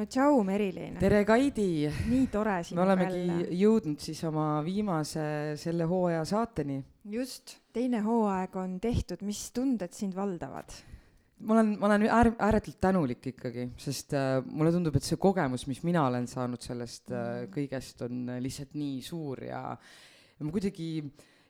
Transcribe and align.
No 0.00 0.06
tšau, 0.08 0.38
Merilin. 0.46 0.96
tere, 1.00 1.24
Kaidi. 1.28 1.88
nii 2.08 2.28
tore 2.32 2.60
sinuga 2.64 2.84
me 2.86 2.86
olemegi 2.86 3.18
jälle. 3.20 3.48
jõudnud 3.60 4.00
siis 4.00 4.20
oma 4.28 4.46
viimase 4.64 5.24
selle 5.60 5.88
hooaja 5.90 6.22
saateni. 6.28 6.78
just 7.12 7.58
teine 7.76 8.00
hooaeg 8.06 8.56
on 8.56 8.78
tehtud, 8.80 9.20
mis 9.28 9.42
tunded 9.56 9.92
sind 9.96 10.16
valdavad? 10.16 10.72
ma 11.44 11.56
olen, 11.56 11.74
ma 11.80 11.90
olen 11.90 12.06
äär, 12.08 12.32
ääretult 12.48 12.80
tänulik 12.80 13.30
ikkagi, 13.34 13.70
sest 13.80 14.16
äh, 14.16 14.38
mulle 14.44 14.72
tundub, 14.72 14.96
et 14.96 15.04
see 15.04 15.20
kogemus, 15.20 15.66
mis 15.68 15.82
mina 15.84 16.06
olen 16.08 16.28
saanud 16.28 16.64
sellest 16.64 17.12
äh, 17.12 17.26
mm. 17.26 17.52
kõigest, 17.58 18.04
on 18.06 18.36
lihtsalt 18.40 18.76
nii 18.80 19.02
suur 19.04 19.44
ja, 19.50 19.62
ja 19.76 20.46
ma 20.46 20.54
kuidagi 20.54 20.90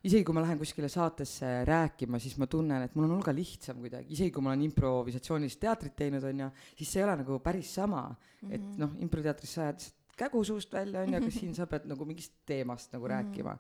isegi 0.01 0.25
kui 0.25 0.37
ma 0.37 0.45
lähen 0.45 0.59
kuskile 0.61 0.89
saatesse 0.89 1.49
rääkima, 1.69 2.21
siis 2.23 2.39
ma 2.41 2.49
tunnen, 2.51 2.87
et 2.87 2.95
mul 2.97 3.05
on 3.05 3.19
hulga 3.19 3.35
lihtsam 3.37 3.83
kuidagi, 3.83 4.15
isegi 4.17 4.33
kui 4.33 4.45
ma 4.45 4.55
olen 4.55 4.65
improvisatsioonilist 4.71 5.61
teatrit 5.61 5.97
teinud, 5.98 6.25
on 6.25 6.47
ju, 6.47 6.48
siis 6.79 6.95
see 6.95 7.03
ei 7.03 7.07
ole 7.09 7.19
nagu 7.20 7.39
päris 7.45 7.75
sama 7.75 8.07
mm. 8.09 8.17
-hmm. 8.17 8.55
et 8.57 8.81
noh, 8.81 8.97
improteatris 9.05 9.55
sa 9.55 9.67
ajad 9.67 9.79
lihtsalt 9.83 10.17
kägu 10.20 10.45
suust 10.45 10.73
välja, 10.73 11.01
on 11.01 11.12
ju, 11.12 11.20
aga 11.20 11.31
siin 11.31 11.55
sa 11.55 11.67
pead 11.67 11.87
nagu 11.89 12.05
mingist 12.05 12.33
teemast 12.47 12.92
nagu 12.92 13.07
mm 13.07 13.11
-hmm. 13.11 13.17
rääkima 13.17 13.59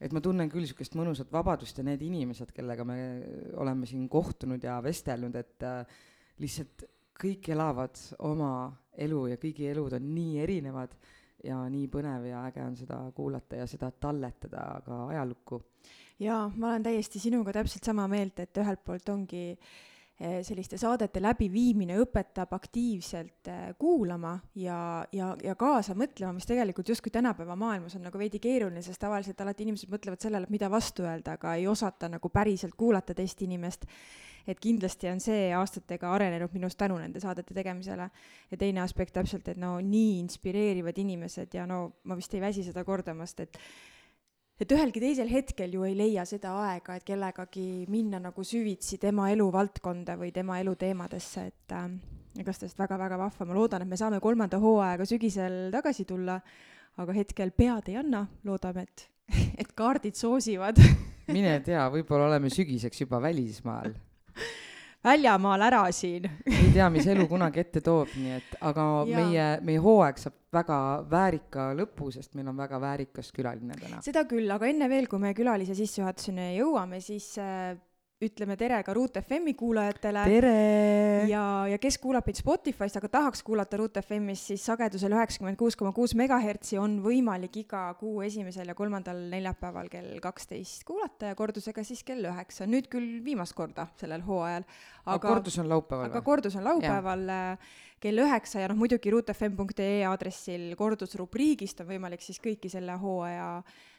et 0.00 0.12
ma 0.12 0.20
tunnen 0.20 0.50
küll 0.50 0.64
niisugust 0.64 0.96
mõnusat 0.98 1.30
vabadust 1.32 1.78
ja 1.78 1.84
need 1.84 2.02
inimesed, 2.02 2.50
kellega 2.52 2.84
me 2.84 2.96
oleme 3.62 3.86
siin 3.86 4.08
kohtunud 4.08 4.64
ja 4.64 4.80
vestelnud, 4.82 5.36
et 5.38 5.62
äh, 5.62 5.86
lihtsalt 6.42 6.84
kõik 7.22 7.52
elavad 7.54 7.98
oma 8.26 8.72
elu 8.98 9.26
ja 9.26 9.36
kõigi 9.40 9.68
elud 9.70 9.92
on 9.92 10.14
nii 10.14 10.40
erinevad 10.42 10.96
ja 11.44 11.58
nii 11.68 11.88
põnev 11.90 12.26
ja 12.30 12.44
äge 12.48 12.64
on 12.64 12.76
seda 12.76 12.98
kuulata 13.14 13.62
ja 13.62 13.66
seda 13.66 13.90
talletada 13.90 14.66
ka 14.84 15.06
ajalukku. 15.06 15.62
jaa, 16.22 16.50
ma 16.56 16.68
olen 16.70 16.82
täiesti 16.82 17.18
sinuga 17.18 17.52
täpselt 17.52 17.84
sama 17.84 18.08
meelt, 18.08 18.38
et 18.38 18.62
ühelt 18.62 18.84
poolt 18.84 19.08
ongi 19.08 19.46
äh, 19.52 19.72
selliste 20.46 20.78
saadete 20.78 21.20
läbiviimine 21.22 21.96
õpetab 22.02 22.52
aktiivselt 22.54 23.48
eh, 23.50 23.62
kuulama 23.78 24.36
ja, 24.58 25.04
ja, 25.12 25.32
ja 25.42 25.54
kaasa 25.58 25.96
mõtlema, 25.98 26.34
mis 26.36 26.46
tegelikult 26.46 26.88
justkui 26.92 27.12
tänapäeva 27.14 27.56
maailmas 27.58 27.96
on 27.98 28.04
nagu 28.06 28.20
veidi 28.20 28.38
keeruline, 28.42 28.82
sest 28.84 29.00
tavaliselt 29.02 29.40
alati 29.42 29.66
inimesed 29.66 29.90
mõtlevad 29.92 30.22
sellele, 30.22 30.50
mida 30.52 30.70
vastu 30.70 31.06
öelda, 31.06 31.36
aga 31.38 31.56
ei 31.58 31.66
osata 31.70 32.10
nagu 32.12 32.30
päriselt 32.32 32.76
kuulata 32.78 33.14
teist 33.18 33.42
inimest. 33.42 33.86
et 34.46 34.58
kindlasti 34.58 35.06
on 35.06 35.20
see 35.22 35.52
aastatega 35.54 36.08
arenenud 36.12 36.50
minust 36.52 36.78
tänu 36.78 36.96
nende 36.98 37.20
saadete 37.20 37.54
tegemisele. 37.54 38.10
ja 38.50 38.56
teine 38.56 38.80
aspekt 38.80 39.14
täpselt, 39.14 39.48
et 39.48 39.56
no 39.56 39.78
nii 39.80 40.18
inspireerivad 40.20 40.98
inimesed 40.98 41.54
ja 41.54 41.66
no 41.66 41.92
ma 42.04 42.16
vist 42.16 42.34
ei 42.34 42.40
väsi 42.40 42.62
seda 42.62 42.84
kordamast, 42.84 43.40
et 43.40 43.58
et 44.60 44.72
ühelgi 44.72 45.02
teisel 45.02 45.30
hetkel 45.30 45.72
ju 45.76 45.84
ei 45.88 45.94
leia 45.98 46.24
seda 46.28 46.54
aega, 46.66 46.96
et 46.96 47.06
kellegagi 47.06 47.86
minna 47.92 48.20
nagu 48.22 48.44
süvitsi 48.46 48.98
tema 49.02 49.30
eluvaldkonda 49.32 50.16
või 50.20 50.32
tema 50.34 50.58
eluteemadesse, 50.62 51.46
et 51.52 51.76
äh, 51.76 51.88
igatahes 52.40 52.76
väga-väga 52.78 53.18
vahva, 53.20 53.48
ma 53.48 53.56
loodan, 53.56 53.84
et 53.84 53.90
me 53.90 53.98
saame 54.00 54.20
kolmanda 54.22 54.60
hooaega 54.62 55.06
sügisel 55.08 55.70
tagasi 55.74 56.06
tulla, 56.08 56.38
aga 57.02 57.16
hetkel 57.16 57.54
pead 57.56 57.88
ei 57.92 57.98
anna, 58.00 58.26
loodame, 58.44 58.86
et, 58.88 59.08
et 59.58 59.72
kaardid 59.76 60.18
soosivad. 60.18 60.80
Mine 61.32 61.58
tea, 61.64 61.84
võib-olla 61.92 62.32
oleme 62.32 62.50
sügiseks 62.52 63.04
juba 63.04 63.20
välismaal 63.22 63.94
väljamaal 65.04 65.66
ära 65.68 65.82
siin 65.94 66.28
ei 66.46 66.70
tea, 66.74 66.88
mis 66.92 67.06
elu 67.10 67.26
kunagi 67.30 67.62
ette 67.62 67.82
toob, 67.84 68.12
nii 68.18 68.36
et 68.38 68.56
aga 68.60 68.86
ja. 69.10 69.22
meie, 69.22 69.46
meie 69.66 69.82
hooaeg 69.82 70.20
saab 70.22 70.38
väga 70.52 70.78
väärika 71.10 71.70
lõpu, 71.76 72.10
sest 72.12 72.34
meil 72.36 72.50
on 72.52 72.58
väga 72.60 72.80
väärikas 72.80 73.32
külaline 73.34 73.78
täna. 73.80 74.02
seda 74.04 74.26
küll, 74.28 74.50
aga 74.52 74.68
enne 74.68 74.88
veel, 74.92 75.08
kui 75.10 75.22
me 75.22 75.32
külalise 75.36 75.76
sissejuhatuseni 75.78 76.52
jõuame, 76.58 77.00
siis 77.04 77.32
äh, 77.40 77.72
ütleme 78.22 78.56
tere 78.58 78.78
ka 78.86 78.94
Ruut 78.94 79.16
FM-i 79.18 79.54
kuulajatele. 79.58 80.22
tere! 80.30 80.54
ja, 81.30 81.42
ja 81.70 81.78
kes 81.82 81.98
kuulab 82.02 82.26
meid 82.28 82.38
Spotify'st, 82.38 82.98
aga 83.00 83.10
tahaks 83.10 83.42
kuulata 83.46 83.80
Ruut 83.80 83.98
FM-is, 84.02 84.44
siis 84.52 84.64
sagedusel 84.68 85.14
üheksakümmend 85.16 85.58
kuus 85.60 85.76
koma 85.78 85.92
kuus 85.96 86.14
megahertsi 86.18 86.78
on 86.80 87.00
võimalik 87.04 87.58
iga 87.64 87.84
kuu 87.98 88.22
esimesel 88.26 88.70
ja 88.70 88.78
kolmandal 88.78 89.24
neljapäeval 89.32 89.90
kell 89.92 90.18
kaksteist 90.22 90.86
kuulata 90.88 91.32
ja 91.32 91.38
kordusega 91.38 91.84
siis 91.86 92.04
kell 92.06 92.30
üheksa. 92.30 92.68
nüüd 92.70 92.90
küll 92.92 93.22
viimast 93.24 93.56
korda 93.58 93.88
sellel 94.00 94.22
hooajal. 94.26 94.66
aga 95.06 95.22
kordus 95.28 95.58
on 95.58 95.72
laupäeval 95.72 96.10
aga 96.10 96.22
kordus 96.26 96.56
on 96.60 96.68
laupäeval 96.68 97.28
äh, 97.28 97.72
kell 98.02 98.24
üheksa 98.24 98.62
ja 98.62 98.68
noh, 98.70 98.78
muidugi 98.80 99.12
ruutfm.ee 99.14 100.02
aadressil 100.08 100.72
kordusrubriigist 100.78 101.82
on 101.84 101.90
võimalik 101.92 102.24
siis 102.24 102.40
kõiki 102.42 102.70
selle 102.72 102.96
hooaja 102.98 103.48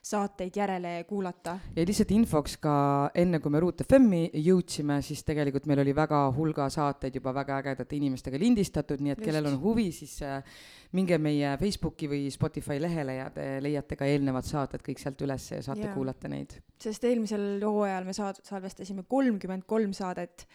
saateid 0.04 0.58
järele 0.60 0.92
kuulata. 1.08 1.56
ja 1.76 1.86
lihtsalt 1.88 2.12
infoks 2.12 2.58
ka 2.64 2.74
enne, 3.16 3.40
kui 3.40 3.54
me 3.54 3.62
Ruut 3.64 3.86
FM-i 3.86 4.42
jõudsime, 4.44 5.00
siis 5.06 5.24
tegelikult 5.24 5.68
meil 5.70 5.80
oli 5.86 5.94
väga 5.96 6.26
hulga 6.36 6.68
saateid 6.74 7.16
juba 7.16 7.32
väga 7.36 7.62
ägedate 7.62 7.96
inimestega 7.96 8.40
lindistatud, 8.42 9.00
nii 9.00 9.16
et 9.16 9.22
Just. 9.22 9.30
kellel 9.30 9.48
on 9.54 9.56
huvi, 9.62 9.88
siis 9.96 10.18
äh, 10.28 10.44
minge 10.92 11.18
meie 11.24 11.56
Facebooki 11.62 12.12
või 12.12 12.28
Spotify 12.34 12.82
lehele 12.84 13.16
ja 13.22 13.30
te 13.32 13.48
leiate 13.64 13.96
ka 14.00 14.10
eelnevad 14.10 14.48
saated 14.48 14.84
kõik 14.84 15.00
sealt 15.00 15.24
üles 15.24 15.48
ja 15.56 15.64
saate 15.64 15.88
ja. 15.88 15.96
kuulata 15.96 16.32
neid. 16.32 16.60
sest 16.84 17.08
eelmisel 17.08 17.64
hooajal 17.64 18.04
me 18.04 18.18
saad-, 18.18 18.44
salvestasime 18.44 19.08
kolmkümmend 19.08 19.64
kolm 19.70 19.96
saadet 19.96 20.48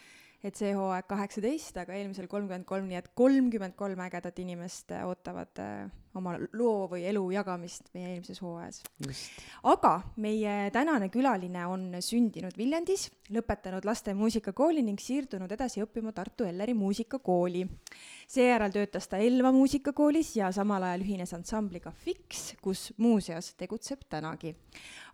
et 0.45 0.59
see 0.59 0.75
hooaeg 0.77 1.09
kaheksateist, 1.11 1.81
aga 1.83 1.97
eelmisel 1.99 2.29
kolmkümmend 2.31 2.67
kolm, 2.69 2.87
nii 2.91 3.01
et 3.01 3.11
kolmkümmend 3.19 3.75
kolm 3.79 4.03
ägedat 4.05 4.39
inimest 4.39 4.95
ootavad 5.03 5.63
äh, 5.63 5.89
oma 6.19 6.35
loo 6.59 6.89
või 6.91 7.05
elu 7.09 7.23
jagamist 7.33 7.89
meie 7.95 8.13
eelmises 8.13 8.41
hooajas. 8.43 8.83
aga 9.71 9.93
meie 10.17 10.71
tänane 10.75 11.09
külaline 11.15 11.65
on 11.67 11.87
sündinud 12.05 12.57
Viljandis, 12.59 13.09
lõpetanud 13.35 13.87
laste 13.89 14.15
muusikakooli 14.19 14.83
ning 14.83 15.01
siirdunud 15.01 15.53
edasi 15.53 15.83
õppima 15.85 16.13
Tartu 16.13 16.45
Elleri 16.49 16.75
muusikakooli. 16.75 17.65
seejärel 18.29 18.75
töötas 18.75 19.09
ta 19.09 19.19
Elva 19.23 19.53
muusikakoolis 19.53 20.35
ja 20.37 20.53
samal 20.53 20.83
ajal 20.83 21.07
ühines 21.07 21.35
ansambliga 21.35 21.93
Fix, 21.93 22.55
kus 22.63 22.93
muuseas 22.97 23.55
tegutseb 23.55 24.05
tänagi. 24.09 24.55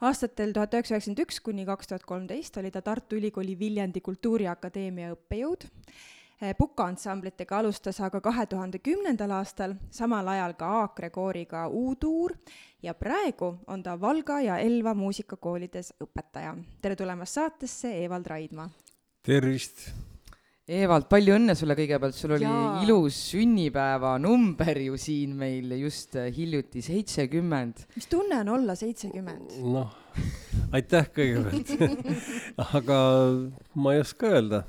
aastatel 0.00 0.52
tuhat 0.52 0.74
üheksasada 0.74 0.98
üheksakümmend 0.98 1.24
üks 1.26 1.40
kuni 1.40 1.64
kaks 1.66 1.86
tuhat 1.92 2.04
kolmteist 2.04 2.56
oli 2.56 2.70
ta 2.70 2.82
Tartu 2.82 3.16
Ülikooli 3.16 3.58
Viljandi 3.58 4.00
Kultuuriakadeemia 4.00 5.14
õppejõud 5.14 5.68
pukaansamblitega 6.58 7.58
alustas 7.58 8.00
aga 8.00 8.20
kahe 8.20 8.46
tuhande 8.46 8.78
kümnendal 8.78 9.30
aastal, 9.38 9.76
samal 9.90 10.28
ajal 10.28 10.56
ka 10.58 10.70
Aakre 10.80 11.10
kooriga 11.10 11.66
U-tuur 11.68 12.34
ja 12.82 12.94
praegu 12.94 13.54
on 13.66 13.82
ta 13.82 13.94
Valga 14.00 14.40
ja 14.40 14.58
Elva 14.58 14.94
muusikakoolides 14.94 15.94
õpetaja. 16.04 16.56
tere 16.82 16.96
tulemast 16.96 17.40
saatesse, 17.40 17.94
Evald 18.04 18.26
Raidma! 18.26 18.68
tervist! 19.22 19.88
Evald, 20.64 21.04
palju 21.12 21.34
õnne 21.36 21.52
sulle 21.52 21.74
kõigepealt, 21.76 22.16
sul 22.16 22.32
oli 22.38 22.46
Jaa. 22.46 22.78
ilus 22.86 23.18
sünnipäevanumber 23.34 24.78
ju 24.86 24.96
siin 24.96 25.34
meil 25.36 25.74
just 25.76 26.16
hiljuti, 26.16 26.80
seitsekümmend. 26.80 27.84
mis 27.96 28.08
tunne 28.08 28.40
on 28.40 28.48
olla 28.48 28.76
seitsekümmend? 28.76 29.58
noh, 29.60 29.92
aitäh 30.72 31.10
kõigepealt 31.12 31.74
aga 32.80 33.02
ma 33.76 33.92
ei 33.92 34.00
oska 34.00 34.32
öelda 34.32 34.64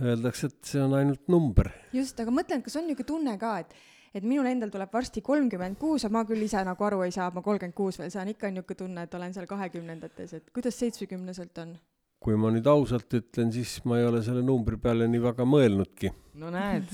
öeldakse, 0.00 0.50
et 0.50 0.72
see 0.72 0.80
on 0.82 0.96
ainult 0.98 1.28
number. 1.32 1.70
just, 1.92 2.18
aga 2.20 2.34
mõtlen, 2.34 2.64
kas 2.64 2.78
on 2.80 2.88
niisugune 2.88 3.12
tunne 3.12 3.36
ka, 3.40 3.58
et 3.64 3.78
et 4.16 4.24
minul 4.24 4.48
endal 4.48 4.70
tuleb 4.72 4.92
varsti 4.92 5.20
kolmkümmend 5.22 5.76
kuus, 5.78 6.06
aga 6.06 6.16
ma 6.16 6.24
küll 6.26 6.42
ise 6.42 6.62
nagu 6.64 6.84
aru 6.86 7.02
ei 7.04 7.12
saa, 7.14 7.28
ma 7.34 7.42
kolmkümmend 7.44 7.76
kuus 7.76 7.98
veel 8.00 8.10
saan, 8.14 8.32
ikka 8.32 8.48
on 8.48 8.56
niisugune 8.56 8.82
tunne, 8.82 9.04
et 9.04 9.14
olen 9.20 9.36
seal 9.36 9.46
kahekümnendates, 9.50 10.34
et 10.40 10.50
kuidas 10.54 10.78
seitsmekümneselt 10.80 11.64
on? 11.64 11.78
kui 12.18 12.34
ma 12.34 12.50
nüüd 12.50 12.66
ausalt 12.66 13.14
ütlen, 13.14 13.52
siis 13.54 13.76
ma 13.86 14.00
ei 14.00 14.08
ole 14.08 14.24
selle 14.26 14.42
numbri 14.42 14.74
peale 14.82 15.06
nii 15.06 15.20
väga 15.22 15.46
mõelnudki. 15.46 16.10
no 16.42 16.50
näed 16.50 16.90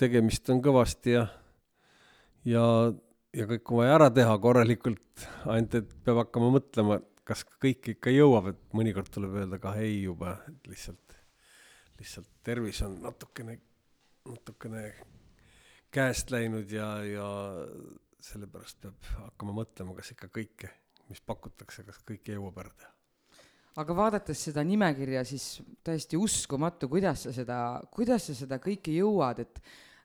tegemist 0.00 0.48
on 0.52 0.62
kõvasti 0.64 1.14
ja, 1.16 1.26
ja, 2.48 2.64
ja 3.36 3.46
kõik 3.50 3.72
on 3.72 3.82
vaja 3.82 3.96
ära 3.98 4.08
teha 4.14 4.36
korralikult, 4.42 5.26
ainult 5.44 5.76
et 5.82 5.92
peab 6.04 6.22
hakkama 6.24 6.52
mõtlema, 6.56 7.00
kas 7.28 7.44
kõik 7.62 7.92
ikka 7.94 8.14
jõuab, 8.14 8.52
et 8.54 8.60
mõnikord 8.76 9.10
tuleb 9.12 9.36
öelda 9.42 9.60
ka 9.62 9.74
ei 9.82 10.02
juba, 10.02 10.38
et 10.48 10.72
lihtsalt 10.72 11.09
lihtsalt 12.00 12.30
tervis 12.44 12.82
on 12.86 12.96
natukene, 13.04 13.58
natukene 14.28 14.84
käest 15.92 16.30
läinud 16.32 16.70
ja, 16.72 16.92
ja 17.04 17.26
sellepärast 18.24 18.80
peab 18.82 19.12
hakkama 19.26 19.56
mõtlema, 19.62 19.96
kas 19.98 20.14
ikka 20.14 20.30
kõike, 20.32 20.72
mis 21.10 21.20
pakutakse, 21.24 21.84
kas 21.86 22.00
kõike 22.06 22.36
jõuab 22.36 22.58
ära 22.64 22.72
teha 22.76 22.96
aga 23.78 23.94
vaadates 23.96 24.40
seda 24.48 24.62
nimekirja, 24.66 25.22
siis 25.28 25.60
täiesti 25.86 26.18
uskumatu, 26.18 26.88
kuidas 26.90 27.26
sa 27.26 27.34
seda, 27.34 27.60
kuidas 27.92 28.26
sa 28.28 28.36
seda 28.36 28.58
kõike 28.62 28.92
jõuad, 28.94 29.42
et 29.44 29.60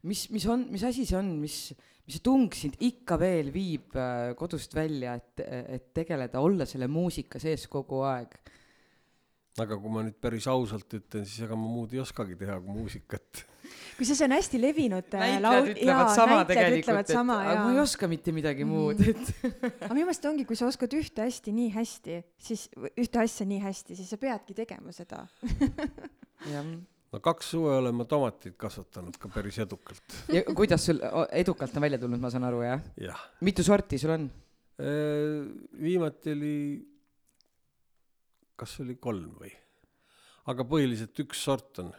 mis, 0.06 0.25
mis 0.33 0.45
on, 0.51 0.68
mis 0.71 0.86
asi 0.86 1.06
see 1.07 1.18
on, 1.18 1.31
mis, 1.41 1.57
mis 2.06 2.18
see 2.18 2.25
tung 2.25 2.53
sind 2.56 2.77
ikka 2.86 3.18
veel 3.21 3.51
viib 3.53 3.95
äh, 3.98 4.33
kodust 4.38 4.75
välja, 4.77 5.15
et, 5.18 5.44
et 5.45 5.89
tegeleda, 5.98 6.44
olla 6.45 6.68
selle 6.69 6.89
muusika 6.91 7.41
sees 7.41 7.68
kogu 7.71 8.03
aeg? 8.07 8.38
Aga 9.63 9.75
kui 9.80 9.92
ma 9.92 10.02
nüüd 10.04 10.16
päris 10.19 10.46
ausalt 10.52 10.98
ütlen, 10.98 11.25
siis 11.28 11.46
ega 11.46 11.56
ma 11.56 11.68
muud 11.72 11.94
ei 11.96 12.02
oskagi 12.04 12.36
teha 12.40 12.57
kui 12.60 12.74
muusikat. 12.75 13.44
kusjuures 13.96 14.19
see 14.19 14.28
on 14.28 14.36
hästi 14.36 14.60
levinud 14.60 15.13
äh, 15.16 15.22
näitlejad 15.22 15.46
laul- 15.46 15.69
ütlevad 15.72 16.02
jaa, 16.02 16.16
sama 16.16 16.40
näitlejad 16.40 16.50
tegelikult, 16.52 16.84
ütlevad 16.84 17.06
et 17.06 17.13
sama, 17.16 17.38
aga 17.44 17.54
jaa. 17.54 17.62
ma 17.63 17.75
ei 17.75 17.80
oska 17.86 18.10
mitte 18.12 18.34
midagi 18.36 18.68
muud, 18.68 19.00
et 19.00 19.22
aga 19.86 19.94
minu 19.94 20.10
meelest 20.10 20.28
ongi, 20.28 20.48
kui 20.50 20.60
sa 20.60 20.68
oskad 20.68 20.96
ühte 21.00 21.24
hästi 21.24 21.54
nii 21.56 21.69
hästi, 21.75 22.18
siis 22.50 22.66
ühte 22.92 23.22
asja 23.24 23.48
nii 23.48 23.62
hästi, 23.63 23.96
siis 24.02 24.12
sa 24.12 24.19
peadki 24.19 24.57
tegema 24.57 24.92
seda. 24.96 25.24
jah. 26.51 26.74
no 27.16 27.22
kaks 27.24 27.54
suve 27.56 27.78
olen 27.80 27.96
ma 27.96 28.08
tomateid 28.12 28.58
kasvatanud 28.60 29.16
ka 29.22 29.31
päris 29.31 29.62
edukalt, 29.63 30.19
ja 30.36 30.44
kuidas 30.51 30.90
sul 30.92 31.00
edukalt 31.31 31.80
on 31.80 31.88
välja 31.88 32.01
tulnud, 32.04 32.19
ma 32.19 32.34
saan 32.34 32.50
aru, 32.51 32.66
jah? 32.68 32.84
jah. 33.08 33.24
mitu 33.40 33.63
sorti 33.63 34.01
sul 34.01 34.18
on? 34.19 34.28
viimati 34.75 36.34
oli, 36.36 36.58
kas 38.56 38.80
oli 38.84 38.96
kolm 38.96 39.36
või? 39.42 39.52
aga 40.52 40.66
põhiliselt 40.69 41.18
üks 41.25 41.42
sort 41.48 41.80
on 41.84 41.94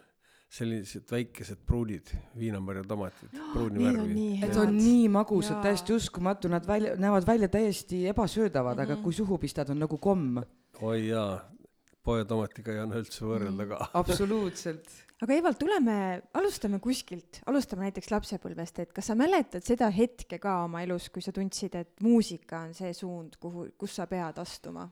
sellised 0.57 1.11
väikesed 1.11 1.59
pruunid 1.67 2.13
viinamarja 2.39 2.85
tomatid, 2.87 3.33
pruuni 3.53 3.83
Need 3.83 3.97
värvi. 3.99 4.27
head. 4.43 4.59
on 4.63 4.77
nii 4.79 5.09
magusad, 5.13 5.59
täiesti 5.65 5.93
uskumatu, 5.97 6.49
nad 6.49 6.67
välja, 6.67 6.95
näevad 7.03 7.27
välja 7.27 7.49
täiesti 7.49 8.05
ebasyödavad 8.13 8.77
mm, 8.77 8.81
-hmm. 8.81 8.87
aga 8.87 8.95
Mhm. 8.95 9.03
kui 9.03 9.13
suhu 9.13 9.39
pistad, 9.39 9.71
on 9.71 9.79
nagu 9.79 9.99
komm. 9.99 10.39
oi 10.83 11.09
jaa, 11.09 11.41
poetomatiga 12.03 12.73
ei 12.73 12.79
anna 12.79 13.01
üldse 13.03 13.27
võrrelda 13.27 13.67
ka. 13.69 13.89
absoluutselt. 13.95 14.87
aga 15.23 15.35
Evald, 15.35 15.59
tuleme, 15.59 16.23
alustame 16.35 16.79
kuskilt, 16.79 17.41
alustame 17.47 17.83
näiteks 17.89 18.11
lapsepõlvest, 18.11 18.79
et 18.79 18.93
kas 18.93 19.07
sa 19.07 19.15
mäletad 19.15 19.65
seda 19.65 19.91
hetke 19.91 20.39
ka 20.39 20.63
oma 20.65 20.83
elus, 20.83 21.09
kui 21.11 21.23
sa 21.23 21.33
tundsid, 21.33 21.75
et 21.75 22.01
muusika 22.01 22.61
on 22.69 22.75
see 22.75 22.93
suund, 22.95 23.37
kuhu, 23.41 23.67
kus 23.79 23.97
sa 23.97 24.07
pead 24.07 24.39
astuma? 24.39 24.89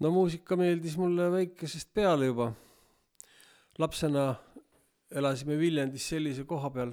No 0.00 0.10
muusika 0.14 0.56
meeldis 0.58 0.96
mulle 1.00 1.30
väikesest 1.32 1.92
peale 1.94 2.26
juba. 2.30 2.52
lapsena 3.78 4.34
elasime 5.10 5.56
Viljandis 5.58 6.08
sellise 6.08 6.44
koha 6.46 6.70
peal, 6.70 6.92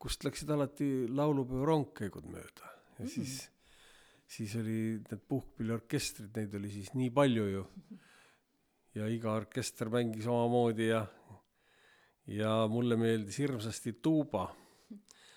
kust 0.00 0.24
läksid 0.24 0.48
alati 0.50 0.86
laulupeo 1.08 1.64
rongkäigud 1.68 2.24
mööda 2.24 2.64
ja 2.98 3.04
Mhm. 3.04 3.08
siis, 3.08 3.50
siis 4.26 4.56
oli 4.56 5.00
need 5.10 5.20
puhkpilliorkestrid, 5.28 6.30
neid 6.36 6.54
oli 6.54 6.70
siis 6.70 6.94
nii 6.94 7.10
palju 7.10 7.46
ju. 7.48 7.66
ja 8.94 9.06
iga 9.06 9.32
orkester 9.32 9.88
mängis 9.88 10.26
omamoodi 10.26 10.88
ja, 10.88 11.06
ja 12.26 12.66
mulle 12.68 12.96
meeldis 12.96 13.38
hirmsasti 13.38 13.92
tuuba, 14.02 14.48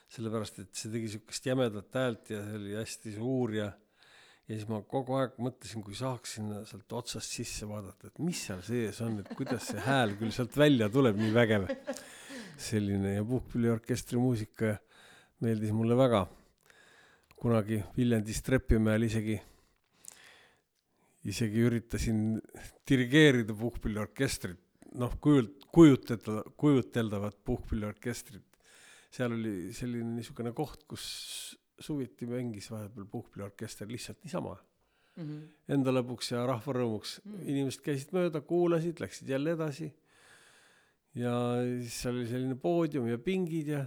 sellepärast 0.10 0.60
et 0.60 0.74
see 0.74 0.90
tegi 0.92 1.12
siukest 1.14 1.46
jämedat 1.46 1.94
häält 1.94 2.32
ja 2.34 2.42
see 2.44 2.56
oli 2.58 2.74
hästi 2.80 3.14
suur 3.14 3.54
ja 3.54 3.72
ja 4.48 4.58
siis 4.58 4.66
ma 4.68 4.82
kogu 4.88 5.16
aeg 5.20 5.38
mõtlesin, 5.42 5.84
kui 5.86 5.96
saaks 5.96 6.38
sinna 6.38 6.64
sealt 6.68 6.96
otsast 6.98 7.32
sisse 7.38 7.68
vaadata, 7.70 8.10
et 8.10 8.20
mis 8.24 8.42
seal 8.50 8.64
sees 8.66 9.00
on, 9.06 9.22
et 9.22 9.32
kuidas 9.38 9.70
see 9.72 9.84
hääl 9.86 10.18
küll 10.20 10.34
sealt 10.36 10.58
välja 10.60 10.90
tuleb, 10.92 11.20
nii 11.20 11.32
vägev. 11.36 11.70
selline 12.64 13.16
ja 13.16 13.24
puhkpilliorkestri 13.26 14.20
muusika 14.22 14.76
meeldis 15.42 15.72
mulle 15.74 15.96
väga. 15.98 16.28
kunagi 17.36 17.82
Viljandis 17.98 18.40
Trepimäel 18.46 19.04
isegi, 19.04 19.34
isegi 21.28 21.66
üritasin 21.68 22.20
dirigeerida 22.88 23.56
puhkpilliorkestrit, 23.58 24.62
noh, 24.96 25.18
kujult-, 25.20 25.66
kujutada, 25.72 26.44
kujuteldavat 26.58 27.40
puhkpilliorkestrit. 27.44 28.46
seal 29.12 29.34
oli 29.34 29.74
selline 29.74 30.16
niisugune 30.16 30.54
koht, 30.56 30.84
kus 30.88 31.58
suviti 31.84 32.28
mängis 32.30 32.72
vahepeal 32.72 33.06
puhkpilliorkester 33.12 33.90
lihtsalt 33.90 34.24
niisama 34.24 34.56
enda 35.70 35.94
lõbuks 35.94 36.32
ja 36.34 36.46
rahva 36.50 36.74
rõõmuks 36.74 37.20
Mm. 37.24 37.34
mm.. 37.34 37.50
inimesed 37.54 37.84
käisid 37.86 38.14
mööda, 38.16 38.42
kuulasid, 38.42 39.00
läksid 39.00 39.30
jälle 39.30 39.54
edasi. 39.54 39.94
ja 41.16 41.34
siis 41.62 42.00
seal 42.02 42.16
oli 42.18 42.28
selline 42.28 42.56
poodium 42.56 43.08
ja 43.08 43.18
pingid 43.18 43.68
ja 43.68 43.86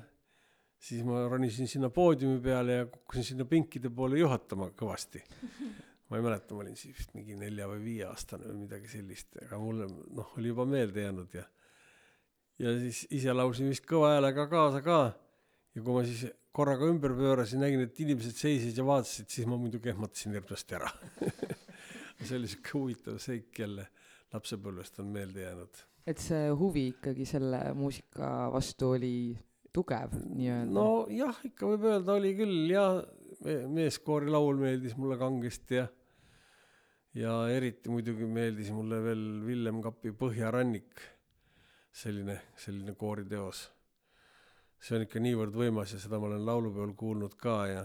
siis 0.78 1.02
ma 1.04 1.26
ronisin 1.28 1.66
sinna 1.66 1.90
poodiumi 1.90 2.38
peale 2.40 2.72
ja 2.72 2.86
kukkusin 2.86 3.24
sinna 3.24 3.44
pinkide 3.44 3.90
poole 3.90 4.18
juhatama 4.18 4.70
kõvasti. 4.70 5.22
ma 6.08 6.16
ei 6.16 6.22
mäleta, 6.22 6.54
ma 6.54 6.62
olin 6.62 6.76
siis 6.76 6.94
vist 6.94 7.14
mingi 7.14 7.34
nelja 7.34 7.66
või 7.66 7.82
viieaastane 7.82 8.46
või 8.46 8.60
midagi 8.60 8.88
sellist, 8.88 9.34
aga 9.42 9.58
mulle 9.58 9.88
noh, 9.90 10.32
oli 10.38 10.52
juba 10.52 10.64
meelde 10.64 11.02
jäänud 11.02 11.34
ja 11.34 11.44
ja 12.58 12.78
siis 12.78 13.06
ise 13.10 13.34
laulsin 13.34 13.68
vist 13.68 13.84
kõva 13.88 14.14
häälega 14.14 14.46
kaasa 14.48 14.78
ka 14.86 15.00
ja 15.76 15.84
kui 15.84 15.94
ma 15.94 16.04
siis 16.08 16.24
korraga 16.56 16.88
ümber 16.88 17.12
pöörasin, 17.16 17.60
nägin, 17.60 17.84
et 17.84 17.98
inimesed 18.00 18.38
seisid 18.38 18.78
ja 18.78 18.84
vaatasid, 18.86 19.28
siis 19.32 19.48
ma 19.48 19.58
muidugi 19.60 19.92
ehmatasin 19.92 20.36
hirmsasti 20.36 20.78
ära. 20.78 20.88
see 22.24 22.38
oli 22.38 22.48
siuke 22.48 22.72
huvitav 22.78 23.18
seik 23.22 23.60
jälle 23.60 23.90
lapsepõlvest 24.32 25.02
on 25.02 25.12
meelde 25.12 25.44
jäänud. 25.44 25.82
et 26.06 26.22
see 26.22 26.48
huvi 26.54 26.86
ikkagi 26.94 27.26
selle 27.28 27.60
muusika 27.74 28.48
vastu 28.54 28.94
oli 28.96 29.36
tugev 29.76 30.16
nii-öelda. 30.16 30.72
nojah, 30.72 31.44
ikka 31.44 31.68
võib 31.74 31.86
öelda, 31.90 32.16
oli 32.16 32.32
küll 32.38 32.72
ja 32.72 32.86
me- 33.44 33.66
meeskoori 33.78 34.32
laul 34.32 34.56
meeldis 34.60 34.96
mulle 34.96 35.18
kangesti 35.20 35.80
ja 35.82 35.86
ja 37.16 37.36
eriti 37.52 37.92
muidugi 37.92 38.26
meeldis 38.28 38.70
mulle 38.76 39.00
veel 39.04 39.24
Villem 39.46 39.80
Kapi 39.84 40.12
Põhjarannik, 40.20 41.00
selline, 41.92 42.40
selline 42.60 42.92
kooriteos. 42.98 43.62
See 44.80 44.98
on 44.98 45.06
ikka 45.06 45.22
niivõrd 45.22 45.56
võimas 45.56 45.92
ja 45.94 46.00
seda 46.02 46.20
ma 46.20 46.28
olen 46.30 46.44
laulupeol 46.46 46.92
kuulnud 46.98 47.36
ka 47.40 47.58
ja 47.70 47.84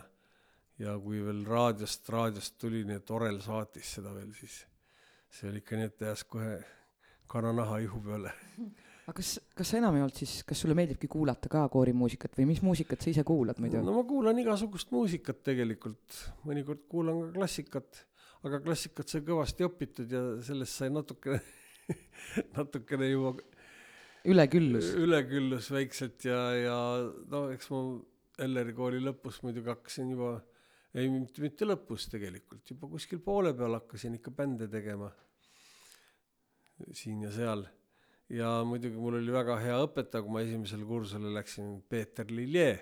ja 0.81 0.97
kui 1.01 1.21
veel 1.23 1.43
raadiost, 1.45 2.09
raadiost 2.09 2.57
tuli 2.61 2.83
nii, 2.87 2.99
et 3.01 3.11
Orel 3.13 3.39
saatis 3.43 3.95
seda 3.97 4.13
veel, 4.15 4.31
siis 4.37 4.61
see 5.31 5.49
oli 5.51 5.61
ikka 5.61 5.77
nii, 5.77 5.89
et 5.91 6.05
ajas 6.07 6.23
kohe 6.27 6.55
kananaha 7.31 7.77
ihu 7.85 8.01
peale. 8.05 8.33
aga 9.11 9.15
kas, 9.17 9.35
kas 9.57 9.71
sa 9.73 9.79
enam 9.79 9.97
ei 9.97 10.03
olnud 10.05 10.17
siis, 10.17 10.41
kas 10.47 10.61
sulle 10.63 10.75
meeldibki 10.77 11.09
kuulata 11.11 11.49
ka 11.51 11.63
koorimuusikat 11.73 12.37
või 12.37 12.51
mis 12.51 12.61
muusikat 12.65 13.03
sa 13.03 13.11
ise 13.11 13.25
kuulad 13.27 13.59
muidu? 13.61 13.81
no 13.85 13.95
ma 13.97 14.03
kuulan 14.07 14.39
igasugust 14.41 14.93
muusikat 14.95 15.41
tegelikult, 15.47 16.19
mõnikord 16.47 16.85
kuulan 16.91 17.23
ka 17.25 17.31
klassikat, 17.39 18.03
aga 18.47 18.61
klassikat 18.65 19.11
sai 19.11 19.25
kõvasti 19.27 19.67
õpitud 19.67 20.13
ja 20.15 20.21
sellest 20.45 20.81
sai 20.81 20.91
natukene, 20.93 21.41
natukene 22.57 23.09
juba 23.11 23.35
üleküllus. 24.25 24.93
üleküllus 24.97 25.71
väikselt 25.73 26.25
ja, 26.25 26.39
ja 26.57 26.77
no 27.31 27.47
eks 27.53 27.69
ma 27.73 27.81
Elleri 28.41 28.73
kooli 28.73 29.01
lõpus 29.03 29.41
muidugi 29.45 29.69
hakkasin 29.69 30.13
juba, 30.15 30.35
ei 30.97 31.09
mitte, 31.11 31.43
mitte 31.43 31.67
lõpus 31.67 32.07
tegelikult, 32.09 32.63
juba 32.69 32.89
kuskil 32.89 33.19
poole 33.21 33.51
peal 33.57 33.75
hakkasin 33.77 34.15
ikka 34.17 34.33
bände 34.33 34.69
tegema 34.71 35.11
siin 36.97 37.21
ja 37.21 37.31
seal. 37.33 37.65
ja 38.31 38.49
muidugi 38.65 38.97
mul 38.97 39.19
oli 39.19 39.33
väga 39.33 39.57
hea 39.61 39.77
õpetaja, 39.83 40.23
kui 40.23 40.33
ma 40.33 40.41
esimesele 40.45 40.87
kursusele 40.87 41.33
läksin, 41.35 41.81
Peeter 41.89 42.31
Lilje. 42.31 42.79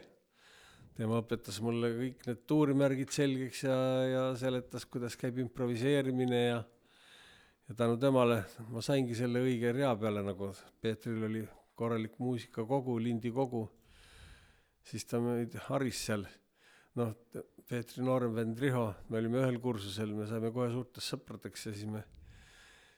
tema 0.96 1.20
õpetas 1.24 1.60
mulle 1.64 1.90
kõik 1.96 2.26
need 2.28 2.44
tuurimärgid 2.48 3.12
selgeks 3.16 3.64
ja, 3.64 3.78
ja 4.14 4.24
seletas, 4.40 4.86
kuidas 4.86 5.16
käib 5.20 5.40
improviseerimine 5.44 6.42
ja 6.44 6.64
ja 7.70 7.76
tänu 7.78 7.98
temale 8.02 8.44
ma 8.74 8.82
saingi 8.82 9.16
selle 9.18 9.44
õige 9.46 9.72
rea 9.76 9.92
peale, 10.00 10.24
nagu 10.26 10.50
Peetril 10.82 11.24
oli 11.28 11.44
korralik 11.78 12.18
muusikakogu, 12.20 12.98
lindikogu, 13.00 13.62
siis 14.84 15.06
ta 15.06 15.20
meid 15.22 15.54
haris 15.70 16.06
seal. 16.10 16.26
noh, 17.00 17.14
Peetri 17.70 18.02
noorem 18.02 18.34
vend 18.34 18.58
Riho, 18.60 18.88
me 19.14 19.20
olime 19.20 19.44
ühel 19.44 19.60
kursusel, 19.62 20.16
me 20.18 20.26
saime 20.28 20.50
kohe 20.52 20.72
suurteks 20.74 21.12
sõpradeks 21.14 21.68
ja 21.68 21.74
siis 21.76 21.86
me, 21.86 22.02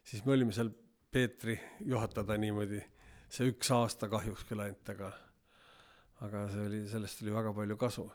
siis 0.08 0.24
me 0.26 0.32
olime 0.38 0.56
seal 0.56 0.72
Peetri 1.12 1.58
juhatada 1.84 2.38
niimoodi, 2.40 2.80
see 3.28 3.52
üks 3.52 3.74
aasta 3.76 4.08
kahjuks 4.10 4.48
küll 4.48 4.64
ainult, 4.64 4.94
aga 4.96 5.12
aga 6.24 6.46
see 6.54 6.64
oli, 6.70 6.80
sellest 6.88 7.22
oli 7.26 7.36
väga 7.36 7.52
palju 7.58 7.78
kasu. 7.82 8.08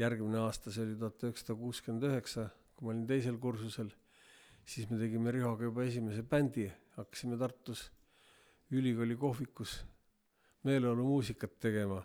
järgmine 0.00 0.38
aasta, 0.44 0.70
see 0.72 0.84
oli 0.84 1.00
tuhat 1.00 1.24
üheksasada 1.24 1.56
kuuskümmend 1.64 2.06
üheksa, 2.10 2.46
kui 2.76 2.86
ma 2.86 2.92
olin 2.92 3.08
teisel 3.08 3.40
kursusel 3.40 3.90
siis 4.70 4.86
me 4.90 5.00
tegime 5.00 5.32
Rihoga 5.34 5.66
juba 5.66 5.82
esimese 5.82 6.22
bändi, 6.22 6.68
hakkasime 6.94 7.38
Tartus 7.40 7.88
ülikooli 8.70 9.16
kohvikus 9.18 9.80
meeleolumuusikat 10.68 11.56
tegema. 11.60 12.02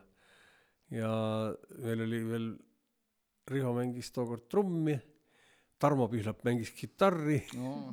ja 0.89 1.09
meil 1.81 2.01
oli 2.05 2.21
veel, 2.29 2.47
Riho 3.49 3.73
mängis 3.73 4.09
tookord 4.13 4.47
trummi, 4.49 4.95
Tarmo 5.77 6.07
Pihlap 6.09 6.41
mängis 6.45 6.71
kitarri 6.73 7.43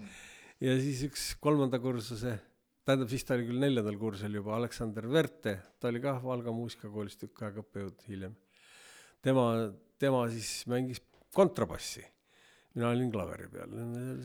ja 0.67 0.79
siis 0.81 1.03
üks 1.09 1.27
kolmanda 1.41 1.81
kursuse, 1.83 2.39
tähendab 2.87 3.13
siis 3.13 3.27
ta 3.29 3.37
oli 3.37 3.51
küll 3.51 3.61
neljandal 3.61 3.99
kursusel 4.01 4.41
juba, 4.41 4.57
Aleksander 4.57 5.09
Verte, 5.13 5.59
ta 5.81 5.93
oli 5.93 6.01
kah 6.01 6.23
Valga 6.25 6.55
muusikakoolis 6.57 7.21
tükk 7.21 7.45
aega 7.45 7.61
õppejõud 7.65 8.09
hiljem. 8.09 8.37
tema, 9.21 9.47
tema 10.01 10.25
siis 10.33 10.63
mängis 10.73 11.05
kontrabassi 11.35 12.07
mina 12.75 12.89
olin 12.93 13.11
klaveri 13.13 13.49
peal, 13.53 13.77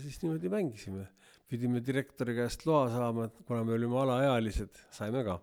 siis 0.01 0.21
niimoodi 0.23 0.51
mängisime. 0.51 1.07
pidime 1.47 1.79
direktori 1.79 2.33
käest 2.35 2.65
loa 2.67 2.89
saama, 2.91 3.29
kuna 3.47 3.63
me 3.63 3.73
olime 3.77 3.95
alaealised, 4.01 4.81
saime 4.91 5.23
ka. 5.23 5.37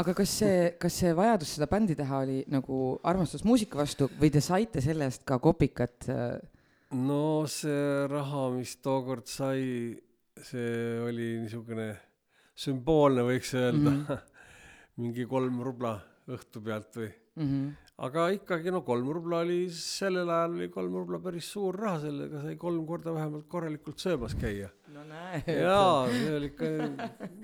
aga 0.00 0.14
kas 0.14 0.38
see, 0.40 0.70
kas 0.80 0.98
see 1.00 1.12
vajadus 1.16 1.54
seda 1.56 1.68
bändi 1.70 1.96
teha 1.96 2.22
oli 2.26 2.42
nagu 2.52 2.98
armastus 3.04 3.44
muusika 3.44 3.78
vastu 3.78 4.10
või 4.20 4.32
te 4.32 4.42
saite 4.44 4.82
selle 4.84 5.08
eest 5.08 5.24
ka 5.28 5.38
kopikat? 5.38 6.08
äh, 6.12 6.38
no 6.96 7.44
see 7.50 8.06
raha, 8.10 8.48
mis 8.56 8.76
tookord 8.84 9.28
sai, 9.30 9.94
see 10.50 11.00
oli 11.04 11.34
niisugune 11.44 11.92
sümboolne, 12.54 13.24
võiks 13.26 13.52
öelda 13.58 13.90
mm. 13.90 14.06
-hmm. 14.08 14.32
mingi 15.02 15.26
kolm 15.26 15.60
rubla 15.66 15.98
õhtu 16.30 16.62
pealt 16.64 16.96
või 17.00 17.10
Mm 17.36 17.46
-hmm. 17.48 17.72
aga 18.06 18.28
ikkagi 18.30 18.70
no 18.70 18.80
kolm 18.86 19.08
rubla 19.10 19.40
oli, 19.42 19.68
sellel 19.70 20.30
ajal 20.30 20.52
oli 20.54 20.68
kolm 20.68 20.94
rubla 20.94 21.18
päris 21.18 21.48
suur 21.50 21.74
raha, 21.74 22.00
sellega 22.00 22.42
sai 22.42 22.56
kolm 22.56 22.86
korda 22.86 23.14
vähemalt 23.14 23.48
korralikult 23.48 23.98
söömas 23.98 24.34
käia. 24.34 24.68
no 24.94 25.04
näed. 25.04 25.48
jaa, 25.48 26.06
see 26.10 26.36
oli 26.36 26.46
ikka 26.46 26.64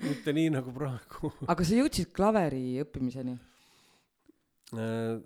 mitte 0.07 0.33
nii 0.33 0.49
nagu 0.49 0.71
praegu 0.71 1.33
aga 1.47 1.63
sa 1.63 1.75
jõudsid 1.75 2.11
klaveri 2.15 2.79
õppimiseni? 2.83 3.37
Äh, 4.71 5.19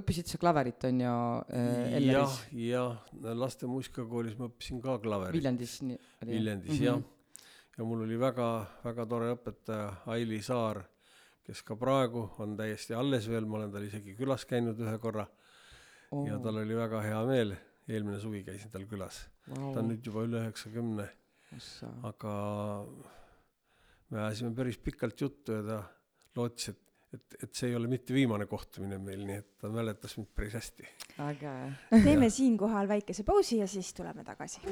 õppisid 0.00 0.26
sa 0.30 0.38
klaverit, 0.40 0.84
on 0.88 1.00
ju 1.04 1.16
äh,, 1.54 1.98
jah, 2.02 2.38
jah, 2.50 2.96
laste 3.36 3.68
muusikakoolis 3.70 4.38
ma 4.38 4.48
õppisin 4.48 4.80
ka 4.82 4.96
klaverit. 4.98 5.36
Viljandis 5.36 5.76
nii 5.82 5.98
oli? 6.22 6.30
Viljandis 6.32 6.72
Mhm. 6.78 6.84
jah. 6.84 7.02
ja 7.78 7.84
mul 7.84 8.02
oli 8.06 8.16
väga, 8.18 8.48
väga 8.84 9.06
tore 9.06 9.32
õpetaja 9.36 9.92
Aili 10.06 10.40
Saar, 10.42 10.82
kes 11.44 11.62
ka 11.66 11.76
praegu 11.76 12.24
on 12.42 12.56
täiesti 12.58 12.96
alles 12.96 13.28
veel, 13.30 13.46
ma 13.48 13.60
olen 13.60 13.72
tal 13.74 13.84
isegi 13.86 14.16
külas 14.18 14.46
käinud 14.48 14.80
ühe 14.80 14.94
korra 15.02 15.26
oh, 16.10 16.24
ja 16.28 16.38
tal 16.42 16.62
oli 16.62 16.76
väga 16.78 17.02
hea 17.04 17.20
meel. 17.28 17.56
eelmine 17.84 18.16
suvi 18.20 18.40
käisin 18.46 18.70
tal 18.72 18.86
külas, 18.88 19.26
ta 19.44 19.82
on 19.82 19.90
nüüd 19.90 20.06
juba 20.06 20.22
üle 20.24 20.40
üheksakümne, 20.40 21.04
aga 22.08 22.32
me 24.08 24.22
ajasime 24.22 24.54
päris 24.56 24.78
pikalt 24.80 25.20
juttu 25.20 25.58
ja 25.58 25.66
ta 25.66 25.82
lootis, 26.38 26.72
et, 26.72 26.80
et, 27.12 27.36
et 27.44 27.52
see 27.52 27.68
ei 27.68 27.76
ole 27.76 27.90
mitte 27.92 28.16
viimane 28.16 28.48
kohtumine 28.48 28.96
meil, 29.04 29.26
nii 29.28 29.36
et 29.42 29.52
ta 29.60 29.68
mäletas 29.68 30.16
mind 30.16 30.32
päris 30.32 30.56
hästi. 30.56 30.88
äge. 31.28 31.54
teeme 31.92 32.32
siinkohal 32.32 32.88
väikese 32.88 33.28
pausi 33.28 33.60
ja 33.60 33.68
siis 33.68 33.92
tuleme 33.92 34.24
tagasi. 34.24 34.64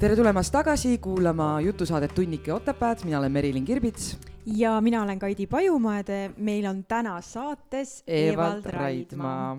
Tere 0.00 0.14
tulemast 0.16 0.48
tagasi 0.54 0.94
kuulama 0.96 1.58
jutusaadet 1.60 2.14
Tunnike 2.16 2.54
Otepääd, 2.54 3.02
mina 3.04 3.18
olen 3.18 3.32
Merilin 3.32 3.64
Kirbits. 3.64 4.16
ja 4.46 4.80
mina 4.80 5.02
olen 5.02 5.18
Kaidi 5.18 5.46
Pajumaa 5.46 5.96
ja 5.98 6.04
te, 6.04 6.30
meil 6.36 6.64
on 6.64 6.78
täna 6.88 7.18
saates 7.20 8.02
Evald 8.06 8.64
Raidmaa. 8.64 9.58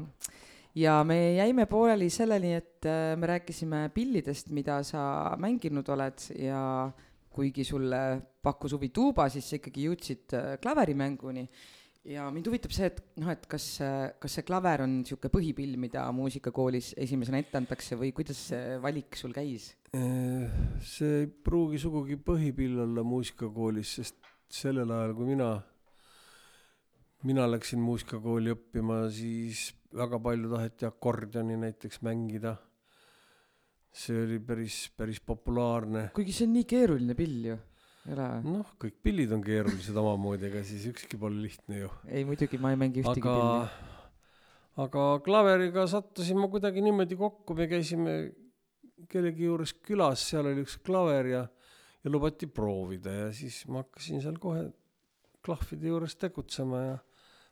ja 0.75 1.03
me 1.03 1.35
jäime 1.35 1.65
pooleli 1.65 2.09
selleni, 2.09 2.53
et 2.53 2.85
äh, 2.85 3.13
me 3.17 3.27
rääkisime 3.27 3.91
pillidest, 3.93 4.49
mida 4.49 4.79
sa 4.83 5.35
mänginud 5.37 5.89
oled 5.93 6.25
ja 6.39 6.89
kuigi 7.29 7.63
sulle 7.63 8.21
pakkus 8.41 8.73
huvi 8.73 8.89
tuuba, 8.89 9.29
siis 9.29 9.49
sa 9.49 9.59
ikkagi 9.59 9.85
jõudsid 9.85 10.33
äh, 10.33 10.47
klaverimänguni. 10.61 11.45
ja 12.05 12.31
mind 12.31 12.49
huvitab 12.49 12.73
see, 12.73 12.89
et 12.89 13.03
noh, 13.21 13.29
et 13.29 13.45
kas, 13.45 13.75
kas 14.17 14.39
see 14.39 14.47
klaver 14.47 14.87
on 14.87 15.03
niisugune 15.03 15.35
põhipill, 15.37 15.77
mida 15.77 16.07
muusikakoolis 16.11 16.95
esimesena 16.97 17.37
ette 17.45 17.61
antakse 17.61 17.93
või 17.93 18.09
kuidas 18.09 18.41
see 18.49 18.81
valik 18.81 19.21
sul 19.21 19.37
käis? 19.37 19.75
See 19.91 21.07
ei 21.19 21.25
pruugi 21.27 21.75
sugugi 21.81 22.15
põhipill 22.15 22.77
olla 22.79 23.03
muusikakoolis, 23.03 23.89
sest 23.97 24.29
sellel 24.47 24.87
ajal, 24.95 25.11
kui 25.17 25.27
mina, 25.33 25.49
mina 27.27 27.47
läksin 27.49 27.81
muusikakooli 27.83 28.53
õppima, 28.55 29.01
siis 29.11 29.65
väga 29.91 30.21
palju 30.23 30.51
taheti 30.53 30.87
akordioni 30.87 31.57
näiteks 31.59 31.99
mängida. 32.07 32.55
see 33.91 34.15
oli 34.23 34.37
päris, 34.39 34.75
päris 34.95 35.19
populaarne. 35.19 36.05
kuigi 36.15 36.31
see 36.31 36.45
on 36.47 36.53
nii 36.55 36.63
keeruline 36.63 37.15
pill 37.19 37.47
ju, 37.49 37.57
ei 38.07 38.13
ole? 38.15 38.27
noh, 38.45 38.69
kõik 38.79 39.01
pillid 39.03 39.33
on 39.35 39.43
keerulised 39.43 39.97
omamoodi, 39.99 40.47
ega 40.47 40.61
siis 40.63 40.85
ükski 40.87 41.19
pole 41.19 41.41
lihtne 41.43 41.81
ju. 41.81 41.89
ei 42.07 42.23
muidugi, 42.23 42.61
ma 42.63 42.71
ei 42.71 42.79
mängi 42.79 43.03
ühtegi 43.03 43.27
aga 43.27 43.35
pilli. 43.35 43.89
aga 44.85 45.09
klaveriga 45.27 45.83
sattusin 45.91 46.39
ma 46.39 46.47
kuidagi 46.47 46.79
niimoodi 46.87 47.19
kokku, 47.19 47.59
me 47.59 47.67
käisime 47.67 48.15
kellegi 49.09 49.47
juures 49.47 49.73
külas, 49.85 50.23
seal 50.29 50.49
oli 50.51 50.65
üks 50.65 50.77
klaver 50.85 51.31
ja, 51.31 51.45
ja 52.03 52.11
lubati 52.13 52.47
proovida 52.47 53.13
ja 53.25 53.29
siis 53.35 53.63
ma 53.71 53.83
hakkasin 53.85 54.21
seal 54.23 54.37
kohe 54.41 54.67
klahvide 55.45 55.89
juures 55.89 56.15
tegutsema 56.21 56.83
ja 56.85 56.97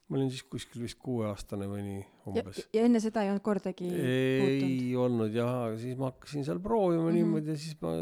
ma 0.10 0.18
olin 0.18 0.32
siis 0.34 0.46
kuskil 0.50 0.82
vist 0.82 0.98
kuueaastane 1.02 1.68
või 1.70 1.84
nii 1.86 2.02
umbes. 2.32 2.64
ja 2.74 2.86
enne 2.88 3.02
seda 3.02 3.24
ei 3.24 3.32
olnud 3.32 3.46
kordagi 3.46 3.86
puutunud? 3.86 4.64
ei 4.66 4.96
olnud 4.98 5.36
jah, 5.36 5.54
aga 5.68 5.78
siis 5.82 5.98
ma 6.00 6.10
hakkasin 6.10 6.46
seal 6.48 6.62
proovima 6.64 7.04
mm. 7.04 7.10
-hmm. 7.10 7.20
niimoodi 7.20 7.54
ja 7.54 7.58
siis 7.62 7.78
ma 7.82 7.94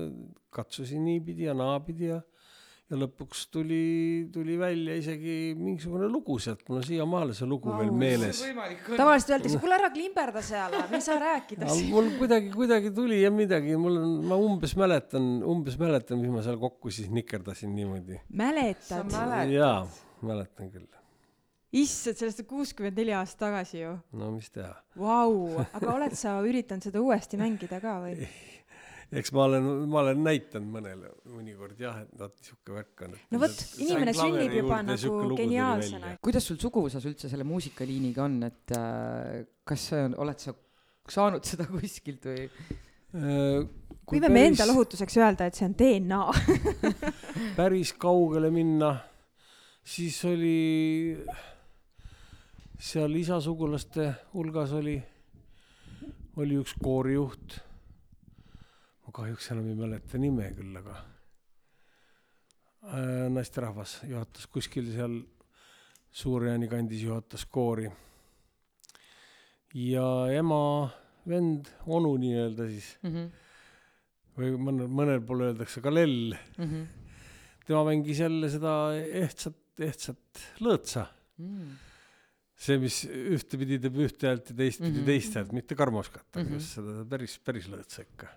katsusin 0.56 1.04
niipidi 1.04 1.50
ja 1.50 1.56
naapidi 1.58 2.12
ja 2.13 2.22
ja 2.88 2.98
lõpuks 3.01 3.48
tuli, 3.51 4.27
tuli 4.32 4.56
välja 4.60 4.96
isegi 4.96 5.53
mingisugune 5.60 6.08
lugu 6.12 6.38
sealt, 6.39 6.63
mul 6.70 6.79
on 6.79 6.86
siiamaale 6.88 7.36
see 7.36 7.48
lugu 7.50 7.67
Vau. 7.67 7.82
veel 7.82 7.91
meeles. 7.91 8.39
tavaliselt 8.88 9.34
öeldakse, 9.36 9.60
kuule 9.63 9.75
ära 9.75 9.89
klimberda 9.91 10.44
seal, 10.46 10.77
me 10.91 11.00
ei 11.00 11.03
saa 11.03 11.20
rääkida 11.20 11.67
siin. 11.67 11.89
mul 11.91 12.13
kuidagi, 12.20 12.51
kuidagi 12.56 12.94
tuli 12.96 13.20
ja 13.22 13.32
midagi, 13.34 13.75
mul 13.79 14.00
on, 14.00 14.13
ma 14.32 14.39
umbes 14.39 14.77
mäletan, 14.79 15.27
umbes 15.44 15.75
mäletan, 15.82 16.22
mis 16.24 16.32
ma 16.32 16.46
seal 16.46 16.60
kokku 16.62 16.94
siis 16.94 17.12
nikerdasin 17.12 17.75
niimoodi. 17.75 18.22
mäletad? 18.32 19.12
jaa, 19.51 19.82
mäletan 20.24 20.72
küll. 20.72 20.88
issand, 21.75 22.15
sellest 22.24 22.46
on 22.46 22.51
kuuskümmend 22.56 23.03
neli 23.03 23.17
aastat 23.20 23.50
tagasi 23.50 23.84
ju. 23.84 23.98
no 24.15 24.32
mis 24.32 24.48
teha. 24.56 24.72
Vau, 24.96 25.58
aga 25.67 25.91
oled 25.91 26.15
sa 26.15 26.39
üritanud 26.39 26.88
seda 26.88 27.03
uuesti 27.03 27.39
mängida 27.41 27.84
ka 27.84 28.00
või? 28.08 28.29
Eks 29.12 29.32
ma 29.36 29.46
olen, 29.48 29.68
ma 29.88 30.02
olen 30.02 30.24
näitanud 30.26 30.72
mõnele 30.72 31.12
mõnikord 31.32 31.80
jah, 31.80 32.02
et 32.04 32.20
vot 32.20 32.36
sihuke 32.44 32.76
värk 32.76 33.06
on. 33.08 33.16
no 33.32 33.42
vot, 33.42 33.62
inimene 33.80 34.16
sünnib 34.18 34.56
juba 34.60 34.82
nagu 34.84 35.38
geniaalsena. 35.38 36.16
kuidas 36.24 36.50
sul 36.50 36.60
suguvõsas 36.62 37.06
üldse 37.08 37.32
selle 37.32 37.48
muusikaliiniga 37.48 38.26
on, 38.28 38.40
et 38.50 38.76
äh, 38.76 39.46
kas 39.68 39.90
see 39.92 40.04
on, 40.10 40.18
oled 40.26 40.44
sa 40.44 40.56
saanud 41.08 41.48
seda 41.48 41.68
kuskilt 41.72 42.28
või? 42.28 42.48
võime 44.08 44.30
me 44.32 44.48
enda 44.50 44.68
lohutuseks 44.68 45.16
öelda, 45.20 45.48
et 45.48 45.58
see 45.58 45.68
on 45.68 45.76
DNA 45.80 46.24
päris 47.60 47.94
kaugele 48.00 48.52
minna, 48.54 48.92
siis 49.88 50.20
oli 50.28 51.16
seal 52.78 53.16
isasugulaste 53.18 54.12
hulgas 54.36 54.74
oli, 54.78 54.98
oli 56.38 56.60
üks 56.62 56.76
koorijuht. 56.84 57.58
Ma 59.08 59.14
kahjuks 59.16 59.52
enam 59.54 59.70
ei 59.72 59.76
mäleta 59.80 60.20
nime 60.20 60.50
küll, 60.58 60.76
aga 60.76 60.98
äh, 62.92 63.28
naisterahvas 63.32 64.02
juhatas 64.10 64.48
kuskil 64.52 64.92
seal 64.92 65.22
Suur-Jaani 66.18 66.68
kandis 66.72 67.04
juhatas 67.06 67.46
koori. 67.46 67.90
ja 69.78 70.06
ema, 70.34 70.90
vend, 71.28 71.68
onu 71.86 72.16
nii-öelda 72.18 72.68
siis 72.72 72.94
mm 73.04 73.12
-hmm. 73.14 73.28
või 74.38 74.54
mõnel, 74.68 74.88
mõnel 75.00 75.22
pool 75.28 75.44
öeldakse 75.50 75.82
ka 75.82 75.94
lell 75.94 76.34
Mm 76.58 76.66
-hmm. 76.66 76.88
tema 77.68 77.84
mängis 77.84 78.20
jälle 78.20 78.50
seda 78.50 78.74
ehtsat, 78.96 79.58
ehtsat 79.80 80.42
lõõtsa. 80.60 81.06
mm. 81.38 81.76
see, 82.58 82.78
mis 82.78 83.04
ühtepidi 83.06 83.80
teeb 83.80 83.96
ühte 84.02 84.28
häält 84.28 84.50
ja 84.50 84.56
teistpidi 84.56 84.92
mm. 84.92 84.98
-hmm. 85.00 85.06
teist 85.06 85.36
häält, 85.36 85.52
mitte 85.54 85.76
karmoskat, 85.76 86.26
aga 86.34 86.44
Mhm. 86.44 86.54
just 86.54 86.74
seda 86.76 87.06
päris, 87.06 87.40
päris 87.40 87.68
lõõtsa 87.70 88.02
ikka. 88.02 88.28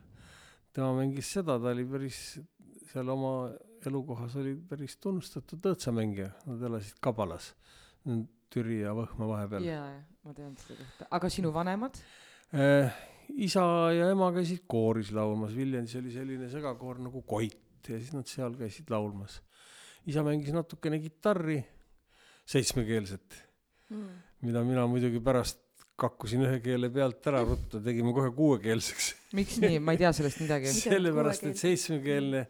Tema 0.76 0.92
mängis 0.96 1.30
seda, 1.34 1.58
ta 1.62 1.72
oli 1.74 1.84
päris, 1.88 2.20
seal 2.90 3.12
oma 3.12 3.34
elukohas 3.86 4.36
oli 4.40 4.54
päris 4.68 4.96
tunnustatud 5.00 5.64
lõõtsamängija, 5.64 6.30
nad 6.48 6.66
elasid 6.68 7.00
Kabalas, 7.02 7.52
Türi 8.50 8.80
ja 8.82 8.92
Võhma 8.96 9.28
vahepeal 9.30 9.64
yeah.. 9.66 9.86
jaa, 9.94 10.02
ma 10.26 10.34
tean 10.36 10.54
seda 10.58 10.80
kohta. 10.80 11.08
aga 11.16 11.30
sinu 11.32 11.52
vanemad? 11.54 12.00
Eh, 12.56 13.00
isa 13.46 13.62
ja 13.94 14.10
ema 14.10 14.30
käisid 14.34 14.64
kooris 14.70 15.12
laulmas, 15.16 15.54
Viljandis 15.56 15.96
oli 16.00 16.14
selline 16.14 16.50
segakoor 16.52 17.02
nagu 17.06 17.22
Koit 17.28 17.88
ja 17.88 17.98
siis 17.98 18.12
nad 18.16 18.28
seal 18.28 18.56
käisid 18.58 18.90
laulmas. 18.92 19.40
isa 20.06 20.24
mängis 20.26 20.52
natukene 20.56 21.00
kitarri, 21.00 21.60
seitsmekeelset 22.48 23.40
mm.. 23.90 24.08
mida 24.48 24.64
mina 24.66 24.86
muidugi 24.90 25.22
pärast 25.24 25.62
kakkusin 26.00 26.44
ühe 26.46 26.58
keele 26.64 26.90
pealt 26.94 27.26
ära 27.30 27.42
ruttu, 27.46 27.80
tegime 27.84 28.12
kohe 28.16 28.32
kuuekeelseks. 28.36 29.10
miks 29.36 29.58
nii, 29.62 29.80
ma 29.84 29.94
ei 29.96 30.00
tea 30.02 30.12
sellest 30.16 30.42
midagi. 30.42 30.70
Mida 30.74 30.94
sellepärast, 30.96 31.48
et 31.50 31.60
seitsmekeelne, 31.60 32.44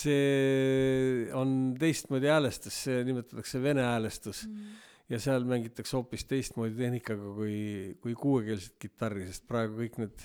see 0.00 1.30
on 1.38 1.56
teistmoodi 1.80 2.30
häälestus, 2.32 2.82
see 2.88 3.02
nimetatakse 3.08 3.62
vene 3.62 3.86
häälestus 3.86 4.44
Mm. 4.46 4.76
ja 5.08 5.20
seal 5.22 5.44
mängitakse 5.46 5.96
hoopis 5.96 6.24
teistmoodi 6.26 6.74
tehnikaga 6.78 7.34
kui, 7.36 7.58
kui 8.02 8.14
kuuekeelset 8.18 8.74
kitarri, 8.82 9.28
sest 9.30 9.46
praegu 9.48 9.78
kõik 9.84 10.00
need 10.02 10.24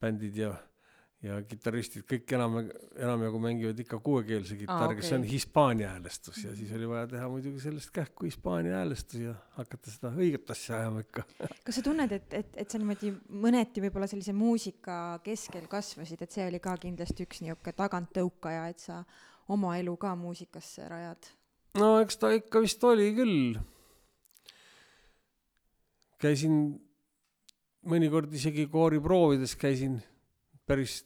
bändid 0.00 0.36
ja, 0.42 0.54
ja 1.20 1.36
kitarristid 1.44 2.06
kõik 2.08 2.32
enam, 2.32 2.54
enamjagu 2.96 3.40
mängivad 3.42 3.80
ikka 3.82 3.98
kuuekeelse 4.00 4.56
kitarri, 4.56 4.96
kes 4.96 5.10
okei. 5.10 5.16
on 5.18 5.24
Hispaania 5.28 5.90
häälestus 5.92 6.38
ja 6.44 6.54
siis 6.56 6.70
oli 6.76 6.88
vaja 6.88 7.10
teha 7.10 7.26
muidugi 7.28 7.60
sellest 7.60 7.92
kähku 7.92 8.24
Hispaania 8.24 8.78
häälestus 8.78 9.20
ja 9.20 9.34
hakata 9.58 9.92
seda 9.92 10.12
õiget 10.16 10.52
asja 10.54 10.78
ajama 10.78 11.04
ikka. 11.04 11.26
kas 11.66 11.76
sa 11.76 11.84
tunned, 11.84 12.14
et, 12.16 12.36
et, 12.38 12.56
et 12.64 12.72
sa 12.72 12.80
niimoodi 12.80 13.12
mõneti 13.44 13.84
võib-olla 13.84 14.08
sellise 14.08 14.32
muusika 14.36 15.18
keskel 15.24 15.68
kasvasid, 15.68 16.24
et 16.24 16.38
see 16.38 16.46
oli 16.48 16.62
ka 16.64 16.78
kindlasti 16.80 17.28
üks 17.28 17.44
niisugune 17.44 17.76
taganttõukaja, 17.76 18.64
et 18.72 18.80
sa 18.88 19.02
oma 19.52 19.76
elu 19.80 19.96
ka 20.00 20.14
muusikasse 20.16 20.88
rajad? 20.88 21.28
no 21.76 21.98
eks 22.00 22.16
ta 22.22 22.32
ikka 22.32 22.64
vist 22.64 22.88
oli 22.88 23.10
küll. 23.18 23.60
käisin 26.20 26.80
mõnikord 27.84 28.32
isegi 28.32 28.66
kooriproovides 28.72 29.54
käisin, 29.60 30.00
päris 30.68 31.02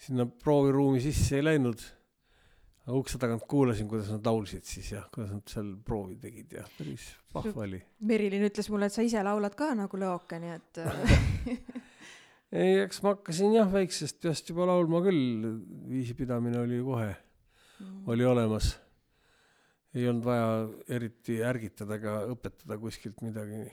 sinna 0.00 0.26
prooviruumi 0.26 1.00
sisse 1.02 1.38
ei 1.38 1.44
läinud. 1.44 1.82
ukse 2.92 3.16
tagant 3.16 3.46
kuulasin, 3.48 3.88
kuidas 3.88 4.10
nad 4.12 4.26
laulsid 4.28 4.66
siis 4.68 4.90
ja 4.92 5.06
kuidas 5.14 5.30
nad 5.32 5.48
seal 5.48 5.70
proovi 5.84 6.18
tegid 6.20 6.52
ja 6.52 6.66
päris 6.78 7.06
vahva 7.34 7.64
oli. 7.64 7.80
Merilin 8.04 8.44
ütles 8.50 8.68
mulle, 8.68 8.90
et 8.90 8.96
sa 8.96 9.04
ise 9.06 9.22
laulad 9.24 9.56
ka 9.56 9.70
nagu 9.78 10.00
lõoke, 10.00 10.36
nii 10.42 10.52
et 10.52 10.80
ei, 12.60 12.82
eks 12.82 13.00
ma 13.02 13.14
hakkasin 13.14 13.56
jah 13.56 13.70
väiksest 13.72 14.20
peast 14.20 14.52
juba 14.52 14.68
laulma 14.68 15.00
küll, 15.06 15.48
viisipidamine 15.88 16.60
oli 16.60 16.82
kohe, 16.84 17.14
oli 18.12 18.28
olemas. 18.28 18.74
ei 19.94 20.08
olnud 20.10 20.26
vaja 20.26 20.48
eriti 20.92 21.38
ärgitada 21.46 21.96
ega 21.96 22.18
õpetada 22.34 22.76
kuskilt 22.82 23.24
midagi. 23.24 23.64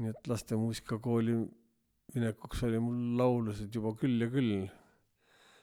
nii 0.00 0.08
et 0.08 0.28
laste 0.32 0.56
muusikakooli 0.56 1.36
minekuks 2.16 2.62
oli 2.68 2.80
mul 2.82 3.18
laulusid 3.20 3.74
juba 3.74 3.94
küll 3.98 4.24
ja 4.24 4.28
küll. 4.32 4.66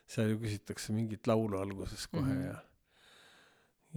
Seal 0.09 0.33
ju 0.33 0.39
küsitakse 0.41 0.93
mingit 0.95 1.27
laulu 1.29 1.59
alguses 1.61 2.07
kohe 2.09 2.25
mm. 2.25 2.39
-hmm. 2.41 2.45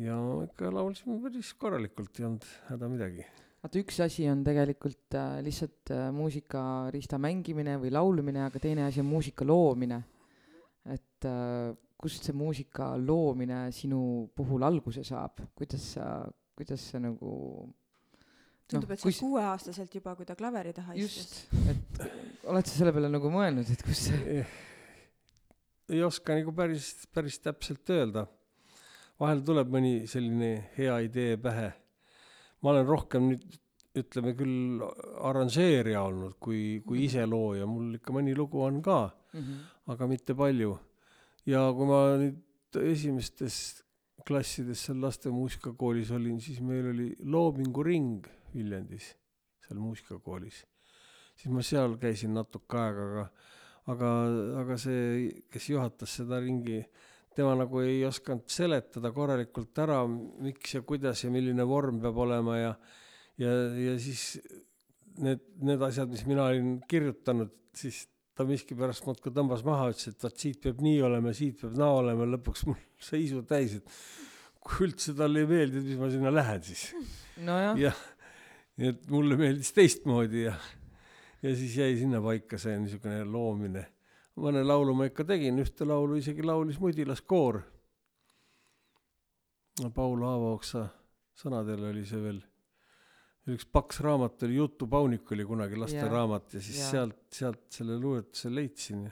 ja, 0.05 0.09
ja 0.09 0.19
ikka 0.47 0.73
laulsime 0.73 1.21
päris 1.23 1.53
korralikult, 1.55 2.19
ei 2.21 2.27
olnud 2.29 2.49
häda 2.69 2.89
midagi. 2.93 3.27
vaata, 3.63 3.79
üks 3.79 4.01
asi 4.05 4.29
on 4.31 4.43
tegelikult 4.45 5.15
äh, 5.15 5.39
lihtsalt 5.47 5.93
äh, 5.95 6.09
muusikariista 6.13 7.19
mängimine 7.19 7.79
või 7.81 7.93
laulmine, 7.95 8.45
aga 8.49 8.59
teine 8.59 8.85
asi 8.89 9.01
on 9.01 9.07
muusika 9.07 9.47
loomine. 9.47 10.03
et 10.85 11.25
äh, 11.25 11.77
kust 12.03 12.25
see 12.27 12.35
muusika 12.35 12.97
loomine 12.99 13.69
sinu 13.73 14.29
puhul 14.35 14.63
alguse 14.67 15.05
saab, 15.07 15.39
kuidas 15.55 15.93
sa, 15.95 16.09
kuidas 16.59 16.83
sa 16.91 16.99
nagu 16.99 17.31
tundub, 18.67 18.89
Noh, 18.89 18.95
et 18.97 19.01
sa 19.01 19.09
kus- 19.09 19.21
kuueaastaselt 19.23 19.95
juba, 19.95 20.17
kui 20.19 20.27
ta 20.27 20.35
klaveri 20.35 20.73
taha 20.75 20.97
istus. 20.99 21.47
just, 21.47 21.71
et 21.71 22.45
oled 22.51 22.67
sa 22.67 22.75
selle 22.75 22.93
peale 22.93 23.09
nagu 23.13 23.31
mõelnud, 23.31 23.71
et 23.71 23.87
kus 23.87 24.09
see 24.09 24.43
ei 25.93 26.03
oska 26.05 26.37
nagu 26.39 26.55
päris, 26.57 26.95
päris 27.15 27.39
täpselt 27.43 27.91
öelda. 27.91 28.27
vahel 29.21 29.43
tuleb 29.47 29.69
mõni 29.71 30.07
selline 30.11 30.71
hea 30.77 30.99
idee 31.07 31.37
pähe. 31.37 31.73
ma 32.63 32.71
olen 32.71 32.87
rohkem 32.87 33.29
nüüd 33.33 33.59
ütleme 33.99 34.33
küll 34.37 34.81
arranžeerija 35.21 36.03
olnud 36.09 36.39
kui, 36.41 36.81
kui 36.87 37.05
iselooja, 37.05 37.67
mul 37.69 37.99
ikka 37.99 38.15
mõni 38.17 38.33
lugu 38.37 38.63
on 38.65 38.81
ka, 38.83 39.11
mm? 39.33 39.41
-hmm. 39.41 39.59
aga 39.93 40.07
mitte 40.07 40.35
palju. 40.35 40.79
ja 41.47 41.69
kui 41.77 41.87
ma 41.87 42.01
nüüd 42.17 42.81
esimestes 42.81 43.83
klassides 44.27 44.85
seal 44.87 45.01
laste 45.03 45.31
muusikakoolis 45.31 46.11
olin, 46.11 46.41
siis 46.41 46.61
meil 46.61 46.89
oli 46.93 47.09
loominguring 47.25 48.27
Viljandis, 48.55 49.17
seal 49.67 49.79
muusikakoolis. 49.79 50.65
siis 51.37 51.53
ma 51.53 51.63
seal 51.63 51.97
käisin 51.99 52.35
natuke 52.35 52.79
aega, 52.79 53.09
aga, 53.11 53.27
aga, 53.91 54.11
aga 54.63 54.77
see, 54.79 55.31
kes 55.51 55.71
juhatas 55.73 56.19
seda 56.21 56.39
ringi, 56.43 56.83
tema 57.35 57.55
nagu 57.57 57.81
ei 57.83 58.03
osanud 58.07 58.45
seletada 58.53 59.11
korralikult 59.15 59.79
ära, 59.83 60.03
miks 60.07 60.77
ja 60.77 60.83
kuidas 60.87 61.25
ja 61.25 61.33
milline 61.33 61.65
vorm 61.67 62.03
peab 62.03 62.21
olema 62.27 62.59
ja, 62.59 62.73
ja, 63.41 63.55
ja 63.87 63.97
siis 64.03 64.37
need, 65.21 65.43
need 65.65 65.83
asjad, 65.89 66.11
mis 66.13 66.25
mina 66.29 66.47
olin 66.51 66.77
kirjutanud, 66.89 67.53
siis 67.77 68.05
ta 68.37 68.47
miskipärast 68.49 69.07
muudkui 69.09 69.33
tõmbas 69.35 69.65
maha, 69.67 69.91
ütles, 69.93 70.13
et 70.13 70.25
vot 70.25 70.45
siit 70.45 70.61
peab 70.63 70.81
nii 70.85 71.01
olema, 71.05 71.33
siit 71.37 71.59
peab 71.61 71.75
naa 71.81 71.97
olema, 72.01 72.29
lõpuks 72.37 72.67
mul 72.69 72.79
sai 73.09 73.25
isu 73.27 73.43
täis, 73.49 73.81
et 73.81 73.97
kui 74.63 74.87
üldse 74.87 75.17
talle 75.19 75.43
ei 75.43 75.51
meeldinud, 75.51 75.89
mis 75.89 76.01
ma 76.01 76.13
sinna 76.13 76.33
lähen 76.33 76.63
siis. 76.69 76.87
nojah, 77.43 77.75
jah, 77.81 78.05
nii 78.79 78.93
et 78.93 79.11
mulle 79.13 79.41
meeldis 79.41 79.73
teistmoodi 79.77 80.47
ja, 80.47 80.55
ja 81.43 81.57
siis 81.57 81.77
jäi 81.77 81.97
sinna 81.99 82.21
paika 82.23 82.59
see 82.59 82.79
niisugune 82.79 83.25
loomine. 83.25 83.85
mõne 84.37 84.63
laulu 84.65 84.95
ma 84.97 85.11
ikka 85.11 85.27
tegin, 85.29 85.59
ühte 85.61 85.85
laulu 85.85 86.17
isegi 86.17 86.43
laulis 86.43 86.79
Mudilaskoor. 86.81 87.61
Paul 89.95 90.23
Haavaoksa 90.25 90.87
sõnadel 91.37 91.85
oli 91.91 92.05
see 92.09 92.21
veel, 92.23 92.39
üks 93.53 93.67
paks 93.73 94.01
raamat 94.05 94.45
oli 94.47 94.57
Jutu 94.57 94.87
Paunik 94.89 95.33
oli 95.33 95.45
kunagi 95.49 95.81
lasteraamat 95.81 96.55
ja 96.55 96.61
siis 96.61 96.79
jaa. 96.79 96.91
sealt, 96.91 97.21
sealt 97.33 97.65
selle 97.73 97.99
luuletuse 98.01 98.53
leidsin. 98.55 99.07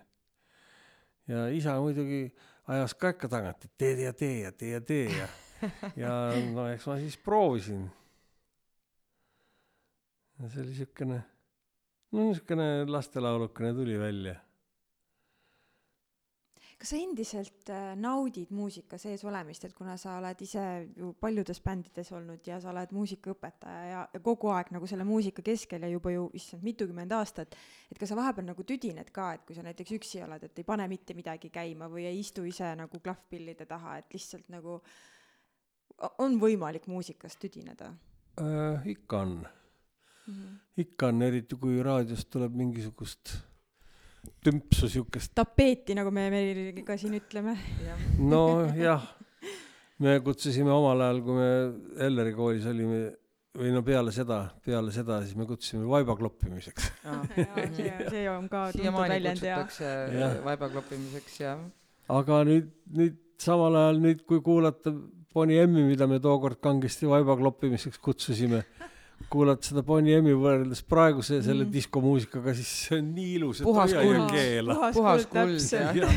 ja 1.29 1.49
isa 1.49 1.77
muidugi 1.81 2.29
ajas 2.71 2.95
ka 2.95 3.15
ikka 3.15 3.29
tagant, 3.29 3.65
et 3.65 3.73
tee 3.79 3.97
ja 4.05 4.13
tee 4.13 4.41
ja 4.45 4.53
tee 4.53 4.71
ja 4.77 4.81
tee 4.81 5.09
ja, 5.11 5.29
ja 5.97 6.13
no 6.55 6.69
eks 6.71 6.87
ma 6.87 6.99
siis 7.01 7.17
proovisin. 7.25 7.89
ja 10.39 10.49
see 10.49 10.65
oli 10.65 10.77
siukene, 10.77 11.23
no 12.13 12.29
niisugune 12.29 12.87
lastelaulukene 12.87 13.75
tuli 13.75 13.99
välja. 13.99 14.35
kas 16.81 16.95
sa 16.95 16.97
endiselt 16.97 17.69
äh, 17.69 17.91
naudid 18.01 18.49
muusika 18.57 18.97
sees 18.99 19.21
olemist, 19.29 19.67
et 19.67 19.75
kuna 19.77 19.99
sa 20.01 20.15
oled 20.17 20.41
ise 20.41 20.63
ju 20.97 21.11
paljudes 21.21 21.61
bändides 21.61 22.09
olnud 22.17 22.47
ja 22.49 22.57
sa 22.61 22.71
oled 22.71 22.95
muusikaõpetaja 22.97 23.83
ja, 23.91 24.07
ja 24.15 24.21
kogu 24.25 24.49
aeg 24.49 24.71
nagu 24.73 24.89
selle 24.89 25.05
muusika 25.05 25.45
keskel 25.45 25.85
ja 25.85 25.91
juba 25.93 26.15
ju 26.15 26.31
issand 26.41 26.65
mitukümmend 26.65 27.13
aastat, 27.13 27.53
et 27.93 28.01
kas 28.01 28.09
sa 28.09 28.17
vahepeal 28.17 28.49
nagu 28.49 28.65
tüdined 28.65 29.13
ka, 29.13 29.29
et 29.37 29.45
kui 29.45 29.59
sa 29.59 29.67
näiteks 29.67 29.93
üksi 29.99 30.25
oled, 30.25 30.49
et 30.49 30.65
ei 30.65 30.69
pane 30.73 30.89
mitte 30.89 31.19
midagi 31.19 31.53
käima 31.53 31.91
või 31.93 32.09
ei 32.09 32.23
istu 32.23 32.49
ise 32.49 32.73
nagu 32.81 33.05
klahvpillide 33.05 33.69
taha, 33.69 33.99
et 34.01 34.17
lihtsalt 34.17 34.49
nagu 34.49 34.81
on 36.25 36.41
võimalik 36.41 36.89
muusikast 36.89 37.45
tüdineda 37.45 37.93
äh,. 38.41 38.89
ikka 38.97 39.21
on? 39.21 39.41
-hmm. 40.31 40.59
ikka 40.85 41.11
on, 41.13 41.23
eriti 41.23 41.57
kui 41.61 41.83
raadiost 41.83 42.31
tuleb 42.31 42.55
mingisugust 42.57 43.37
tümpsu 44.45 44.89
siukest, 44.89 45.33
tapeeti, 45.35 45.95
nagu 45.97 46.11
me 46.11 46.29
Meriliga 46.31 46.97
siin 46.97 47.17
ütleme. 47.17 47.57
nojah, 48.19 49.07
me 49.99 50.21
kutsusime 50.21 50.71
omal 50.73 51.01
ajal, 51.01 51.23
kui 51.25 51.35
me 51.35 51.49
Elleri 52.07 52.35
koolis 52.37 52.67
olime 52.67 53.01
või 53.59 53.73
no 53.75 53.83
peale 53.83 54.13
seda, 54.13 54.45
peale 54.65 54.93
seda 54.95 55.23
siis 55.25 55.37
me 55.37 55.47
kutsusime 55.47 55.89
vaiba 55.89 56.17
kloppimiseks. 56.17 56.93
see, 57.77 57.93
see 58.09 58.29
on 58.31 58.49
ka 58.49 58.71
tuntud 58.73 59.03
väljend 59.09 59.43
ja 59.43 59.65
Jah. 59.67 60.41
vaiba 60.45 60.69
kloppimiseks 60.71 61.41
ja 61.41 61.59
aga 62.11 62.43
nüüd, 62.47 62.69
nüüd 62.97 63.19
samal 63.41 63.77
ajal 63.79 64.01
nüüd, 64.03 64.23
kui 64.29 64.43
kuulata 64.45 64.93
Bonnie 65.35 65.63
M-i, 65.67 65.85
mida 65.87 66.09
me 66.11 66.19
tookord 66.23 66.59
kangesti 66.63 67.09
vaiba 67.09 67.37
kloppimiseks 67.39 68.01
kutsusime, 68.03 68.65
kuulad 69.31 69.63
seda 69.63 69.83
Bonnie 69.87 70.19
M-i 70.21 70.35
võrreldes 70.35 70.83
praeguse 70.87 71.41
selle 71.45 71.65
Mm. 71.65 71.73
diskomuusikaga, 71.73 72.55
siis 72.59 72.71
see 72.89 72.99
on 72.99 73.11
nii 73.15 73.33
ilus, 73.39 73.61
et 73.61 73.69
Puhas 73.69 73.95
hoia 73.95 74.03
ja 74.03 74.19
kuld. 74.19 74.31
keela. 74.35 74.77
puhas 74.93 75.27
kuld 75.31 75.59
jah. 75.71 76.15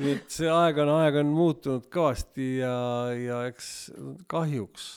nii 0.00 0.12
et 0.16 0.30
see 0.30 0.48
aeg 0.48 0.78
on, 0.84 0.92
aeg 1.00 1.20
on 1.24 1.32
muutunud 1.34 1.86
kõvasti 1.92 2.50
ja, 2.62 2.74
ja 3.18 3.40
eks 3.50 3.90
kahjuks 4.30 4.90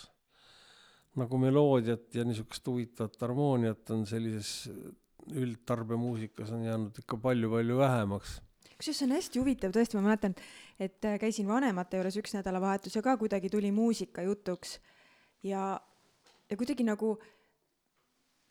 nagu 1.20 1.38
meloodiat 1.38 2.16
ja 2.16 2.24
niisugust 2.26 2.66
huvitavat 2.68 3.20
harmooniat 3.22 3.90
on 3.94 4.06
sellises 4.10 4.70
üldtarbemuusikas 5.34 6.52
on 6.52 6.64
jäänud 6.66 6.98
ikka 7.00 7.18
palju-palju 7.22 7.78
vähemaks. 7.78 8.42
kusjuures 8.78 9.00
see 9.00 9.08
on 9.08 9.16
hästi 9.16 9.40
huvitav 9.40 9.74
tõesti, 9.76 9.96
ma 9.98 10.10
mäletan, 10.10 10.34
et 10.80 11.00
käisin 11.22 11.48
vanemate 11.48 11.98
juures 11.98 12.18
üks 12.20 12.34
nädalavahetus 12.36 12.96
ja 12.98 13.02
ka 13.06 13.16
kuidagi 13.18 13.50
tuli 13.50 13.72
muusika 13.72 14.26
jutuks 14.26 14.80
ja, 15.44 15.80
ja 16.50 16.58
kuidagi 16.60 16.86
nagu, 16.86 17.14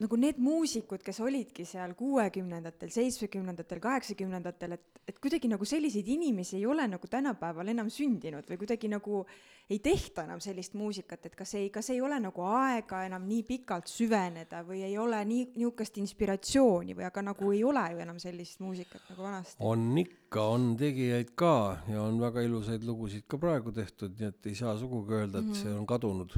nagu 0.03 0.19
need 0.19 0.41
muusikud, 0.43 1.03
kes 1.05 1.21
olidki 1.23 1.67
seal 1.69 1.95
kuuekümnendatel, 1.99 2.91
seitsmekümnendatel, 2.95 3.81
kaheksakümnendatel, 3.83 4.77
et, 4.79 5.03
et 5.09 5.19
kuidagi 5.23 5.51
nagu 5.51 5.67
selliseid 5.69 6.09
inimesi 6.15 6.57
ei 6.59 6.67
ole 6.67 6.87
nagu 6.91 7.11
tänapäeval 7.11 7.71
enam 7.75 7.91
sündinud 7.93 8.49
või 8.51 8.59
kuidagi 8.65 8.91
nagu 8.91 9.23
ei 9.71 9.79
tehta 9.79 10.25
enam 10.27 10.41
sellist 10.43 10.75
muusikat, 10.79 11.27
et 11.27 11.37
kas 11.39 11.55
ei, 11.59 11.69
kas 11.73 11.91
ei 11.95 12.01
ole 12.03 12.19
nagu 12.21 12.45
aega 12.49 13.05
enam 13.07 13.25
nii 13.29 13.45
pikalt 13.47 13.91
süveneda 13.91 14.63
või 14.67 14.83
ei 14.87 14.97
ole 14.99 15.21
nii, 15.29 15.47
niisugust 15.57 15.99
inspiratsiooni 16.03 16.97
või 16.99 17.07
aga 17.09 17.25
nagu 17.31 17.53
ei 17.55 17.63
ole 17.65 17.85
ju 17.95 18.03
enam 18.05 18.19
sellist 18.23 18.61
muusikat 18.65 19.07
nagu 19.13 19.29
vanasti. 19.29 19.57
on 19.61 19.87
ikka, 20.03 20.49
on 20.57 20.73
tegijaid 20.81 21.33
ka 21.39 21.55
ja 21.89 22.03
on 22.03 22.19
väga 22.21 22.45
ilusaid 22.49 22.85
lugusid 22.85 23.27
ka 23.31 23.39
praegu 23.41 23.73
tehtud, 23.73 24.19
nii 24.19 24.33
et 24.33 24.51
ei 24.51 24.59
saa 24.59 24.75
sugugi 24.81 25.21
öelda, 25.21 25.45
et 25.45 25.63
see 25.63 25.73
on 25.73 25.87
kadunud. 25.87 26.37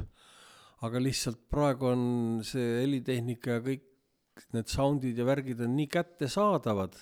Aga 0.85 1.01
lihtsalt 1.01 1.41
praegu 1.51 1.89
on 1.91 2.05
see 2.45 2.79
helitehnika 2.81 3.57
ja 3.57 3.65
kõik 3.65 4.45
need 4.55 4.71
sound'id 4.71 5.19
ja 5.19 5.27
värgid 5.27 5.61
on 5.63 5.75
nii 5.77 5.89
kättesaadavad 5.91 6.97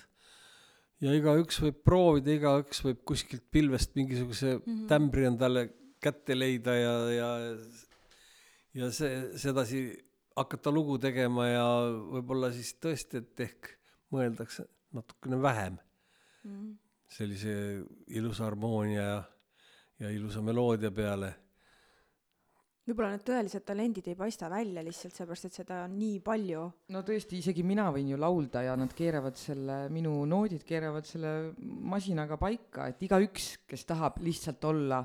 ja 1.04 1.14
igaüks 1.16 1.60
võib 1.64 1.80
proovida, 1.86 2.34
igaüks 2.34 2.84
võib 2.86 3.02
kuskilt 3.06 3.44
pilvest 3.50 3.96
mingisuguse 3.98 4.56
mm 4.56 4.62
-hmm. 4.64 4.86
tämbri 4.90 5.26
endale 5.30 5.68
kätte 6.00 6.36
leida 6.36 6.74
ja, 6.74 6.94
ja 7.10 7.30
ja 8.74 8.90
see, 8.90 9.38
sedasi 9.38 9.86
hakata 10.36 10.70
lugu 10.70 10.98
tegema 10.98 11.46
ja 11.48 11.66
võib-olla 12.10 12.50
siis 12.52 12.74
tõesti, 12.82 13.22
et 13.22 13.40
ehk 13.40 13.74
mõeldakse 14.10 14.66
natukene 14.94 15.42
vähem 15.42 15.78
Mhm. 16.44 16.72
sellise 17.08 17.84
ilusa 18.06 18.44
harmoonia 18.44 19.02
ja, 19.02 19.20
ja 19.98 20.10
ilusa 20.10 20.42
meloodia 20.42 20.90
peale 20.90 21.30
võib-olla 22.84 23.14
need 23.14 23.24
tõelised 23.24 23.64
talendid 23.64 24.08
ei 24.10 24.16
paista 24.18 24.50
välja 24.52 24.82
lihtsalt 24.84 25.14
sellepärast, 25.16 25.48
et 25.48 25.58
seda 25.60 25.80
on 25.86 25.94
nii 25.98 26.18
palju. 26.24 26.64
no 26.92 27.02
tõesti, 27.06 27.40
isegi 27.40 27.64
mina 27.66 27.88
võin 27.94 28.10
ju 28.12 28.18
laulda 28.20 28.64
ja 28.66 28.76
nad 28.76 28.92
keeravad 28.96 29.38
selle, 29.40 29.78
minu 29.94 30.16
noodid 30.28 30.66
keeravad 30.68 31.08
selle 31.08 31.34
masinaga 31.58 32.38
paika, 32.40 32.90
et 32.92 33.02
igaüks, 33.06 33.50
kes 33.70 33.86
tahab 33.88 34.20
lihtsalt 34.24 34.68
olla 34.68 35.00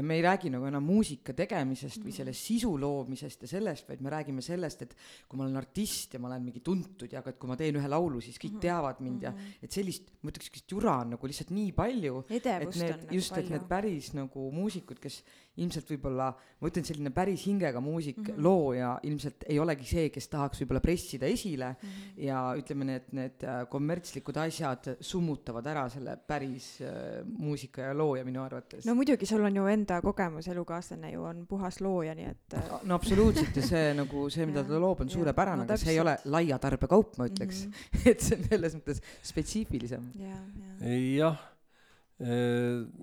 ja 0.00 0.04
me 0.06 0.16
ei 0.16 0.22
räägi 0.24 0.50
nagu 0.52 0.64
enam 0.68 0.86
muusika 0.88 1.34
tegemisest 1.36 2.00
või 2.06 2.14
selle 2.16 2.32
sisu 2.36 2.72
loomisest 2.80 3.44
ja 3.44 3.50
sellest, 3.52 3.88
vaid 3.90 4.00
me 4.04 4.12
räägime 4.12 4.42
sellest, 4.44 4.86
et 4.86 4.94
kui 5.28 5.36
ma 5.38 5.44
olen 5.44 5.60
artist 5.60 6.16
ja 6.16 6.20
ma 6.22 6.30
olen 6.30 6.46
mingi 6.48 6.62
tuntud 6.64 7.12
ja 7.12 7.20
ka, 7.24 7.34
et 7.34 7.38
kui 7.40 7.50
ma 7.50 7.58
teen 7.60 7.76
ühe 7.76 7.90
laulu, 7.92 8.22
siis 8.24 8.40
kõik 8.40 8.56
teavad 8.62 9.02
mind 9.04 9.28
ja 9.28 9.34
et 9.60 9.70
sellist, 9.76 10.08
ma 10.22 10.32
ütleks, 10.32 10.48
sellist 10.48 10.72
jura 10.72 10.96
on 11.04 11.12
nagu 11.16 11.30
lihtsalt 11.30 11.52
nii 11.52 11.74
palju 11.76 12.24
et 12.30 12.40
edevust 12.40 12.80
need 12.80 12.94
on, 12.96 13.04
nagu 13.04 13.20
just, 13.20 13.32
et 13.36 13.44
palju 13.44 13.56
need. 13.58 13.68
päris 13.68 14.10
nagu 14.16 14.48
muusikud, 14.56 14.98
kes 15.02 15.20
ilmselt 15.60 15.90
võib-olla, 15.92 16.30
ma 16.60 16.68
ütlen, 16.70 16.86
selline 16.86 17.10
päris 17.12 17.42
hingega 17.44 17.80
muusik 17.84 18.16
mm, 18.16 18.22
Mhm. 18.30 18.30
-hmm. 18.38 18.42
looja 18.44 18.90
ilmselt 19.02 19.44
ei 19.48 19.58
olegi 19.58 19.84
see, 19.84 20.08
kes 20.14 20.28
tahaks 20.28 20.60
võib-olla 20.62 20.80
pressida 20.80 21.26
esile 21.26 21.72
mm 21.72 21.88
Mhm. 21.88 21.90
-hmm. 21.90 22.22
ja 22.24 22.38
ütleme, 22.56 22.84
need, 22.84 23.02
need 23.12 23.42
äh, 23.44 23.66
kommertslikud 23.68 24.36
asjad 24.36 24.96
summutavad 25.00 25.66
ära 25.66 25.88
selle 25.90 26.16
päris 26.16 26.80
äh, 26.80 27.24
muusika 27.26 27.82
ja 27.82 27.94
looja 27.94 28.24
minu 28.24 28.42
arvates 28.42 28.86
no 28.86 28.94
muidugi, 28.94 29.26
sul 29.26 29.44
on 29.44 29.56
ju 29.56 29.66
enda 29.66 29.89
kogemus, 30.04 30.48
elukaaslane 30.52 31.12
ju 31.12 31.24
on 31.26 31.44
puhas 31.50 31.80
looja, 31.82 32.14
nii 32.14 32.28
et 32.30 32.56
no 32.86 32.96
absoluutselt 32.96 33.56
ja 33.58 33.66
see 33.66 33.92
nagu 33.98 34.28
see, 34.32 34.46
mida 34.48 34.64
ta 34.68 34.80
loob, 34.80 35.04
on 35.04 35.12
suurepärane 35.12 35.64
no 35.64 35.68
aga 35.68 35.78
see 35.80 35.94
ei 35.96 36.00
ole 36.02 36.16
laia 36.30 36.58
tarbekaup, 36.62 37.18
ma 37.18 37.28
ütleks 37.30 37.66
mm. 37.66 37.72
-hmm. 37.72 38.08
et 38.12 38.26
see 38.26 38.38
on 38.38 38.48
selles 38.48 38.78
mõttes 38.78 39.04
spetsiifilisem. 39.32 40.10
jah, 40.22 40.40
jah. 40.80 41.04
jah, 41.18 41.46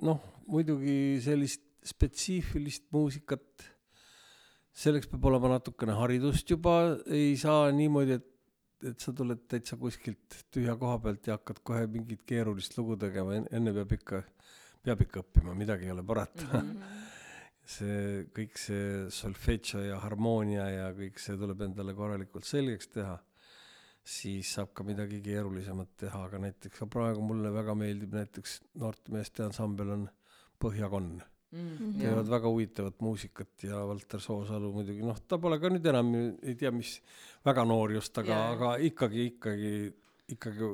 noh, 0.07 0.21
muidugi 0.47 1.17
sellist 1.23 1.63
spetsiifilist 1.87 2.87
muusikat, 2.95 3.67
selleks 4.77 5.09
peab 5.11 5.27
olema 5.29 5.55
natukene 5.55 5.95
haridust 5.97 6.49
juba, 6.51 6.97
ei 7.05 7.35
saa 7.39 7.69
niimoodi, 7.75 8.17
et, 8.19 8.27
et 8.91 9.01
sa 9.01 9.13
tuled 9.15 9.45
täitsa 9.49 9.77
kuskilt 9.79 10.41
tühja 10.53 10.75
koha 10.79 10.99
pealt 11.05 11.29
ja 11.29 11.37
hakkad 11.37 11.61
kohe 11.65 11.87
mingit 11.91 12.23
keerulist 12.29 12.77
lugu 12.77 12.97
tegema, 12.99 13.39
enne 13.39 13.73
peab 13.79 13.95
ikka, 13.97 14.21
peab 14.87 15.03
ikka 15.05 15.23
õppima, 15.25 15.55
midagi 15.57 15.89
ei 15.89 15.93
ole 15.93 16.05
parata 16.07 16.47
mm. 16.47 16.73
-hmm. 16.73 17.05
see 17.77 18.27
kõik 18.35 18.59
see 18.63 19.07
solfedžo 19.11 19.83
ja 19.83 20.01
harmoonia 20.03 20.69
ja 20.71 20.91
kõik 20.95 21.19
see 21.19 21.37
tuleb 21.37 21.67
endale 21.67 21.95
korralikult 21.97 22.47
selgeks 22.47 22.95
teha 22.95 23.17
siis 24.07 24.51
saab 24.55 24.71
ka 24.75 24.85
midagi 24.87 25.19
keerulisemat 25.23 25.95
teha, 26.03 26.21
aga 26.29 26.39
näiteks 26.45 26.79
ka 26.79 26.87
praegu 26.91 27.23
mulle 27.25 27.51
väga 27.51 27.75
meeldib 27.75 28.13
näiteks 28.15 28.61
noortemeeste 28.79 29.43
ansambel 29.47 29.91
on 29.97 30.05
Põhjakonn. 30.57 31.19
Mm, 31.53 31.91
teevad 32.01 32.27
väga 32.27 32.49
huvitavat 32.51 33.03
muusikat 33.03 33.67
ja 33.67 33.79
Valter 33.87 34.19
Soosalu 34.19 34.71
muidugi, 34.73 35.03
noh, 35.05 35.19
ta 35.27 35.37
pole 35.39 35.59
ka 35.61 35.69
nüüd 35.71 35.85
enam 35.87 36.09
ei 36.17 36.55
tea, 36.59 36.73
mis 36.75 36.97
väga 37.45 37.63
noor 37.67 37.93
just, 37.95 38.17
aga 38.19 38.33
yeah., 38.33 38.55
aga 38.55 38.71
ikkagi, 38.89 39.27
ikkagi, 39.31 39.71
ikkagi 40.35 40.71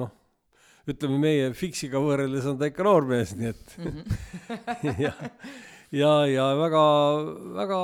noh, 0.00 0.12
ütleme 0.88 1.18
meie 1.20 1.52
Fixiga 1.56 2.00
võrreldes 2.02 2.46
on 2.50 2.58
ta 2.60 2.68
ikka 2.70 2.84
noormees, 2.86 3.34
nii 3.36 3.50
et 3.50 3.76
ja, 5.04 5.12
ja, 5.92 6.12
ja 6.30 6.46
väga, 6.58 6.82
väga, 7.58 7.78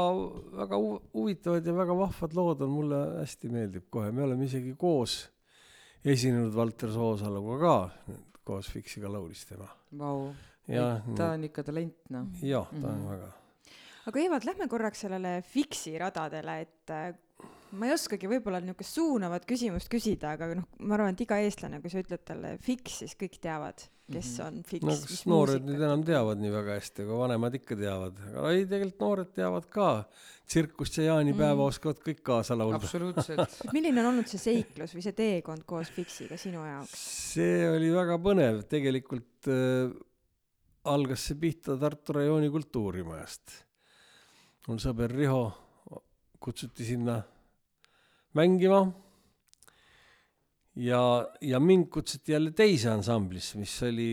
väga 0.63 0.81
hu- 0.81 1.01
huvitavad 1.15 1.67
ja 1.67 1.75
väga 1.77 1.97
vahvad 1.99 2.37
lood 2.39 2.65
on, 2.67 2.71
mulle 2.73 3.01
hästi 3.21 3.51
meeldib 3.53 3.89
kohe, 3.93 4.11
me 4.15 4.25
oleme 4.27 4.49
isegi 4.49 4.75
koos 4.79 5.19
esinenud 6.07 6.55
Valter 6.55 6.93
Soosaluga 6.95 7.57
ka, 7.63 7.77
koos 8.47 8.69
Fixiga 8.71 9.11
laulis 9.11 9.43
tema. 9.49 9.67
Vau, 9.99 10.29
ja, 10.71 11.01
ta 11.19 11.33
on 11.35 11.45
ikka 11.49 11.65
talent, 11.67 11.97
noh. 12.15 12.29
jah, 12.47 12.69
ta 12.81 12.87
on 12.93 13.03
Mhm. 13.03 13.11
väga 13.11 13.33
aga 14.07 14.21
Evald, 14.23 14.45
lähme 14.47 14.69
korraks 14.71 15.01
sellele 15.03 15.41
Fiksi 15.43 15.97
radadele, 15.99 16.61
et 16.63 16.91
äh, 16.95 17.09
ma 17.73 17.89
ei 17.89 17.93
oskagi 17.97 18.29
võib-olla 18.31 18.61
niisugust 18.63 18.95
suunavat 18.97 19.45
küsimust 19.49 19.89
küsida, 19.93 20.35
aga 20.37 20.53
noh, 20.55 20.67
ma 20.87 20.95
arvan, 20.97 21.15
et 21.17 21.21
iga 21.27 21.39
eestlane, 21.43 21.81
kui 21.83 21.91
sa 21.93 21.99
ütled 22.03 22.23
talle 22.25 22.57
Fiks, 22.63 23.01
siis 23.03 23.17
kõik 23.19 23.39
teavad, 23.43 23.83
kes 24.13 24.39
Mhm. 24.39 24.47
on 24.47 24.63
Fiks 24.65 24.85
no 24.87 24.95
kas 24.95 25.27
noored 25.27 25.65
nüüd 25.67 25.83
enam 25.83 26.05
teavad 26.07 26.39
nii 26.39 26.53
väga 26.55 26.77
hästi, 26.79 27.03
aga 27.03 27.19
vanemad 27.25 27.55
ikka 27.59 27.77
teavad, 27.77 28.21
aga 28.31 28.53
ei, 28.55 28.65
tegelikult 28.71 29.01
noored 29.01 29.33
teavad 29.35 29.69
ka. 29.71 29.91
tsirkust 30.47 30.95
ja 30.99 31.09
jaanipäeva 31.11 31.57
Mm. 31.59 31.67
oskavad 31.67 31.99
kõik 32.07 32.21
kaasa 32.23 32.55
laulda. 32.55 32.77
absoluutselt. 32.79 33.57
milline 33.75 33.99
on 33.99 34.13
olnud 34.13 34.29
see 34.31 34.39
seiklus 34.39 34.95
või 34.95 35.03
see 35.03 35.13
teekond 35.13 35.65
koos 35.67 35.91
Fiksiga 35.91 36.37
sinu 36.39 36.63
jaoks? 36.63 36.93
see 37.35 37.67
oli 37.69 37.91
väga 37.91 38.15
põnev, 38.23 38.63
tegelikult 38.71 39.49
äh, 39.51 39.91
algas 40.85 41.27
see 41.27 41.35
pihta 41.35 41.75
Tartu 41.77 42.13
rajooni 42.21 42.49
kultuurimajast. 42.49 43.43
mul 44.69 44.79
sõber 44.79 45.11
Riho 45.11 45.53
kutsuti 46.39 46.85
sinna 46.85 47.25
mängima. 48.37 48.85
ja, 50.77 51.03
ja 51.41 51.61
mind 51.61 51.89
kutsuti 51.93 52.33
jälle 52.33 52.53
teise 52.53 52.91
ansamblisse, 52.93 53.59
mis 53.59 53.75
oli 53.83 54.11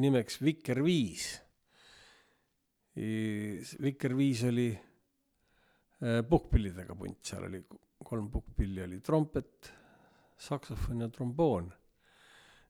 nimeks 0.00 0.40
Viker 0.44 0.82
viis. 0.84 1.26
Viker 3.82 4.14
viis 4.16 4.44
oli 4.48 4.68
äh, 4.72 6.22
puhkpillidega 6.28 6.94
punt, 6.96 7.18
seal 7.26 7.48
oli 7.48 7.60
kolm 8.06 8.30
puhkpilli, 8.32 8.84
oli 8.86 9.00
trompet, 9.04 9.72
saksofon 10.38 11.04
ja 11.04 11.08
tromboon. 11.12 11.72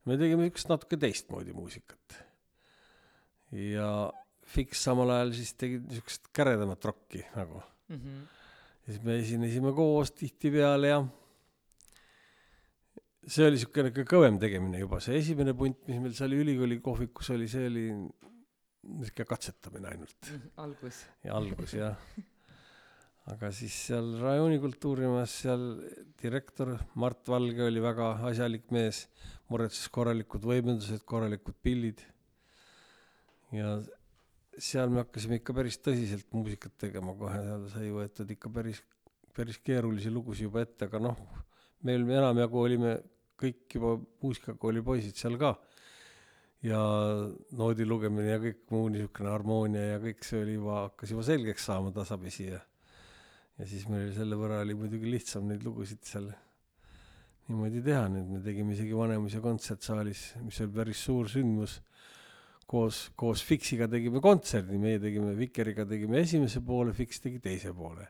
me 0.06 0.14
tegime 0.16 0.46
niisugust 0.46 0.70
natuke 0.70 0.96
teistmoodi 1.02 1.52
muusikat. 1.52 2.16
ja 3.52 4.12
Fix 4.46 4.78
samal 4.78 5.10
ajal 5.10 5.32
siis 5.34 5.54
tegi 5.58 5.80
niisugust 5.82 6.30
käredamat 6.32 6.84
rokki 6.84 7.24
nagu. 7.36 7.62
Mhm. 7.88 8.24
Ja 8.86 8.92
siis 8.92 9.02
me 9.02 9.16
esinesime 9.18 9.72
koos 9.74 10.12
tihtipeale 10.14 10.92
ja 10.92 11.00
see 13.26 13.48
oli 13.48 13.58
niisugune 13.58 13.90
ikka 13.90 14.04
kõvem 14.06 14.38
tegemine 14.42 14.80
juba, 14.80 15.00
see 15.02 15.18
esimene 15.18 15.56
punt, 15.58 15.82
mis 15.88 15.98
meil 16.02 16.14
seal 16.14 16.36
ülikooli 16.36 16.78
kohvikus 16.84 17.32
oli, 17.34 17.48
see 17.50 17.66
oli 17.66 17.84
niisugune 17.90 19.28
katsetamine 19.32 19.90
ainult 19.90 20.30
algus. 20.62 21.02
ja 21.26 21.34
algus 21.34 21.74
jah. 21.74 21.98
aga 23.34 23.50
siis 23.50 23.74
seal 23.88 24.12
rajooni 24.22 24.60
kultuurimajas 24.62 25.34
seal 25.42 25.66
direktor 26.22 26.76
Mart 27.02 27.26
Valge 27.26 27.66
oli 27.66 27.82
väga 27.82 28.12
asjalik 28.30 28.70
mees, 28.74 29.08
muretses 29.50 29.90
korralikud 29.90 30.46
võimendused, 30.46 31.02
korralikud 31.02 31.58
pillid. 31.66 32.06
ja 33.50 33.80
seal 34.62 34.92
me 34.92 35.02
hakkasime 35.04 35.40
ikka 35.40 35.54
päris 35.56 35.78
tõsiselt 35.82 36.28
muusikat 36.34 36.76
tegema 36.80 37.14
kohe, 37.18 37.40
seal 37.44 37.66
sai 37.72 37.90
võetud 37.92 38.30
ikka 38.36 38.50
päris, 38.52 38.82
päris 39.36 39.58
keerulisi 39.64 40.12
lugusid 40.12 40.48
juba 40.48 40.64
ette, 40.64 40.88
aga 40.88 41.00
noh, 41.08 41.18
meil 41.86 42.06
enamjagu 42.08 42.62
olime 42.62 42.96
kõik 43.36 43.76
juba 43.76 43.96
muusikakooli 44.24 44.84
poisid 44.84 45.18
seal 45.18 45.36
ka. 45.40 45.54
Ja 46.64 46.78
noodi 47.54 47.84
lugemine 47.84 48.30
ja 48.32 48.38
kõik 48.42 48.62
muu 48.72 48.88
niisugune 48.90 49.28
harmoonia 49.30 49.82
ja 49.92 49.98
kõik 50.02 50.24
see 50.24 50.40
oli 50.40 50.56
juba, 50.56 50.86
hakkas 50.86 51.12
juba 51.12 51.26
selgeks 51.28 51.68
saama 51.68 51.92
tasapisi 51.94 52.48
ja 52.48 52.62
ja 53.56 53.66
siis 53.68 53.86
meil 53.88 54.10
selle 54.16 54.36
võrra 54.36 54.60
oli 54.64 54.74
muidugi 54.76 55.08
lihtsam 55.08 55.46
neid 55.48 55.62
lugusid 55.64 56.02
seal 56.04 56.26
niimoodi 57.46 57.80
teha, 57.84 58.08
nüüd 58.12 58.32
me 58.34 58.40
tegime 58.44 58.74
isegi 58.74 58.96
Vanemuise 58.96 59.40
kontsertsaalis, 59.44 60.22
mis 60.42 60.58
oli 60.64 60.74
päris 60.74 61.04
suur 61.06 61.30
sündmus, 61.30 61.78
koos, 62.66 63.06
koos 63.18 63.44
Fixiga 63.46 63.88
tegime 63.90 64.20
kontserdi, 64.22 64.78
meie 64.78 65.00
tegime 65.02 65.34
Vikeriga 65.38 65.86
tegime 65.88 66.20
esimese 66.24 66.62
poole, 66.66 66.92
Fix 66.96 67.22
tegi 67.22 67.40
teise 67.42 67.72
poole. 67.74 68.08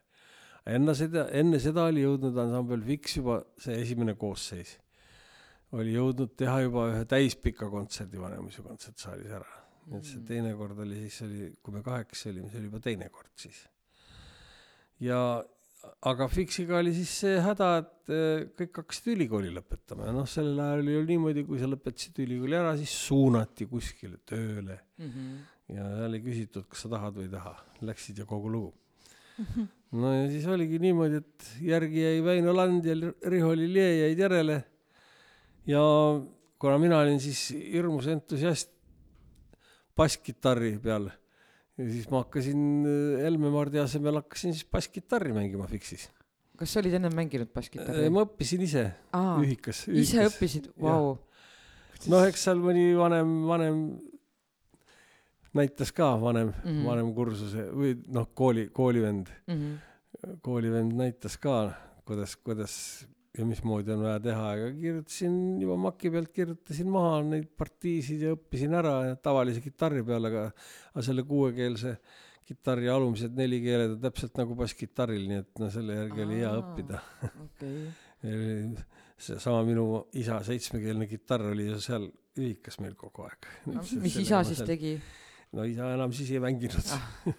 enne 0.66 0.94
seda, 0.98 1.28
enne 1.30 1.60
seda 1.62 1.84
oli 1.86 2.02
jõudnud 2.02 2.36
ansambel 2.42 2.82
Fix 2.86 3.20
juba, 3.20 3.38
see 3.62 3.78
esimene 3.82 4.16
koosseis 4.18 4.76
oli 5.74 5.94
jõudnud 5.96 6.34
teha 6.38 6.60
juba 6.62 6.88
ühe 6.92 7.04
täispika 7.10 7.68
kontserdi 7.70 8.20
Vanemuise 8.20 8.62
kontsertsaalis 8.62 9.32
ära. 9.38 9.62
nii 9.86 9.98
et 10.00 10.08
see 10.08 10.22
teine 10.26 10.52
kord 10.58 10.78
oli 10.82 10.96
siis 11.04 11.20
oli, 11.26 11.48
kui 11.62 11.74
me 11.74 11.82
kahekesi 11.86 12.30
olime, 12.32 12.50
see 12.50 12.58
oli 12.58 12.70
juba 12.70 12.80
teine 12.82 13.08
kord 13.10 13.32
siis. 13.38 13.60
ja 15.00 15.20
aga 16.10 16.26
Fixiga 16.28 16.78
oli 16.78 16.92
siis 16.94 17.10
see 17.22 17.36
häda, 17.42 17.68
et 17.82 18.12
eh, 18.14 18.44
kõik 18.58 18.80
hakkasid 18.82 19.12
ülikooli 19.14 19.50
lõpetama 19.54 20.06
ja 20.08 20.14
noh, 20.14 20.26
sellel 20.30 20.60
ajal 20.62 20.82
oli 20.84 20.94
ju 20.96 21.04
niimoodi, 21.10 21.44
kui 21.48 21.58
sa 21.60 21.68
lõpetasid 21.70 22.20
ülikooli 22.24 22.56
ära, 22.58 22.74
siis 22.78 22.92
suunati 23.08 23.66
kuskile 23.70 24.18
tööle 24.26 24.80
Mhm. 24.98 25.32
ja 25.76 25.88
seal 25.98 26.14
ei 26.14 26.22
küsitud, 26.24 26.68
kas 26.70 26.84
sa 26.86 26.88
tahad 26.92 27.16
või 27.18 27.26
ei 27.26 27.32
taha, 27.34 27.54
läksid 27.82 28.18
ja 28.22 28.24
kogu 28.28 28.48
lugu. 28.52 28.74
no 29.92 30.12
ja 30.14 30.28
siis 30.30 30.46
oligi 30.48 30.78
niimoodi, 30.80 31.16
et 31.20 31.50
järgi 31.60 32.00
jäi 32.06 32.22
Väino 32.24 32.54
Land 32.56 32.84
ja 32.88 32.94
Riho 33.28 33.52
Lilje 33.54 33.88
jäid 34.06 34.18
järele 34.18 34.64
ja 35.66 35.82
kuna 36.58 36.78
mina 36.78 36.98
olin 37.02 37.20
siis 37.20 37.50
hirmus 37.52 38.06
entusiast 38.08 38.70
basskitarri 39.96 40.78
peal 40.82 41.10
ja 41.78 41.86
siis 41.90 42.06
ma 42.10 42.22
hakkasin 42.24 42.60
äh, 42.88 43.22
Helme 43.24 43.50
Mardi 43.52 43.78
asemel 43.82 44.16
hakkasin 44.22 44.54
siis 44.56 44.64
basskitarri 44.72 45.32
mängima 45.36 45.66
Fixis. 45.68 46.08
kas 46.56 46.72
sa 46.72 46.80
olid 46.80 46.94
ennem 46.96 47.12
mänginud 47.14 47.50
basskitarri? 47.54 48.08
ma 48.10 48.24
õppisin 48.24 48.62
ise 48.64 48.84
Aa, 49.12 49.36
ühikas, 49.42 49.82
ise 49.88 50.20
ühikas. 50.22 50.32
õppisid, 50.34 50.70
vau. 50.80 51.18
noh, 52.08 52.24
eks 52.28 52.46
seal 52.48 52.60
mõni 52.62 52.86
vanem, 52.96 53.34
vanem 53.48 53.82
näitas 55.56 55.92
ka 55.96 56.14
vanem 56.20 56.48
mm. 56.52 56.62
-hmm. 56.64 56.86
vanem 56.86 57.12
kursuse 57.16 57.66
või 57.72 57.94
noh, 58.12 58.28
kooli, 58.34 58.68
koolivend, 58.72 59.28
Mhm. 59.48 59.74
koolivend 60.42 60.92
näitas 60.96 61.36
ka, 61.38 61.72
kuidas, 62.04 62.36
kuidas 62.36 63.06
ja 63.38 63.46
mismoodi 63.48 63.92
on 63.94 64.04
vaja 64.06 64.20
teha, 64.24 64.44
aga 64.56 64.68
kirjutasin 64.76 65.34
juba 65.62 65.76
maki 65.86 66.10
pealt, 66.14 66.30
kirjutasin 66.36 66.88
maha 66.92 67.18
neid 67.26 67.48
partiisid 67.58 68.22
ja 68.26 68.34
õppisin 68.36 68.76
ära 68.78 68.94
tavalise 69.22 69.62
kitarri 69.64 70.04
peal, 70.06 70.28
aga, 70.30 70.46
aga 70.92 71.04
selle 71.04 71.24
kuuekeelse 71.28 71.96
kitarri 72.46 72.88
alumised 72.92 73.34
neli 73.36 73.58
keeled 73.64 73.96
on 73.96 74.02
täpselt 74.04 74.36
nagu 74.38 74.54
basskitarril, 74.58 75.24
nii 75.28 75.40
et 75.42 75.62
no 75.62 75.70
selle 75.74 75.96
järgi 75.98 76.22
oli 76.26 76.38
hea 76.40 76.52
Aa. 76.52 76.60
õppida. 76.62 77.00
okei. 77.46 77.80
seesama 79.26 79.62
minu 79.66 79.86
isa 80.20 80.38
seitsmekeelne 80.44 81.08
kitarr 81.08 81.50
oli 81.52 81.70
ju 81.70 81.80
seal 81.80 82.06
ühikas 82.36 82.78
meil 82.84 82.96
kogu 82.98 83.24
aeg. 83.26 83.48
mis 84.04 84.18
isa 84.22 84.42
siis 84.46 84.60
tegi? 84.68 84.96
no 85.56 85.64
isa 85.64 85.88
enam 85.94 86.12
siis 86.16 86.30
ei 86.36 86.42
mänginud 86.42 86.92
Ah. 86.94 87.08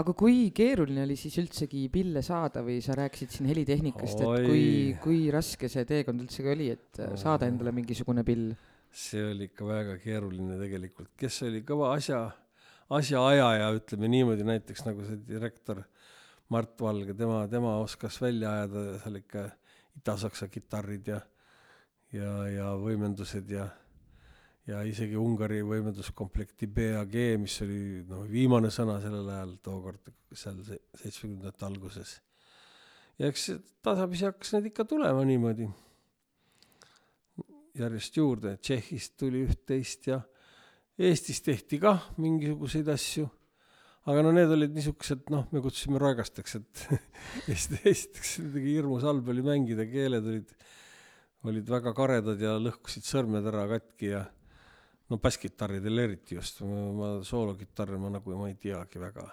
aga 0.00 0.14
kui 0.16 0.50
keeruline 0.56 1.04
oli 1.04 1.16
siis 1.20 1.36
üldsegi 1.42 1.84
pille 1.92 2.22
saada 2.24 2.62
või 2.64 2.78
sa 2.84 2.96
rääkisid 2.98 3.34
siin 3.36 3.48
helitehnikast, 3.50 4.22
et 4.22 4.46
kui, 4.46 4.66
kui 5.02 5.24
raske 5.34 5.68
see 5.72 5.84
teekond 5.88 6.24
üldsegi 6.24 6.52
oli, 6.52 6.68
et 6.72 7.00
äh, 7.02 7.16
saada 7.20 7.48
endale 7.50 7.74
mingisugune 7.76 8.24
pill? 8.26 8.52
see 8.92 9.22
oli 9.24 9.48
ikka 9.48 9.64
väga 9.64 9.96
keeruline 10.02 10.58
tegelikult, 10.60 11.14
kes 11.16 11.42
oli 11.46 11.62
kõva 11.64 11.94
asja, 11.96 12.26
asjaajaja, 12.92 13.70
ütleme 13.78 14.10
niimoodi, 14.12 14.44
näiteks 14.44 14.84
nagu 14.84 15.06
see 15.06 15.20
direktor 15.28 15.80
Mart 16.52 16.76
Valge, 16.84 17.14
tema, 17.16 17.46
tema 17.48 17.78
oskas 17.80 18.18
välja 18.20 18.50
ajada 18.58 18.82
seal 19.00 19.16
ikka 19.22 19.46
idasaksa 19.96 20.48
kitarrid 20.52 21.08
ja, 21.08 21.20
ja, 22.12 22.32
ja 22.52 22.72
võimendused 22.80 23.48
ja, 23.52 23.70
ja 24.70 24.82
isegi 24.86 25.18
Ungari 25.18 25.60
võimenduskomplekti 25.66 26.68
BAG, 26.70 27.16
mis 27.42 27.56
oli 27.64 28.02
noh, 28.08 28.26
viimane 28.30 28.70
sõna 28.70 29.00
sellel 29.02 29.30
ajal 29.34 29.56
tookord 29.64 30.12
seal 30.32 30.60
se- 30.66 30.82
seitsmekümnendate 31.00 31.66
alguses. 31.66 32.20
ja 33.18 33.28
eks 33.28 33.50
tasapisi 33.82 34.28
hakkas 34.28 34.54
neid 34.54 34.70
ikka 34.70 34.86
tulema 34.88 35.24
niimoodi 35.26 35.68
järjest 37.78 38.16
juurde, 38.16 38.56
Tšehhist 38.60 39.16
tuli 39.20 39.46
üht-teist 39.46 40.10
ja 40.10 40.20
Eestis 41.02 41.40
tehti 41.40 41.78
kah 41.80 42.10
mingisuguseid 42.20 42.88
asju, 42.92 43.24
aga 44.12 44.22
no 44.22 44.32
need 44.36 44.50
olid 44.52 44.74
niisugused, 44.76 45.24
noh, 45.32 45.46
me 45.54 45.62
kutsusime 45.64 45.98
roigasteks, 45.98 46.58
et 46.60 46.82
esiteks 47.54 48.36
kuidagi 48.42 48.76
hirmus 48.76 49.06
halb 49.08 49.30
oli 49.32 49.44
mängida, 49.46 49.86
keeled 49.88 50.28
olid, 50.28 50.52
olid 51.48 51.72
väga 51.72 51.94
karedad 51.96 52.44
ja 52.44 52.58
lõhkusid 52.60 53.08
sõrmed 53.08 53.48
ära 53.48 53.64
katki 53.72 54.12
ja 54.12 54.22
no 55.12 55.20
basskitarridel 55.20 56.02
eriti 56.06 56.38
just, 56.38 56.62
ma 56.64 57.14
soolokitarre 57.26 58.00
ma 58.00 58.10
nagu 58.16 58.36
ma 58.38 58.48
ei 58.48 58.56
teagi 58.60 59.00
väga. 59.02 59.28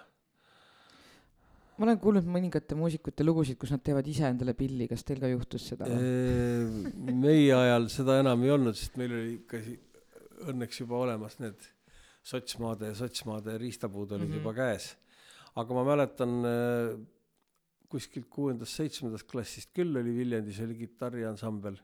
ma 1.78 1.86
olen 1.86 2.00
kuulnud 2.02 2.26
mõningate 2.28 2.76
muusikute 2.76 3.24
lugusid, 3.24 3.56
kus 3.60 3.72
nad 3.72 3.82
teevad 3.84 4.08
ise 4.12 4.26
endale 4.28 4.52
pilli, 4.56 4.88
kas 4.90 5.06
teil 5.08 5.22
ka 5.22 5.30
juhtus 5.32 5.70
seda 5.72 5.88
meie 5.88 7.54
ajal 7.56 7.88
seda 7.92 8.18
enam 8.20 8.44
ei 8.44 8.52
olnud, 8.56 8.76
sest 8.76 8.98
meil 9.00 9.14
oli 9.16 9.36
ikka 9.38 9.62
õnneks 10.52 10.82
juba 10.82 10.98
olemas 11.06 11.38
need 11.40 11.70
sotsmaade, 12.30 12.92
sotsmaade 12.98 13.56
riistapuud 13.60 14.12
olid 14.12 14.28
mm. 14.28 14.34
-hmm. 14.34 14.42
juba 14.42 14.52
käes. 14.54 14.92
aga 15.56 15.74
ma 15.74 15.84
mäletan 15.88 16.36
kuskilt 17.90 18.28
kuuendast-seitsmendast 18.30 19.26
klassist 19.30 19.72
küll 19.74 19.96
oli 19.98 20.12
Viljandis 20.14 20.60
oli 20.62 20.76
kitarriansambel, 20.78 21.80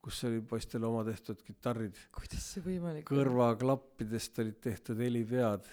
kus 0.00 0.24
oli 0.28 0.40
poistele 0.40 0.88
oma 0.88 1.04
tehtud 1.04 1.42
kitarrid, 1.44 1.98
kuidas 2.16 2.48
see 2.54 2.64
võimalik 2.64 3.04
on? 3.04 3.18
kõrvaklappidest 3.18 4.42
olid 4.42 4.58
tehtud 4.64 5.00
helipead. 5.04 5.68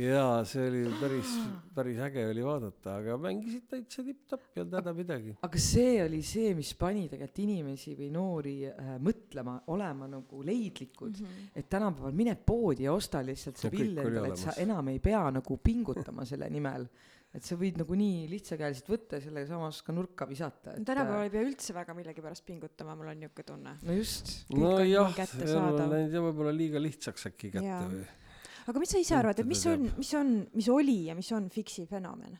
jaa, 0.00 0.38
see 0.48 0.64
oli 0.70 0.82
päris, 0.96 1.34
päris 1.76 2.00
äge 2.06 2.24
oli 2.30 2.44
vaadata, 2.46 2.94
aga 3.02 3.18
mängisid 3.20 3.66
täitsa 3.68 4.04
tipp-topp, 4.06 4.46
ei 4.54 4.62
olnud 4.62 4.78
häda 4.78 4.94
midagi. 4.96 5.36
aga 5.44 5.62
see 5.66 5.98
oli 6.06 6.22
see, 6.24 6.54
mis 6.56 6.72
pani 6.80 7.04
tegelikult 7.12 7.42
inimesi 7.44 7.94
või 7.98 8.10
noori 8.14 8.56
äh, 8.70 8.96
mõtlema, 9.04 9.58
olema 9.74 10.08
nagu 10.08 10.42
leidlikud 10.46 11.20
mm. 11.20 11.26
-hmm. 11.26 11.54
et 11.60 11.68
tänapäeval 11.68 12.16
mine 12.16 12.38
poodi 12.40 12.88
ja 12.88 12.96
osta 12.96 13.20
lihtsalt 13.26 13.60
see 13.60 13.68
kõik 13.68 13.84
pill 13.84 14.04
endale, 14.06 14.32
et 14.32 14.44
sa 14.48 14.56
enam 14.64 14.88
ei 14.94 15.04
pea 15.04 15.26
nagu 15.36 15.60
pingutama 15.60 16.24
selle 16.24 16.48
nimel. 16.48 16.88
Et 17.30 17.46
sa 17.46 17.56
võid 17.58 17.76
nagu 17.78 17.94
nii 17.94 18.24
lihtsakäeliselt 18.30 18.88
võtta 18.90 19.18
ja 19.18 19.24
sellega 19.24 19.46
samas 19.52 19.80
ka 19.86 19.94
nurka 19.94 20.26
visata. 20.26 20.74
no 20.74 20.86
tänapäeval 20.86 21.28
ei 21.28 21.34
pea 21.34 21.44
üldse 21.46 21.74
väga 21.76 21.94
millegipärast 21.94 22.44
pingutama, 22.46 22.96
mul 22.98 23.12
on 23.12 23.20
niisugune 23.22 23.46
tunne. 23.52 23.74
no 23.86 23.98
just. 23.98 24.32
Nojah, 24.50 25.20
elu 25.38 25.58
on 25.60 25.92
läinud 25.94 26.16
ja 26.16 26.24
võib-olla 26.24 26.54
liiga 26.56 26.82
lihtsaks 26.82 27.30
äkki 27.30 27.52
kätte 27.54 27.68
Jaa. 27.68 27.84
või 27.86 28.06
aga 28.70 28.82
mis 28.82 28.94
sa 28.94 29.02
ise 29.02 29.16
arvad, 29.18 29.42
et 29.42 29.50
mis 29.50 29.62
on 29.70 29.86
mis 29.96 30.12
on, 30.18 30.32
mis 30.58 30.70
oli 30.74 30.98
ja 31.06 31.16
mis 31.18 31.30
on 31.36 31.46
Fiksi 31.54 31.86
fenomen? 31.90 32.34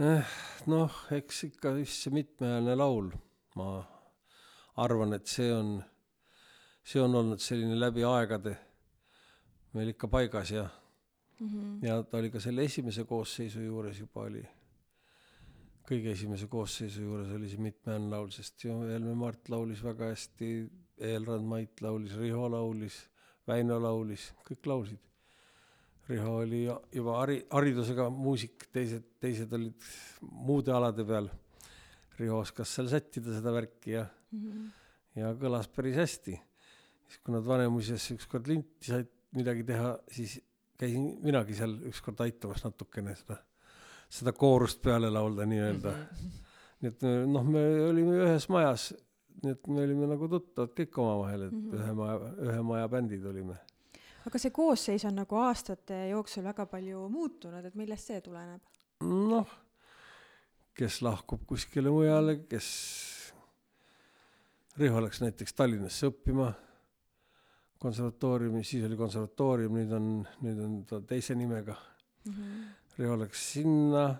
eh, 0.00 0.34
noh, 0.70 0.98
eks 1.14 1.44
ikka 1.50 1.76
just 1.78 2.02
see 2.06 2.14
mitmehäälne 2.14 2.74
laul, 2.78 3.12
ma 3.60 3.70
arvan, 4.82 5.14
et 5.14 5.30
see 5.30 5.50
on, 5.54 5.76
see 6.82 7.02
on 7.02 7.14
olnud 7.22 7.42
selline 7.42 7.78
läbi 7.78 8.02
aegade 8.06 8.56
meil 9.76 9.92
ikka 9.92 10.08
paigas 10.10 10.50
ja 10.50 10.66
ja 11.82 12.00
ta 12.04 12.18
oli 12.18 12.30
ka 12.32 12.40
selle 12.42 12.64
esimese 12.68 13.04
koosseisu 13.08 13.62
juures 13.64 14.00
juba 14.02 14.26
oli, 14.28 14.42
kõige 15.88 16.12
esimese 16.12 16.48
koosseisu 16.50 17.04
juures 17.06 17.30
oli 17.36 17.48
see 17.50 17.62
mitmehäälne 17.64 18.10
laul, 18.12 18.30
sest 18.34 18.64
ju 18.64 18.76
Helme 18.90 19.14
Mart 19.18 19.48
laulis 19.52 19.82
väga 19.84 20.10
hästi, 20.12 20.50
Eelrand 21.10 21.48
Mait 21.48 21.80
laulis, 21.80 22.16
Riho 22.20 22.48
laulis, 22.52 22.98
Väino 23.48 23.78
laulis, 23.80 24.28
kõik 24.46 24.68
laulsid. 24.68 25.00
Riho 26.10 26.34
oli 26.42 26.64
juba 26.66 27.16
hari-, 27.22 27.44
haridusega 27.50 28.08
muusik, 28.12 28.66
teised, 28.74 29.06
teised 29.22 29.52
olid 29.56 29.88
muude 30.20 30.74
alade 30.74 31.06
peal. 31.06 31.30
Riho 32.18 32.42
oskas 32.42 32.74
seal 32.76 32.90
sättida 32.92 33.32
seda 33.32 33.54
värki 33.54 33.94
ja, 33.94 34.04
ja 35.16 35.32
kõlas 35.40 35.70
päris 35.72 35.96
hästi. 35.96 36.36
siis 37.08 37.22
kui 37.24 37.34
nad 37.34 37.46
Vanemuises 37.46 38.10
ükskord 38.12 38.46
linti 38.50 38.92
said 38.92 39.08
midagi 39.34 39.64
teha, 39.66 39.94
siis 40.12 40.36
käisin 40.80 41.06
minagi 41.24 41.56
seal 41.58 41.76
ükskord 41.90 42.20
aitamas 42.24 42.64
natukene 42.64 43.14
seda, 43.18 43.36
seda 44.08 44.32
koorust 44.36 44.80
peale 44.82 45.10
laulda 45.12 45.46
nii-öelda 45.48 45.92
mm. 45.92 46.04
-hmm. 46.20 46.44
nii 46.80 46.92
et 46.92 47.08
noh, 47.28 47.46
me 47.46 47.64
olime 47.88 48.20
ühes 48.24 48.48
majas, 48.52 48.90
nii 49.42 49.56
et 49.56 49.66
me 49.68 49.84
olime 49.84 50.08
nagu 50.10 50.28
tuttavad 50.28 50.72
kõik 50.78 51.00
omavahel, 51.02 51.48
et 51.48 51.56
mm 51.56 51.66
-hmm. 51.66 51.80
ühe 51.80 51.96
maja, 51.98 52.30
ühe 52.50 52.62
maja 52.72 52.88
bändid 52.88 53.26
olime. 53.32 53.56
aga 54.26 54.38
see 54.38 54.50
koosseis 54.50 55.04
on 55.04 55.14
nagu 55.22 55.36
aastate 55.36 56.08
jooksul 56.08 56.44
väga 56.44 56.66
palju 56.66 57.08
muutunud, 57.08 57.64
et 57.64 57.74
millest 57.74 58.12
see 58.12 58.20
tuleneb? 58.20 58.60
noh, 59.00 59.54
kes 60.74 61.02
lahkub 61.02 61.46
kuskile 61.46 61.90
mujale, 61.90 62.36
kes, 62.48 62.68
Riho 64.78 65.00
läks 65.02 65.20
näiteks 65.20 65.52
Tallinnasse 65.52 66.06
õppima 66.06 66.52
konservatooriumi, 67.80 68.62
siis 68.66 68.84
oli 68.84 68.98
konservatoorium, 68.98 69.78
nüüd 69.80 69.92
on, 69.96 70.08
nüüd 70.44 70.58
on 70.64 70.74
ta 70.88 71.00
teise 71.06 71.36
nimega. 71.38 71.76
Riho 72.98 73.14
läks 73.16 73.44
sinna, 73.54 74.10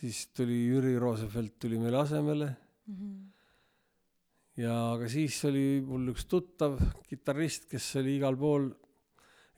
siis 0.00 0.26
tuli 0.32 0.62
Jüri 0.70 0.94
Roosevelt 0.98 1.58
tuli 1.60 1.78
meile 1.80 2.00
asemele 2.00 2.48
ja 4.60 4.76
aga 4.94 5.08
siis 5.10 5.36
oli 5.48 5.80
mul 5.86 6.10
üks 6.12 6.26
tuttav 6.30 6.78
kitarrist, 7.08 7.68
kes 7.70 7.90
oli 8.00 8.16
igal 8.18 8.38
pool 8.40 8.70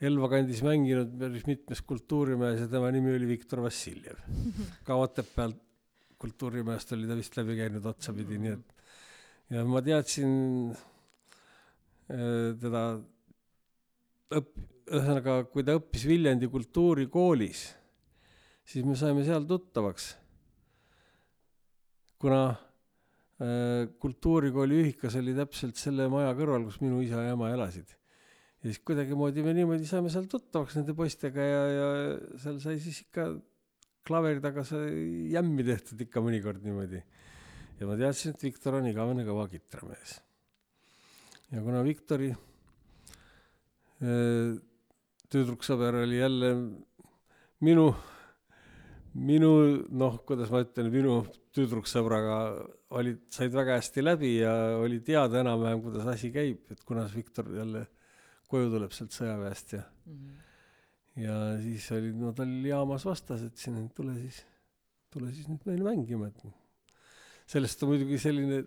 Elva 0.02 0.26
kandis 0.32 0.64
mänginud 0.66 1.12
päris 1.14 1.44
mitmes 1.46 1.78
kultuurimajas 1.86 2.64
ja 2.64 2.70
tema 2.72 2.88
nimi 2.90 3.12
oli 3.14 3.28
Viktor 3.28 3.60
Vassiljev. 3.62 4.18
ka 4.86 4.96
Otepääl 4.98 5.54
kultuurimäest 6.18 6.94
oli 6.96 7.06
ta 7.06 7.14
vist 7.18 7.36
läbi 7.38 7.54
käinud 7.60 7.86
otsapidi, 7.86 8.38
nii 8.42 8.54
et 8.56 8.74
ja 9.54 9.62
ma 9.68 9.82
teadsin 9.84 10.32
teda 12.12 12.82
õpp-, 14.36 14.66
ühesõnaga, 14.90 15.36
kui 15.52 15.64
ta 15.66 15.76
õppis 15.78 16.04
Viljandi 16.08 16.48
kultuurikoolis, 16.50 17.62
siis 18.68 18.86
me 18.86 18.96
saime 18.98 19.24
seal 19.26 19.46
tuttavaks. 19.48 20.16
kuna 22.22 22.42
äh, 22.46 23.88
kultuurikooli 23.98 24.76
ühikas 24.84 25.16
oli 25.18 25.34
täpselt 25.34 25.80
selle 25.80 26.06
maja 26.10 26.36
kõrval, 26.38 26.68
kus 26.68 26.78
minu 26.84 27.00
isa 27.02 27.24
ja 27.24 27.32
ema 27.34 27.50
elasid. 27.50 27.88
ja 28.62 28.68
siis 28.68 28.78
kuidagimoodi 28.86 29.42
me 29.42 29.54
niimoodi 29.56 29.86
saime 29.86 30.10
seal 30.10 30.28
tuttavaks 30.30 30.76
nende 30.78 30.94
poistega 30.94 31.42
ja, 31.42 31.62
ja 31.66 31.88
seal 32.38 32.60
sai 32.62 32.78
siis 32.78 33.02
ikka 33.06 33.32
klaveri 34.06 34.42
taga 34.42 34.62
sai 34.66 35.32
jämmi 35.32 35.66
tehtud 35.66 36.06
ikka 36.06 36.22
mõnikord 36.22 36.62
niimoodi. 36.62 37.02
ja 37.80 37.88
ma 37.88 37.98
teadsin, 37.98 38.36
et 38.36 38.46
Viktor 38.50 38.78
on 38.78 38.86
igavene 38.90 39.26
kõva 39.26 39.48
kitramees. 39.50 40.20
Ja 41.52 41.62
kuna 41.62 41.84
Viktori 41.84 42.30
äh, 42.32 42.38
tüdruksõber 45.32 45.94
oli 46.02 46.18
jälle 46.18 46.50
minu, 47.64 47.86
minu 49.20 49.52
noh, 49.88 50.18
kuidas 50.28 50.50
ma 50.52 50.58
ütlen, 50.64 50.90
minu 50.92 51.14
tüdruksõbraga 51.56 52.36
olid, 52.98 53.18
said 53.32 53.52
väga 53.54 53.76
hästi 53.78 54.00
läbi 54.04 54.30
ja 54.40 54.52
oli 54.80 54.98
teada 55.04 55.40
enam-vähem, 55.42 55.80
kuidas 55.84 56.06
asi 56.14 56.28
käib, 56.34 56.58
et 56.72 56.80
kunas 56.88 57.12
Viktor 57.16 57.46
jälle 57.56 57.82
koju 58.52 58.66
tuleb 58.72 58.92
sealt 58.92 59.12
sõjaväest 59.16 59.68
ja 59.76 59.82
mm 59.82 59.88
-hmm. 60.16 60.32
ja 61.24 61.34
siis 61.62 61.84
oli, 61.96 62.10
no 62.16 62.26
ta 62.32 62.40
oli 62.44 62.68
jaamas 62.68 63.04
vastas, 63.08 63.40
et 63.42 63.54
tule 63.94 64.14
siis, 64.20 64.36
tule 65.10 65.32
siis 65.32 65.48
nüüd 65.48 65.62
meile 65.64 65.84
mängima, 65.84 66.24
et 66.28 66.38
sellest 67.46 67.82
on 67.82 67.88
muidugi 67.92 68.18
selline 68.18 68.64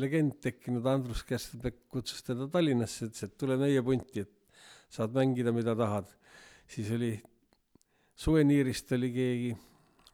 legend 0.00 0.38
tekkinud, 0.42 0.86
Andrus 0.90 1.22
Kerstenbeck 1.26 1.84
kutsus 1.92 2.24
teda 2.26 2.48
Tallinnasse, 2.50 3.08
ütles, 3.08 3.26
et 3.26 3.36
tule 3.38 3.56
meie 3.60 3.82
punti, 3.84 4.24
et 4.24 4.64
saad 4.92 5.14
mängida, 5.14 5.52
mida 5.54 5.74
tahad. 5.78 6.10
siis 6.70 6.90
oli 6.94 7.14
Suveniirist 8.14 8.92
oli 8.94 9.10
keegi, 9.10 9.54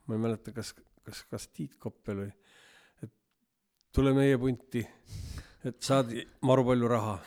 ma 0.09 0.17
ei 0.17 0.23
mäleta, 0.23 0.53
kas, 0.57 0.73
kas, 1.05 1.25
kas 1.29 1.49
Tiit 1.53 1.75
Koppel 1.79 2.23
või, 2.23 2.31
et 3.05 3.13
tule 3.93 4.15
meie 4.17 4.39
punti, 4.41 4.81
et 5.69 5.77
saad 5.85 6.15
maru 6.49 6.65
palju 6.71 6.89
raha. 6.89 7.19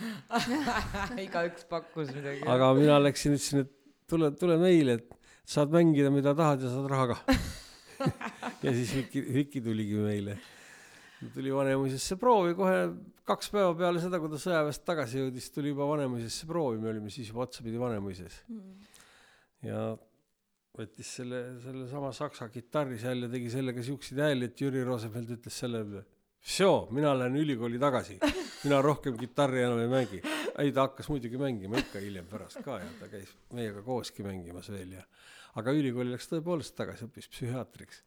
igaüks 1.28 1.68
pakkus 1.70 2.10
midagi. 2.16 2.42
aga 2.50 2.72
mina 2.78 2.98
läksin, 3.04 3.38
ütlesin, 3.38 3.68
et 3.68 3.76
tule, 4.10 4.32
tule 4.40 4.58
meile, 4.62 4.98
et 4.98 5.14
saad 5.46 5.74
mängida, 5.74 6.10
mida 6.14 6.34
tahad 6.38 6.66
ja 6.66 6.74
saad 6.74 6.90
raha 6.90 7.14
ka 7.14 7.38
ja 8.66 8.74
siis 8.74 8.96
Viki, 8.98 9.24
Viki 9.34 9.62
tuligi 9.62 10.02
meile. 10.02 10.40
Tuli 11.34 11.54
Vanemuisesse 11.54 12.18
proovi 12.22 12.56
kohe 12.58 12.80
kaks 13.28 13.52
päeva 13.54 13.76
peale 13.78 14.02
seda, 14.04 14.20
kui 14.20 14.32
ta 14.32 14.40
sõjaväest 14.42 14.84
tagasi 14.88 15.22
jõudis, 15.22 15.52
tuli 15.56 15.72
juba 15.72 15.88
Vanemuisesse 15.90 16.50
proovi, 16.50 16.82
me 16.82 16.92
olime 16.92 17.14
siis 17.14 17.30
juba 17.32 17.46
otsapidi 17.48 17.80
Vanemuises 17.80 18.42
Mm. 18.50 18.74
ja 19.70 19.84
võttis 20.74 21.12
selle, 21.20 21.44
sellesama 21.62 22.10
saksa 22.16 22.50
kitarri 22.50 22.98
seal 23.02 23.28
ja 23.28 23.30
tegi 23.30 23.52
sellega 23.54 23.84
siukseid 23.86 24.20
hääli, 24.26 24.50
et 24.50 24.62
Jüri 24.62 24.82
Rosenfeld 24.84 25.36
ütles 25.38 25.60
selle 25.64 25.84
peale, 26.44 26.74
mina 26.92 27.14
lähen 27.16 27.38
ülikooli 27.40 27.80
tagasi, 27.80 28.18
mina 28.66 28.82
rohkem 28.84 29.16
kitarri 29.20 29.64
enam 29.64 29.80
ei 29.80 29.92
mängi. 29.92 30.22
ei, 30.60 30.72
ta 30.72 30.88
hakkas 30.88 31.08
muidugi 31.10 31.40
mängima 31.40 31.80
ikka 31.80 32.02
hiljem 32.04 32.26
pärast 32.30 32.60
ka 32.66 32.80
ja 32.82 32.90
ta 33.00 33.08
käis 33.10 33.32
meiega 33.54 33.82
kooski 33.86 34.26
mängimas 34.26 34.70
veel 34.74 34.98
ja, 34.98 35.06
aga 35.60 35.74
ülikooli 35.78 36.14
läks 36.14 36.30
tõepoolest 36.32 36.76
tagasi, 36.78 37.06
õppis 37.10 37.30
psühhiaatriks. 37.34 38.04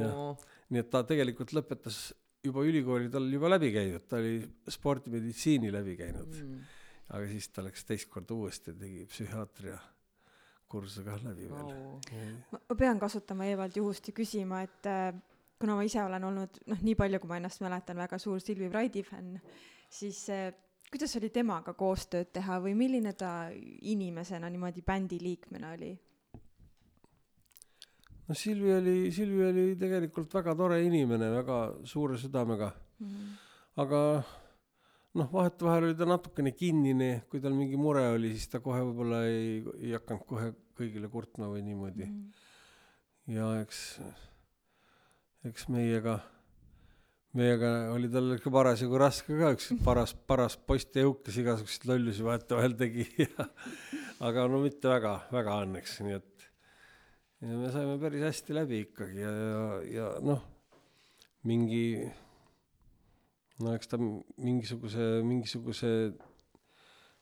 Jah. 0.00 0.48
nii 0.70 0.80
et 0.82 0.90
ta 0.90 1.02
tegelikult 1.06 1.52
lõpetas 1.54 2.10
juba 2.44 2.64
ülikooli, 2.64 3.10
tal 3.12 3.26
oli 3.26 3.36
juba 3.36 3.50
läbi 3.52 3.70
käidud, 3.74 4.04
ta 4.08 4.18
oli 4.20 4.40
spordimeditsiini 4.68 5.72
läbi 5.72 5.96
käinud 5.98 6.36
Mm. 6.40 6.60
aga 7.10 7.26
siis 7.28 7.48
ta 7.48 7.62
läks 7.62 7.84
teist 7.84 8.08
korda 8.08 8.34
uuesti, 8.34 8.72
tegi 8.72 9.04
psühhiaatria 9.10 9.78
kursuse 10.70 11.04
kah 11.04 11.18
läbi 11.24 11.48
veel. 11.50 12.38
ma 12.52 12.58
ma 12.68 12.76
pean 12.78 12.98
kasutama 12.98 13.44
Evald 13.50 13.76
juhust 13.76 14.08
ja 14.08 14.14
küsima, 14.14 14.62
et 14.62 14.86
äh, 14.86 15.12
kuna 15.60 15.74
ma 15.76 15.84
ise 15.84 16.02
olen 16.02 16.24
olnud 16.24 16.60
noh, 16.66 16.82
nii 16.82 16.94
palju, 16.94 17.20
kui 17.20 17.28
ma 17.28 17.36
ennast 17.40 17.60
mäletan, 17.60 17.96
väga 17.96 18.18
suur 18.18 18.40
Silvi 18.40 18.70
Vraidi 18.70 19.02
fänn, 19.02 19.40
siis 19.90 20.28
äh, 20.30 20.52
kuidas 20.90 21.16
oli 21.16 21.30
temaga 21.30 21.74
koostööd 21.74 22.30
teha 22.32 22.60
või 22.62 22.74
milline 22.78 23.12
ta 23.12 23.50
inimesena 23.52 24.48
niimoodi 24.50 24.82
bändi 24.86 25.18
liikmena 25.20 25.74
oli? 25.76 25.92
No 28.30 28.36
Silvi 28.38 28.70
oli, 28.76 28.96
Silvi 29.10 29.42
oli 29.42 29.64
tegelikult 29.78 30.30
väga 30.38 30.54
tore 30.58 30.78
inimene, 30.86 31.32
väga 31.40 31.60
suure 31.88 32.18
südamega, 32.20 32.70
Mm. 33.00 33.28
aga 33.80 33.98
noh, 35.16 35.28
vahetevahel 35.32 35.86
oli 35.88 35.96
ta 35.96 36.06
natukene 36.06 36.52
kinnine, 36.52 37.24
kui 37.32 37.40
tal 37.40 37.54
mingi 37.56 37.78
mure 37.80 38.04
oli, 38.12 38.34
siis 38.36 38.50
ta 38.52 38.60
kohe 38.60 38.82
võib-olla 38.84 39.22
ei, 39.26 39.62
ei 39.80 39.94
hakanud 39.96 40.26
kohe 40.28 40.50
kõigile 40.78 41.08
kurtma 41.10 41.48
või 41.50 41.64
niimoodi 41.64 42.06
Mm. 42.06 42.28
ja 43.34 43.48
eks, 43.62 43.80
eks 45.48 45.66
meiega, 45.72 46.18
meiega 47.32 47.72
oli 47.94 48.12
tal 48.12 48.36
ikka 48.36 48.52
parasjagu 48.52 49.00
raske 49.00 49.38
ka, 49.40 49.54
üks 49.56 49.72
paras, 49.82 50.14
paras 50.14 50.58
poistejõuk, 50.70 51.24
kes 51.24 51.40
igasuguseid 51.42 51.88
lollusi 51.90 52.26
vahetevahel 52.26 52.76
tegi 52.78 53.08
ja 53.24 53.48
aga 54.20 54.46
no 54.46 54.60
mitte 54.62 54.92
väga, 54.92 55.22
väga 55.32 55.62
õnneks, 55.64 56.02
nii 56.04 56.20
et 56.20 56.39
ja 57.40 57.56
me 57.60 57.70
saime 57.72 57.98
päris 58.02 58.22
hästi 58.26 58.56
läbi 58.56 58.82
ikkagi 58.86 59.22
ja, 59.22 59.30
ja, 59.30 59.62
ja 59.94 60.08
noh, 60.24 60.42
mingi 61.48 61.84
no 63.60 63.72
eks 63.76 63.88
ta 63.92 63.98
mingisuguse, 64.00 65.06
mingisuguse 65.24 65.92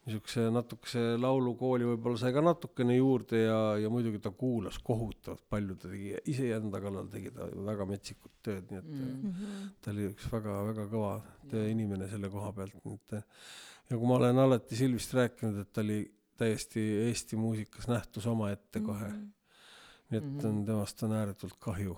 niisuguse 0.09 0.47
natukese 0.55 1.01
laulukooli 1.21 1.85
võib-olla 1.85 2.17
sai 2.21 2.33
ka 2.33 2.41
natukene 2.41 2.97
juurde 2.97 3.43
ja, 3.43 3.59
ja 3.83 3.91
muidugi 3.93 4.21
ta 4.25 4.31
kuulas 4.33 4.79
kohutavalt 4.85 5.43
palju, 5.53 5.77
ta 5.77 5.91
tegi 5.93 6.15
iseenda 6.33 6.81
kallal 6.81 7.11
tegi 7.13 7.33
ta 7.35 7.49
väga 7.67 7.85
metsikut 7.91 8.33
tööd, 8.43 8.71
nii 8.71 8.79
et 8.81 8.87
Mm. 8.89 9.01
mm. 9.05 9.33
Mhm. 9.33 9.67
ta 9.85 9.91
oli 9.93 10.07
üks 10.09 10.31
väga-väga 10.33 10.87
kõva 10.89 11.13
tööinimene 11.51 12.09
selle 12.09 12.31
koha 12.33 12.53
pealt, 12.57 12.79
nii 12.87 12.97
et 12.97 13.19
ja 13.91 13.97
kui 13.99 14.07
ma 14.09 14.17
olen 14.17 14.39
alati 14.47 14.77
Silvist 14.79 15.13
rääkinud, 15.15 15.61
et 15.61 15.73
ta 15.73 15.85
oli 15.85 16.01
täiesti 16.39 16.81
Eesti 17.09 17.37
muusikas 17.37 17.89
nähtus 17.91 18.27
omaette 18.27 18.81
kohe 18.81 19.11
Mhm. 19.13 19.27
Nii 20.11 20.19
et 20.21 20.45
on 20.49 20.63
temast 20.65 21.03
on 21.05 21.13
ääretult 21.13 21.59
kahju. 21.61 21.97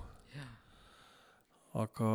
aga 1.81 2.09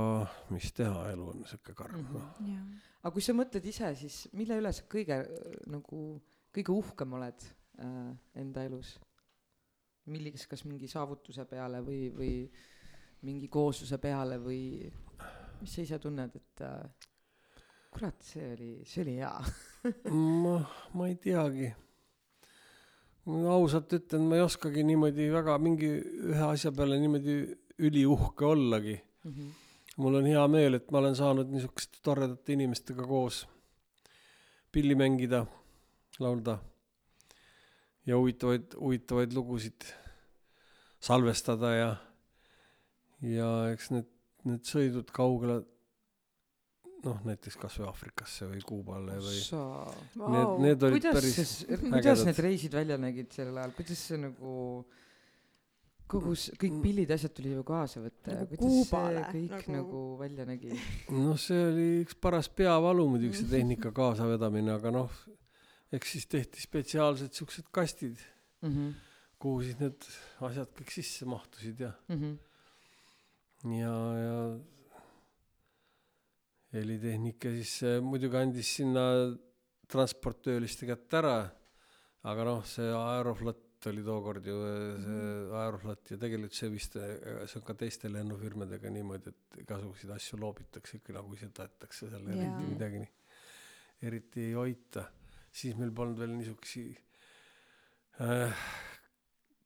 mis 0.51 0.67
teha, 0.75 1.05
elu 1.13 1.29
on 1.31 1.45
sihuke 1.47 1.73
karm 1.79 2.01
Mhm. 2.01 2.13
noh. 2.13 2.39
jah. 2.43 2.63
aga 3.03 3.11
kui 3.15 3.21
sa 3.23 3.31
mõtled 3.33 3.63
ise, 3.65 3.93
siis 3.95 4.27
mille 4.33 4.57
üle 4.59 4.71
sa 4.75 4.83
kõige 4.83 5.21
nagu 5.71 5.99
kõige 6.53 6.73
uhkem 6.75 7.13
oled 7.13 7.45
äh, 7.79 8.11
enda 8.35 8.63
elus? 8.67 8.97
millis, 10.05 10.43
kas 10.45 10.61
mingi 10.69 10.85
saavutuse 10.87 11.45
peale 11.49 11.79
või, 11.81 12.11
või 12.13 12.33
mingi 13.25 13.47
koosluse 13.49 13.97
peale 13.97 14.37
või 14.37 14.91
mis 15.61 15.71
sa 15.73 15.81
ise 15.81 15.97
tunned, 15.99 16.35
et 16.35 16.61
äh, 16.61 16.83
kurat, 17.89 18.21
see 18.21 18.51
oli, 18.53 18.69
see 18.85 19.01
oli 19.01 19.15
hea 19.17 19.31
ma, 20.43 20.59
ma 20.93 21.07
ei 21.07 21.15
teagi. 21.15 21.71
Ausalt 23.25 23.93
ütlen, 23.97 24.27
ma 24.29 24.37
ei 24.37 24.45
oskagi 24.45 24.83
niimoodi 24.85 25.31
väga 25.33 25.57
mingi 25.61 25.89
ühe 26.31 26.45
asja 26.51 26.71
peale 26.75 26.99
niimoodi 27.01 27.37
üliuhke 27.81 28.45
ollagi. 28.45 28.99
mm? 29.23 29.31
-hmm. 29.31 29.51
mul 29.97 30.15
on 30.15 30.25
hea 30.25 30.47
meel, 30.47 30.73
et 30.73 30.91
ma 30.91 30.97
olen 30.99 31.15
saanud 31.15 31.49
niisuguste 31.49 31.99
toredate 32.03 32.53
inimestega 32.53 33.03
koos 33.07 33.45
pilli 34.71 34.95
mängida, 34.95 35.45
laulda 36.19 36.57
ja 38.05 38.17
huvitavaid, 38.17 38.75
huvitavaid 38.79 39.33
lugusid 39.33 39.87
salvestada 40.99 41.71
ja, 41.73 41.95
ja 43.21 43.49
eks 43.71 43.89
need, 43.93 44.09
need 44.43 44.67
sõidud 44.67 45.09
kaugele, 45.15 45.61
noh 47.05 47.21
näiteks 47.27 47.57
kas 47.61 47.77
või 47.79 47.87
Aafrikasse 47.91 48.47
või 48.49 48.61
Kuubale 48.65 49.15
või 49.21 49.39
sa, 49.43 49.61
need, 50.17 50.51
need 50.63 50.85
olid 50.87 50.99
kuidas 50.99 51.17
päris, 51.19 51.55
kuidas 51.85 52.01
ägedad. 52.01 52.25
need 52.29 52.43
reisid 52.47 52.77
välja 52.77 52.97
nägid 53.01 53.33
sel 53.35 53.51
ajal, 53.53 53.73
kuidas 53.77 54.01
see 54.09 54.19
nagu 54.21 54.53
kogu 56.11 56.35
see, 56.37 56.57
kõik 56.61 56.75
pillid, 56.83 57.13
asjad 57.15 57.33
tuli 57.37 57.53
ju 57.53 57.63
kaasa 57.65 58.01
võtta 58.03 58.33
ja 58.33 58.41
Nagu 58.43 58.51
kuidas 58.51 58.65
Kuubale, 58.65 59.23
see 59.23 59.31
kõik 59.37 59.53
nagu... 59.53 59.71
nagu- 59.77 59.77
nagu 59.77 60.03
välja 60.21 60.45
nägi 60.49 60.73
noh, 61.13 61.39
see 61.41 61.63
oli 61.69 61.87
üks 62.03 62.19
paras 62.21 62.49
peavalu 62.49 63.07
muidugi 63.15 63.41
see 63.41 63.51
tehnika 63.53 63.93
kaasavedamine, 63.95 64.75
aga 64.75 64.93
noh, 64.93 65.23
eks 65.95 66.15
siis 66.17 66.29
tehti 66.29 66.61
spetsiaalsed 66.61 67.33
siuksed 67.37 67.69
kastid, 67.73 68.21
mm? 68.61 68.69
-hmm. 68.69 68.93
kuhu 69.41 69.65
siis 69.65 69.81
need 69.81 70.09
asjad 70.49 70.73
kõik 70.77 70.93
sisse 70.93 71.25
mahtusid 71.29 71.85
ja, 71.85 71.93
Mm 72.09 72.21
-hmm. 72.21 72.37
ja, 73.79 73.93
ja 74.21 74.39
helitehnika 76.79 77.51
siis 77.57 77.77
äh, 77.87 77.99
muidugi 78.03 78.39
andis 78.39 78.71
sinna 78.79 79.05
transportööliste 79.91 80.87
kätte 80.89 81.19
ära, 81.21 81.37
aga 82.25 82.45
noh, 82.47 82.63
see 82.67 82.87
Aeroflot 82.89 83.87
oli 83.91 84.01
tookord 84.05 84.47
ju 84.49 84.55
äh, 84.65 85.03
see 85.03 85.27
Aeroflot 85.61 86.13
ja 86.13 86.19
tegelikult 86.21 86.57
see 86.57 86.71
vist, 86.73 86.97
see 86.97 87.59
on 87.59 87.67
ka 87.67 87.75
teiste 87.79 88.09
lennufirmadega 88.11 88.91
niimoodi, 88.93 89.33
et 89.33 89.61
igasuguseid 89.65 90.15
asju 90.15 90.41
loobitakse 90.41 90.99
ikka 90.99 91.19
nagu 91.19 91.37
ise 91.37 91.51
tahetakse 91.53 92.09
seal 92.09 92.31
eriti 92.33 92.71
midagi 92.71 93.03
nii, 93.03 93.13
eriti 94.09 94.49
ei 94.49 94.57
hoita. 94.57 95.05
siis 95.55 95.77
meil 95.79 95.93
polnud 95.95 96.19
veel 96.19 96.33
niisugusi 96.35 96.89
äh, 98.25 98.65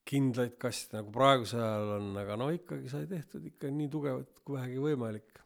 kindlaid 0.10 0.58
kaste 0.62 0.98
nagu 0.98 1.12
praegusel 1.14 1.62
ajal 1.62 1.94
on, 2.00 2.10
aga 2.18 2.38
no 2.40 2.50
ikkagi 2.54 2.90
sai 2.92 3.06
tehtud 3.10 3.46
ikka 3.52 3.70
nii 3.74 3.90
tugevat 3.94 4.42
kui 4.44 4.58
vähegi 4.58 4.82
võimalik. 4.82 5.40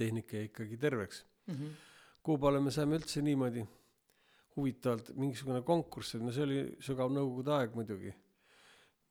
Tehnika 0.00 0.38
jäi 0.38 0.48
ikkagi 0.48 0.80
terveks. 0.80 1.24
Mm 1.46 1.54
-hmm. 1.54 1.76
Kuubale 2.22 2.60
me 2.60 2.72
saime 2.72 2.98
üldse 2.98 3.22
niimoodi 3.24 3.64
huvitavalt, 4.56 5.12
mingisugune 5.16 5.62
konkurss 5.66 6.18
no 6.20 6.32
see 6.34 6.44
oli 6.44 6.58
sügav 6.84 7.12
nõukogude 7.14 7.54
aeg 7.56 7.78
muidugi. 7.78 8.12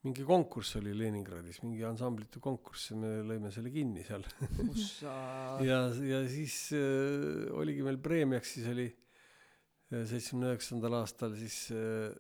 mingi 0.04 0.24
konkurss 0.24 0.78
oli 0.80 0.94
Leningradis, 0.96 1.58
mingi 1.62 1.84
ansamblite 1.84 2.40
konkurss 2.40 2.92
ja 2.92 2.96
me 2.96 3.10
lõime 3.20 3.50
selle 3.52 3.68
kinni 3.74 4.04
seal. 4.08 4.24
ja, 5.70 5.80
ja 5.92 6.22
siis 6.32 6.56
äh, 6.72 7.52
oligi 7.52 7.84
meil 7.84 7.98
preemiaks, 8.00 8.54
siis 8.56 8.70
oli 8.72 8.88
seitsmekümne 9.90 10.54
üheksandal 10.54 10.96
aastal 11.02 11.36
siis 11.36 11.66
äh, 11.76 12.16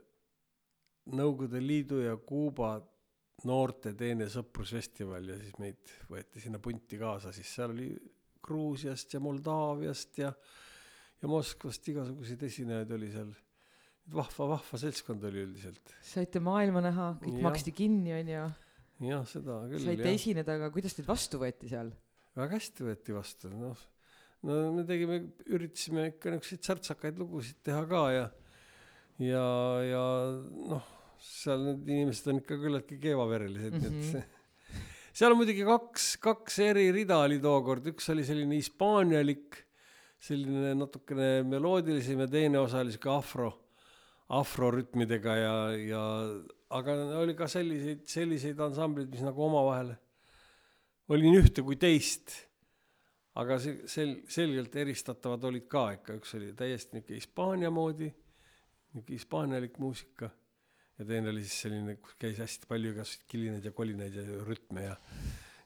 Nõukogude 1.09 1.61
Liidu 1.63 2.03
ja 2.03 2.17
Kuuba 2.21 2.73
noorte 3.47 3.95
teene 3.97 4.27
sõprusfestival 4.29 5.31
ja 5.31 5.37
siis 5.39 5.55
meid 5.61 5.93
võeti 6.11 6.43
sinna 6.43 6.59
punti 6.61 6.99
kaasa, 6.99 7.31
siis 7.33 7.49
seal 7.55 7.71
oli 7.73 7.87
Gruusiast 8.49 9.13
ja 9.15 9.21
Moldaaviast 9.23 10.19
ja, 10.21 10.31
ja 11.21 11.29
Moskvast 11.31 11.87
igasuguseid 11.91 12.43
esinejaid 12.49 12.91
oli 12.97 13.11
seal. 13.13 13.31
vahva, 14.09 14.49
vahva 14.55 14.81
seltskond 14.81 15.23
oli 15.29 15.43
üldiselt. 15.45 15.93
saite 16.01 16.41
maailma 16.41 16.83
näha, 16.85 17.11
kõik 17.21 17.37
Jah. 17.37 17.45
maksti 17.45 17.75
kinni, 17.77 18.15
onju. 18.17 18.43
jah, 19.11 19.25
seda 19.29 19.61
küll. 19.69 19.85
saite 19.85 20.13
esineda, 20.15 20.57
aga 20.59 20.71
kuidas 20.73 20.97
teid 20.97 21.09
vastu 21.09 21.41
võeti 21.41 21.71
seal? 21.71 21.93
väga 22.39 22.59
hästi 22.59 22.85
võeti 22.87 23.15
vastu, 23.15 23.51
noh. 23.53 23.87
no 24.47 24.59
me 24.75 24.85
tegime, 24.87 25.21
üritasime 25.49 26.09
ikka 26.13 26.33
niisuguseid 26.33 26.71
särtsakaid 26.71 27.19
lugusid 27.21 27.61
teha 27.65 27.83
ka 27.89 28.05
ja, 28.15 28.25
ja, 29.21 29.45
ja 29.85 30.03
noh, 30.73 30.95
seal 31.19 31.65
need 31.65 31.89
inimesed 31.89 32.29
on 32.31 32.41
ikka 32.41 32.57
küllaltki 32.61 32.99
keevaverelised 33.03 33.75
mm, 33.75 33.81
-hmm. 33.83 33.95
nii 33.95 34.05
et 34.05 34.13
see, 34.13 34.38
seal 35.19 35.33
on 35.33 35.41
muidugi 35.41 35.65
kaks, 35.67 36.13
kaks 36.23 36.61
eri 36.63 36.85
rida 36.95 37.17
oli 37.25 37.41
tookord, 37.43 37.89
üks 37.91 38.05
oli 38.13 38.23
selline 38.23 38.55
hispaanialik, 38.55 39.57
selline 40.23 40.71
natukene 40.79 41.41
meloodilisem 41.47 42.23
ja 42.23 42.27
teine 42.31 42.61
osa 42.61 42.79
oli 42.85 42.93
sihuke 42.95 43.11
afro, 43.11 43.49
afrorütmidega 44.39 45.35
ja, 45.35 45.55
ja 45.75 46.03
aga 46.79 46.95
oli 47.19 47.35
ka 47.35 47.49
selliseid, 47.51 48.05
selliseid 48.07 48.63
ansambleid, 48.63 49.11
mis 49.11 49.25
nagu 49.25 49.43
omavahel 49.43 49.91
oli 51.11 51.27
nii 51.27 51.43
ühte 51.43 51.65
kui 51.67 51.75
teist. 51.81 52.45
aga 53.39 53.59
see 53.59 53.75
sel-, 53.91 54.19
selgelt 54.31 54.73
eristatavad 54.75 55.43
olid 55.51 55.67
ka 55.71 55.89
ikka, 55.97 56.15
üks 56.19 56.35
oli 56.39 56.53
täiesti 56.55 56.95
niisugune 56.95 57.19
Hispaania 57.19 57.71
moodi, 57.71 58.07
niisugune 58.95 59.19
hispaanialik 59.19 59.79
muusika 59.83 60.31
ja 60.99 61.05
teine 61.07 61.31
oli 61.31 61.43
siis 61.45 61.61
selline, 61.65 61.95
kus 62.03 62.17
käis 62.19 62.39
hästi 62.43 62.67
palju 62.69 62.93
igasuguseid 62.93 63.29
kilinaid 63.31 63.69
ja 63.69 63.75
kolinaid 63.75 64.17
ja 64.19 64.25
rütme 64.47 64.89
ja 64.89 64.97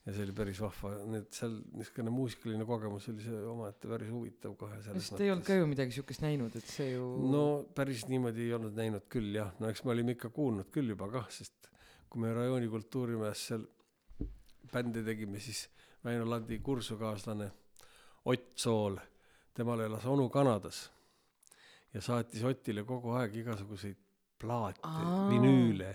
ja 0.03 0.11
see 0.11 0.25
oli 0.25 0.34
päris 0.36 0.59
vahva, 0.59 0.89
need 1.07 1.29
seal 1.31 1.53
niisugune 1.77 2.11
muusikaline 2.11 2.65
kogemus 2.67 3.05
oli 3.07 3.23
see 3.23 3.43
omaette 3.47 3.88
päris 3.88 4.09
huvitav 4.11 4.55
kohe 4.59 4.81
selles 4.84 5.07
sest 5.07 5.21
ei 5.23 5.31
olnud 5.31 5.47
ka 5.47 5.55
ju 5.55 5.69
midagi 5.69 5.95
siukest 5.95 6.25
näinud, 6.25 6.57
et 6.59 6.67
see 6.67 6.89
ju 6.91 7.05
no 7.31 7.43
päris 7.75 8.03
niimoodi 8.11 8.49
ei 8.49 8.57
olnud 8.57 8.75
näinud 8.75 9.07
küll 9.11 9.31
jah, 9.38 9.53
no 9.63 9.71
eks 9.71 9.86
me 9.88 9.93
olime 9.95 10.17
ikka 10.17 10.34
kuulnud 10.36 10.67
küll 10.75 10.91
juba 10.91 11.07
kah, 11.13 11.29
sest 11.31 11.71
kui 12.11 12.21
me 12.21 12.34
rajooni 12.36 12.67
kultuurimajas 12.69 13.47
seal 13.47 13.63
bändi 14.73 15.05
tegime, 15.07 15.39
siis 15.39 15.69
Väino 16.03 16.27
Landi 16.27 16.59
kursukaaslane 16.59 17.47
Ott 18.27 18.57
Sool, 18.59 18.97
temal 19.55 19.86
elas 19.86 20.03
onu 20.11 20.27
Kanadas 20.29 20.84
ja 21.93 22.01
saatis 22.03 22.43
Otile 22.43 22.84
kogu 22.84 23.15
aeg 23.15 23.39
igasuguseid 23.39 24.03
plaate, 24.43 24.83
Aa. 24.83 25.27
vinüüle. 25.31 25.91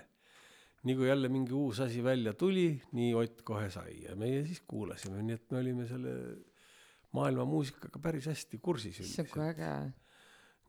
nii 0.89 0.95
kui 0.97 1.09
jälle 1.09 1.29
mingi 1.29 1.53
uus 1.53 1.81
asi 1.85 2.03
välja 2.05 2.33
tuli, 2.39 2.71
nii 2.97 3.15
Ott 3.19 3.43
kohe 3.45 3.71
sai 3.71 4.03
ja 4.07 4.15
meie 4.17 4.45
siis 4.47 4.63
kuulasime, 4.67 5.23
nii 5.23 5.37
et 5.37 5.51
me 5.51 5.59
olime 5.59 5.87
selle 5.91 6.15
maailma 7.17 7.45
muusikaga 7.49 8.01
päris 8.03 8.29
hästi 8.31 8.61
kursis 8.63 9.01
issand 9.05 9.31
kui 9.33 9.43
äge. 9.45 9.73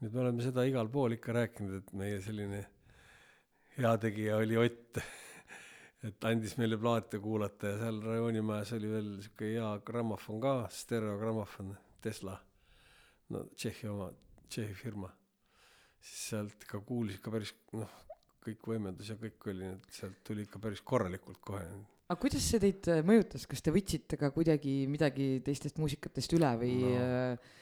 nüüd 0.02 0.14
me 0.16 0.22
oleme 0.26 0.44
seda 0.44 0.64
igal 0.68 0.90
pool 0.92 1.16
ikka 1.18 1.36
rääkinud, 1.36 1.80
et 1.82 1.94
meie 1.94 2.20
selline 2.26 2.66
heategija 3.78 4.38
oli 4.38 4.58
Ott. 4.58 5.02
et 6.04 6.24
andis 6.24 6.56
meile 6.58 6.78
plaate 6.80 7.20
kuulata 7.20 7.74
ja 7.74 7.80
seal 7.82 8.02
rajoonimajas 8.04 8.74
oli 8.78 8.92
veel 8.92 9.10
sihuke 9.24 9.54
hea 9.54 9.72
grammofon 9.86 10.40
ka, 10.42 10.54
stereogrammofon, 10.72 11.74
Tesla. 12.02 12.38
no 13.30 13.44
Tšehhi 13.56 13.88
oma, 13.92 14.12
Tšehhi 14.48 14.74
firma. 14.74 15.12
Siis 16.00 16.26
sealt 16.34 16.66
ikka 16.66 16.82
kuulis 16.88 17.20
ikka 17.20 17.34
päris 17.34 17.54
noh, 17.76 17.92
kõik 18.44 18.68
võimendus 18.72 19.12
ja 19.12 19.18
kõik 19.20 19.48
oli, 19.52 19.72
et 19.76 19.96
sealt 20.00 20.20
tuli 20.26 20.46
ikka 20.48 20.62
päris 20.64 20.82
korralikult 20.86 21.42
kohe. 21.46 21.64
aga 22.10 22.20
kuidas 22.22 22.46
see 22.46 22.62
teid 22.64 22.90
äh, 22.92 23.02
mõjutas, 23.06 23.46
kas 23.50 23.64
te 23.64 23.74
võtsite 23.76 24.20
ka 24.20 24.32
kuidagi 24.36 24.82
midagi 24.92 25.32
teistest 25.46 25.80
muusikatest 25.82 26.38
üle 26.40 26.52
või 26.62 26.76
No. 26.80 26.94
no. 26.94 27.56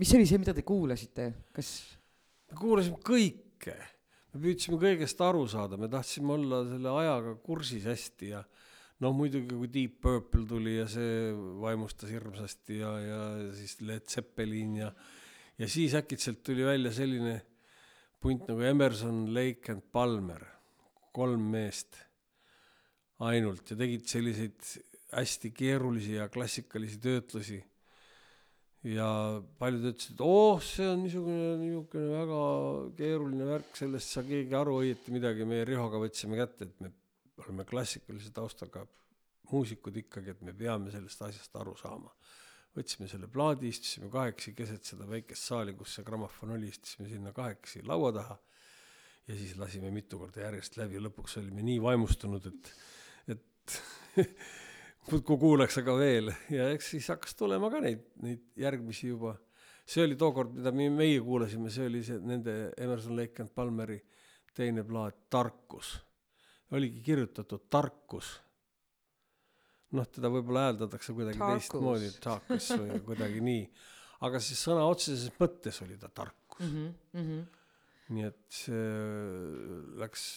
mis 0.00 0.12
oli 0.16 0.28
see, 0.28 0.40
mida 0.42 0.54
te 0.56 0.66
kuulasite, 0.66 1.30
kas 1.56 1.72
me 2.50 2.58
kuulasime 2.60 3.00
kõike, 3.06 3.76
me 4.32 4.42
püüdsime 4.46 4.80
kõigest 4.80 5.20
aru 5.24 5.46
saada, 5.50 5.78
me 5.80 5.90
tahtsime 5.90 6.34
olla 6.36 6.64
selle 6.68 6.96
ajaga 7.02 7.36
kursis 7.44 7.86
hästi 7.88 8.34
ja 8.34 8.44
noh, 9.00 9.14
muidugi 9.16 9.56
kui 9.56 9.70
Deep 9.72 10.00
Purple 10.04 10.44
tuli 10.48 10.76
ja 10.76 10.86
see 10.90 11.30
vaimustas 11.62 12.12
hirmsasti 12.12 12.80
ja, 12.82 12.92
ja 13.00 13.22
siis 13.56 13.78
Led 13.80 14.06
Zeppelin 14.12 14.76
ja 14.82 14.92
ja 15.60 15.68
siis 15.68 15.94
äkitselt 15.94 16.42
tuli 16.42 16.64
välja 16.64 16.92
selline 16.92 17.34
punt 18.20 18.46
nagu 18.48 18.62
Emerson, 18.68 19.24
Lake 19.34 19.72
and 19.72 19.84
Palmer, 19.92 20.44
kolm 21.16 21.50
meest 21.52 21.96
ainult 23.24 23.72
ja 23.72 23.76
tegid 23.80 24.06
selliseid 24.08 24.60
hästi 25.10 25.50
keerulisi 25.56 26.14
ja 26.18 26.28
klassikalisi 26.32 27.00
töötlusi 27.02 27.58
ja 28.86 29.08
paljud 29.60 29.90
ütlesid, 29.90 30.14
et 30.14 30.22
oh, 30.24 30.60
see 30.64 30.86
on 30.88 31.02
niisugune, 31.04 31.56
niisugune 31.60 32.12
väga 32.14 32.38
keeruline 32.96 33.48
värk, 33.50 33.74
sellest 33.76 34.08
ei 34.08 34.14
saa 34.14 34.28
keegi 34.28 34.56
aru 34.56 34.78
õieti 34.80 35.12
midagi, 35.12 35.48
meie 35.48 35.66
Rihoga 35.68 36.00
võtsime 36.00 36.38
kätte, 36.40 36.68
et 36.68 36.80
me 36.80 36.92
oleme 37.42 37.66
klassikalise 37.68 38.32
taustaga 38.36 38.86
muusikud 39.50 39.96
ikkagi, 40.04 40.32
et 40.32 40.42
me 40.46 40.54
peame 40.56 40.92
sellest 40.94 41.26
asjast 41.26 41.60
aru 41.60 41.74
saama. 41.76 42.12
Võtsime 42.76 43.08
selle 43.10 43.26
plaadi, 43.30 43.70
istusime 43.72 44.10
kahekesi 44.12 44.54
keset 44.54 44.86
seda 44.92 45.08
väikest 45.10 45.50
saali, 45.50 45.74
kus 45.74 45.96
see 45.96 46.06
grammofon 46.06 46.54
oli, 46.54 46.70
istusime 46.70 47.08
sinna 47.10 47.32
kahekesi 47.34 47.82
laua 47.86 48.12
taha 48.14 48.38
ja 49.30 49.36
siis 49.36 49.56
lasime 49.58 49.90
mitu 49.94 50.18
korda 50.18 50.42
järjest 50.46 50.76
läbi, 50.80 51.00
lõpuks 51.02 51.38
olime 51.40 51.62
nii 51.66 51.78
vaimustunud, 51.82 52.46
et, 52.50 52.72
et 53.36 53.76
muudkui 55.10 55.38
kuulaks 55.38 55.78
aga 55.82 55.94
veel 55.98 56.32
ja 56.52 56.68
eks 56.74 56.92
siis 56.94 57.10
hakkas 57.12 57.36
tulema 57.38 57.70
ka 57.72 57.82
neid, 57.84 58.02
neid 58.24 58.42
järgmisi 58.58 59.12
juba. 59.12 59.36
see 59.90 60.04
oli 60.06 60.16
tookord, 60.16 60.52
mida 60.54 60.70
me, 60.70 60.86
meie 60.94 61.20
kuulasime, 61.20 61.70
see 61.70 61.86
oli 61.90 62.02
see 62.06 62.18
nende 62.22 62.56
Emerson, 62.78 63.16
Lake 63.18 63.42
and 63.42 63.50
Palmeri 63.54 63.98
teine 64.54 64.84
plaat 64.84 65.28
Tarkus. 65.30 65.98
oligi 66.70 67.00
kirjutatud 67.02 67.66
Tarkus. 67.70 68.40
Noh, 69.96 70.06
teda 70.06 70.30
võib-olla 70.32 70.68
hääldatakse 70.68 71.14
kuidagi 71.16 71.40
Tarkus. 71.40 71.70
teistmoodi, 71.70 72.10
Tarkus 72.22 72.68
või 72.78 73.00
kuidagi 73.08 73.40
nii. 73.46 73.64
aga 74.28 74.42
siis 74.44 74.60
sõna 74.66 74.84
otseses 74.90 75.32
mõttes 75.40 75.80
oli 75.84 75.98
ta 76.00 76.08
tarkus 76.08 76.66
mm? 76.66 76.76
-hmm, 76.76 76.92
mm 77.18 77.26
-hmm. 77.26 78.14
nii 78.16 78.28
et 78.28 78.44
see 78.60 78.86
läks 80.02 80.28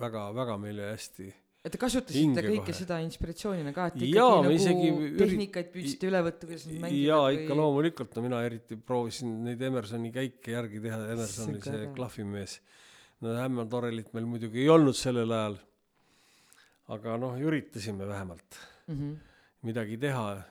väga-väga 0.00 0.58
meile 0.60 0.92
hästi 0.92 1.30
et 1.64 1.72
te 1.72 1.80
kasutasite 1.80 2.42
kõike 2.44 2.66
kohe. 2.66 2.76
seda 2.76 2.98
inspiratsioonina 3.00 3.72
ka, 3.72 3.86
et 3.88 4.02
Jaa, 4.04 4.40
ikkagi 4.42 4.56
isegi 4.58 4.90
nagu 4.90 5.06
tehnikaid 5.22 5.70
püüdsite 5.72 6.10
üle 6.10 6.20
võtta, 6.26 6.48
kuidas 6.50 6.66
nad 6.68 6.82
mängivad 6.82 7.08
jaa, 7.08 7.30
ikka 7.38 7.56
loomulikult, 7.56 8.16
no 8.16 8.24
mina 8.26 8.40
eriti 8.44 8.76
proovisin 8.76 9.38
neid 9.46 9.62
Emersoni 9.70 10.12
käike 10.12 10.58
järgi 10.58 10.82
teha, 10.84 10.98
Emerson 11.14 11.54
oli 11.54 11.62
see 11.64 11.86
klahvimees. 11.96 12.58
no 13.24 13.32
Hämmer 13.38 13.70
Torelit 13.72 14.12
meil 14.12 14.28
muidugi 14.28 14.60
ei 14.60 14.68
olnud 14.68 14.98
sellel 14.98 15.32
ajal. 15.32 15.56
aga 16.92 17.16
noh, 17.16 17.40
üritasime 17.40 18.04
vähemalt 18.12 18.60
mm. 18.86 18.94
-hmm. 18.94 19.16
midagi 19.62 19.98
teha. 19.98 20.42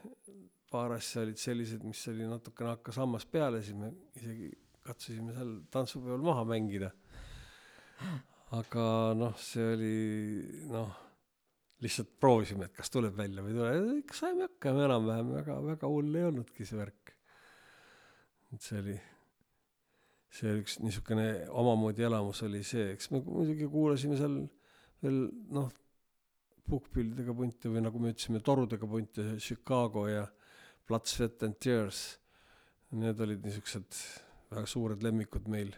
paar 0.74 0.92
asja 0.92 1.22
olid 1.22 1.38
sellised, 1.38 1.84
mis 1.86 2.08
oli 2.10 2.26
natukene 2.26 2.72
hakkas 2.72 2.96
hammas 2.98 3.26
peale, 3.30 3.62
siis 3.62 3.78
me 3.78 3.92
isegi 4.18 4.50
katsusime 4.84 5.34
seal 5.36 5.52
tantsupeol 5.72 6.24
maha 6.26 6.44
mängida. 6.50 6.92
aga 8.58 8.86
noh, 9.18 9.38
see 9.38 9.68
oli 9.76 9.98
noh, 10.72 10.90
lihtsalt 11.84 12.12
proovisime, 12.20 12.68
et 12.68 12.76
kas 12.78 12.92
tuleb 12.94 13.16
välja 13.18 13.44
või 13.44 13.54
ei 13.54 13.58
tule, 13.60 13.96
ikka 14.02 14.18
saime 14.18 14.48
hakkama 14.48 14.86
enam-vähem, 14.88 15.32
väga, 15.38 15.58
väga 15.68 15.90
hull 15.92 16.20
ei 16.20 16.28
olnudki 16.30 16.68
see 16.68 16.80
värk. 16.80 17.14
et 18.54 18.62
see 18.62 18.82
oli, 18.82 18.98
see 20.34 20.58
üks 20.62 20.80
niisugune 20.84 21.28
omamoodi 21.50 22.06
elamus 22.10 22.44
oli 22.48 22.62
see, 22.68 22.92
eks 22.94 23.10
me 23.14 23.24
muidugi 23.26 23.70
kuulasime 23.70 24.18
seal 24.20 24.38
veel 25.04 25.20
noh, 25.54 25.72
puhkpillidega 26.70 27.36
punte 27.38 27.72
või 27.72 27.84
nagu 27.84 28.02
me 28.02 28.14
ütlesime, 28.14 28.42
torudega 28.44 28.88
punte, 28.90 29.26
Chicago 29.44 30.06
ja 30.10 30.24
Blood, 30.88 31.08
Sweat 31.10 31.44
and 31.48 31.60
Tears. 31.64 32.04
Need 32.94 33.20
olid 33.26 33.44
niisugused 33.46 33.98
väga 34.54 34.70
suured 34.70 35.04
lemmikud 35.04 35.50
meil. 35.50 35.74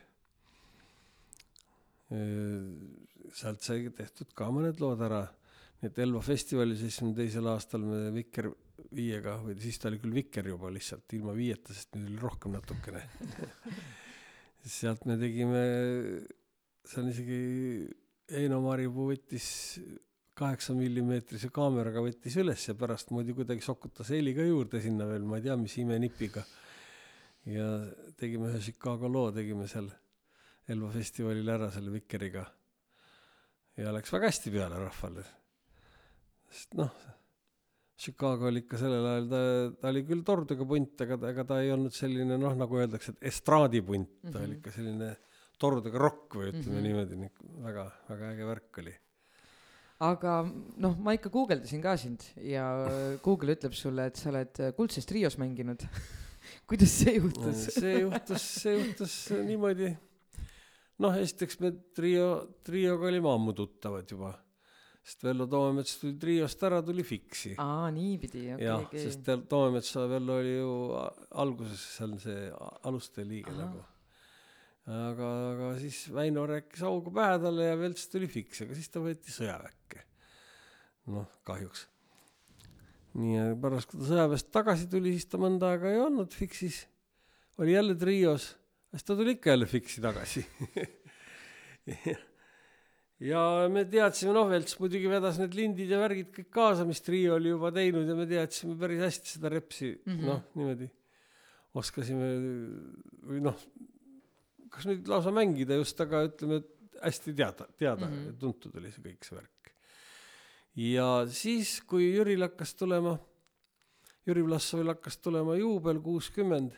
sealt 3.35 3.63
sai 3.65 3.89
tehtud 3.97 4.29
ka 4.37 4.51
mõned 4.53 4.79
lood 4.79 5.01
ära, 5.01 5.23
nii 5.81 5.89
et 5.89 5.97
Elva 6.03 6.21
festivalil 6.23 6.77
seitsmekümne 6.77 7.17
teisel 7.17 7.49
aastal 7.49 7.81
me 7.83 8.11
Viker 8.13 8.51
viiega 8.95 9.39
või 9.41 9.57
siis 9.63 9.81
ta 9.81 9.89
oli 9.89 9.97
küll 10.03 10.13
Viker 10.13 10.45
juba 10.51 10.69
lihtsalt 10.71 11.15
ilma 11.17 11.33
viieta, 11.35 11.73
sest 11.73 11.97
nüüd 11.97 12.11
oli 12.13 12.21
rohkem 12.21 12.53
natukene 12.53 13.01
sealt 14.65 15.05
me 15.05 15.17
tegime, 15.21 15.61
seal 16.85 17.09
isegi 17.11 17.39
Eino 18.33 18.59
Maripuu 18.63 19.11
võttis 19.11 19.47
kaheksa 20.35 20.75
millimeetrise 20.75 21.49
kaameraga 21.55 22.03
võttis 22.03 22.35
üles 22.41 22.67
ja 22.67 22.75
pärast 22.77 23.11
muidu 23.15 23.35
kuidagi 23.37 23.63
sokutas 23.63 24.11
heli 24.11 24.33
ka 24.35 24.43
juurde 24.43 24.81
sinna 24.83 25.07
veel, 25.07 25.23
ma 25.27 25.39
ei 25.39 25.45
tea, 25.47 25.55
mis 25.59 25.77
imenipiga. 25.81 26.43
ja 27.45 27.67
tegime 28.19 28.49
ühe 28.51 28.59
Chicago 28.59 29.07
loo, 29.11 29.31
tegime 29.31 29.67
seal 29.71 29.89
Elva 30.67 30.89
festivalil 30.89 31.49
ära 31.53 31.69
selle 31.71 31.91
Vikeriga. 31.93 32.45
ja 33.77 33.91
läks 33.93 34.13
väga 34.13 34.31
hästi 34.31 34.51
peale 34.51 34.79
rahvale. 34.81 35.25
sest 36.49 36.73
noh, 36.79 36.91
Chicago 37.95 38.49
oli 38.49 38.65
ikka 38.65 38.79
sellel 38.79 39.05
ajal, 39.07 39.29
ta, 39.31 39.41
ta 39.79 39.91
oli 39.93 40.03
küll 40.07 40.23
tordega 40.27 40.67
punt, 40.67 40.99
aga 41.05 41.17
ta, 41.21 41.31
ega 41.31 41.45
ta 41.47 41.61
ei 41.63 41.71
olnud 41.71 41.95
selline 41.95 42.35
noh, 42.41 42.57
nagu 42.59 42.81
öeldakse, 42.81 43.15
et 43.15 43.29
estraadipunt 43.31 44.09
mm, 44.09 44.19
-hmm. 44.27 44.33
ta 44.33 44.39
oli 44.41 44.51
Mhm. 44.51 44.59
ikka 44.59 44.75
selline 44.75 45.15
tordega 45.57 45.97
rokk 45.97 46.35
või 46.35 46.49
ütleme 46.51 46.65
mm. 46.65 46.75
-hmm. 46.75 46.83
niimoodi, 46.83 47.61
väga, 47.63 47.85
väga 48.09 48.31
äge 48.33 48.45
värk 48.51 48.79
oli. 48.83 48.95
Aga 50.03 50.41
noh, 50.81 50.95
ma 50.99 51.13
ikka 51.15 51.29
guugeldasin 51.31 51.81
ka 51.83 51.95
sind 51.97 52.23
ja 52.43 52.65
Google 53.23 53.55
ütleb 53.55 53.75
sulle, 53.77 54.09
et 54.09 54.19
sa 54.19 54.29
oled 54.33 54.59
Kuldses 54.75 55.07
Trios 55.07 55.37
mänginud. 55.41 55.85
kuidas 56.69 56.91
see 57.01 57.15
juhtus? 57.17 57.67
see 57.73 58.01
juhtus, 58.03 58.43
see 58.61 58.73
juhtus 58.79 59.13
niimoodi, 59.47 59.91
noh, 61.01 61.15
esiteks 61.21 61.59
me 61.63 61.71
trio, 61.95 62.27
trioga 62.65 63.07
olime 63.09 63.31
ammu 63.31 63.55
tuttavad 63.57 64.05
juba, 64.11 64.33
sest 65.05 65.23
Vello 65.25 65.47
Toomets 65.49 65.95
tuli 66.01 66.13
triost 66.21 66.61
ära, 66.67 66.83
tuli 66.85 67.03
Fiksi. 67.07 67.55
aa, 67.61 67.89
niipidi, 67.95 68.45
okei, 68.53 68.67
jah, 68.67 68.83
okei. 68.85 69.01
sest 69.07 69.23
Tel- 69.25 69.45
Toometsa 69.49 70.05
Vello 70.11 70.37
oli 70.43 70.53
ju 70.57 70.71
alguses 71.45 71.81
seal 71.97 72.17
see 72.21 72.49
alustaja 72.85 73.25
liige 73.31 73.53
nagu. 73.57 73.81
aga, 74.85 75.29
aga 75.53 75.69
siis 75.81 76.03
Väino 76.13 76.45
rääkis 76.49 76.83
augu 76.85 77.13
pähe 77.13 77.39
talle 77.41 77.69
ja 77.69 77.77
Velts 77.79 78.09
tuli 78.11 78.27
Fiksi, 78.29 78.65
aga 78.65 78.77
siis 78.77 78.91
ta 78.93 79.01
võeti 79.03 79.33
sõjaväkke. 79.33 80.03
noh, 81.13 81.29
kahjuks. 81.45 81.87
nii 83.15 83.33
ja 83.37 83.47
pärast, 83.61 83.89
kui 83.89 84.01
ta 84.01 84.11
sõjaväest 84.11 84.51
tagasi 84.53 84.89
tuli, 84.91 85.15
siis 85.15 85.29
ta 85.31 85.39
mõnda 85.41 85.71
aega 85.73 85.91
ei 85.93 86.01
olnud 86.03 86.33
Fiksis, 86.33 86.83
oli 87.61 87.73
jälle 87.73 87.95
trios, 87.97 88.51
siis 88.91 89.07
ta 89.07 89.17
tuli 89.17 89.37
ikka 89.37 89.53
jälle 89.53 89.69
Fiksi 89.69 90.03
tagasi. 90.03 90.45
ja 93.31 93.41
me 93.71 93.85
teadsime, 93.89 94.35
noh, 94.37 94.49
Velts 94.51 94.77
muidugi 94.81 95.09
vedas 95.09 95.39
need 95.41 95.57
lindid 95.57 95.89
ja 95.93 96.01
värgid 96.01 96.29
kõik 96.35 96.51
kaasa, 96.53 96.85
mis 96.85 97.01
trio 97.05 97.39
oli 97.39 97.53
juba 97.53 97.71
teinud 97.73 98.09
ja 98.09 98.17
me 98.17 98.29
teadsime 98.29 98.77
päris 98.81 99.01
hästi 99.05 99.35
seda 99.37 99.53
repsi 99.53 99.93
mm. 99.95 100.13
-hmm. 100.13 100.29
noh, 100.29 100.45
niimoodi 100.59 100.89
oskasime 101.75 102.29
või 103.25 103.41
noh, 103.43 103.57
kas 104.75 104.87
nüüd 104.89 105.07
lausa 105.09 105.31
mängida 105.35 105.77
just, 105.79 105.99
aga 106.03 106.25
ütleme, 106.27 106.61
et 106.61 106.99
hästi 107.05 107.35
teada, 107.35 107.67
teada 107.77 108.07
mm. 108.07 108.17
-hmm., 108.17 108.39
tuntud 108.39 108.75
oli 108.79 108.91
see 108.91 109.03
kõik 109.03 109.27
see 109.27 109.37
värk. 109.37 109.71
ja 110.75 111.07
siis, 111.31 111.77
kui 111.87 112.11
Jüril 112.11 112.43
hakkas 112.43 112.75
tulema, 112.75 113.17
Jüri 114.25 114.43
Vlassovil 114.45 114.89
hakkas 114.89 115.17
tulema 115.21 115.55
juubel 115.55 115.99
kuuskümmend, 116.01 116.73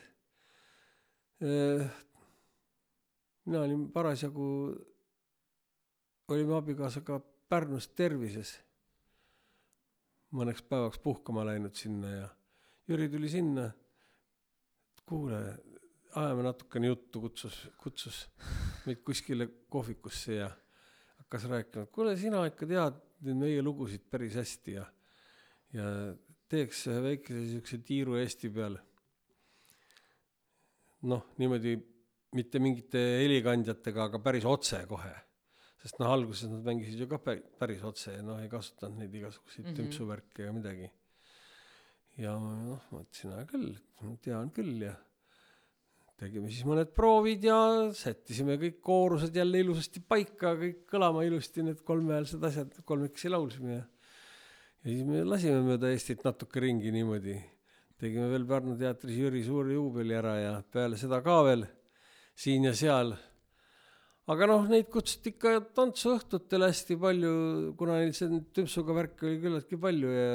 mina 3.45 3.61
olin 3.61 3.87
parasjagu, 3.91 4.75
olime 6.27 6.55
abikaasaga 6.57 7.21
Pärnus 7.47 7.87
tervises, 7.95 8.57
mõneks 10.35 10.65
päevaks 10.67 10.99
puhkama 10.99 11.45
läinud 11.47 11.75
sinna 11.79 12.09
ja 12.11 12.27
Jüri 12.87 13.07
tuli 13.09 13.29
sinna, 13.31 13.69
kuule, 15.07 15.39
ajame 16.17 16.45
natukene 16.47 16.91
juttu, 16.91 17.21
kutsus, 17.23 17.57
kutsus 17.81 18.23
meid 18.87 19.03
kuskile 19.05 19.49
kohvikusse 19.69 20.39
ja 20.39 20.51
hakkas 21.21 21.47
rääkima, 21.51 21.87
et 21.87 21.91
kuule, 21.93 22.15
sina 22.19 22.45
ikka 22.47 22.69
tead 22.69 23.01
neid 23.25 23.39
meie 23.41 23.63
lugusid 23.65 24.05
päris 24.11 24.37
hästi 24.37 24.77
ja 24.77 24.85
ja 25.75 25.87
teeks 26.51 26.85
ühe 26.91 26.99
väikese 27.03 27.45
siukse 27.51 27.79
tiiru 27.85 28.17
Eesti 28.21 28.49
peale. 28.53 28.81
noh, 31.07 31.23
niimoodi 31.37 31.75
mitte 32.35 32.59
mingite 32.59 33.01
helikandjatega, 33.21 34.07
aga 34.09 34.21
päris 34.23 34.45
otsekohe. 34.47 35.13
sest 35.81 35.99
noh, 36.01 36.11
alguses 36.11 36.49
nad 36.51 36.63
mängisid 36.65 37.03
ju 37.03 37.07
ka 37.07 37.19
päris, 37.21 37.83
otse 37.85 38.15
ja 38.15 38.23
noh, 38.25 38.39
ei 38.41 38.49
kasutanud 38.51 39.03
neid 39.03 39.13
igasuguseid 39.13 39.65
mm. 39.65 39.71
-hmm. 39.71 39.77
tümpsuvärke 39.81 40.43
ega 40.43 40.53
midagi. 40.55 40.89
ja 42.17 42.37
ma 42.39 42.55
noh, 42.63 42.87
mõtlesin, 42.91 43.35
hea 43.37 43.45
küll, 43.51 43.75
ma 44.01 44.15
tean 44.23 44.51
küll 44.55 44.87
ja 44.87 44.95
tegime 46.17 46.49
siis 46.49 46.65
mõned 46.65 46.89
proovid 46.97 47.43
ja 47.45 47.57
sättisime 47.93 48.57
kõik 48.61 48.79
koorused 48.81 49.35
jälle 49.35 49.61
ilusasti 49.61 50.01
paika, 50.01 50.55
kõik 50.57 50.87
kõlama 50.89 51.25
ilusti, 51.27 51.65
need 51.65 51.83
kolmehäälsed 51.85 52.43
asjad, 52.49 52.73
kolmekesi 52.85 53.29
laulsime 53.29 53.75
ja 53.75 53.85
ja 54.87 54.93
siis 54.93 55.07
me 55.07 55.23
lasime 55.27 55.61
mööda 55.65 55.89
Eestit 55.91 56.21
natuke 56.23 56.61
ringi 56.63 56.91
niimoodi. 56.95 57.35
tegime 57.99 58.29
veel 58.31 58.45
Pärnu 58.47 58.77
teatris 58.77 59.17
Jüri 59.17 59.41
suure 59.43 59.73
juubeli 59.73 60.15
ära 60.15 60.35
ja 60.39 60.51
peale 60.71 60.99
seda 60.99 61.19
ka 61.25 61.41
veel 61.43 61.65
siin 62.37 62.63
ja 62.69 62.73
seal. 62.73 63.15
aga 64.27 64.47
noh, 64.47 64.67
neid 64.71 64.87
kutsuti 64.91 65.33
ikka 65.33 65.59
tantsuõhtutele 65.75 66.69
hästi 66.71 66.97
palju, 67.03 67.33
kuna 67.79 67.99
neil 67.99 68.13
see 68.15 68.41
tümpsuga 68.55 68.95
värki 68.95 69.27
oli 69.27 69.41
küllaltki 69.43 69.79
palju 69.79 70.13
ja 70.13 70.31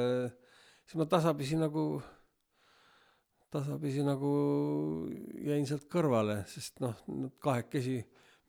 siis 0.84 0.98
ma 1.00 1.08
tasapisi 1.08 1.56
nagu, 1.60 2.02
tasapisi 3.52 4.04
nagu 4.06 4.32
jäin 5.44 5.66
sealt 5.68 5.86
kõrvale, 5.92 6.42
sest 6.50 6.82
noh, 6.84 6.96
nad 7.12 7.36
kahekesi 7.42 8.00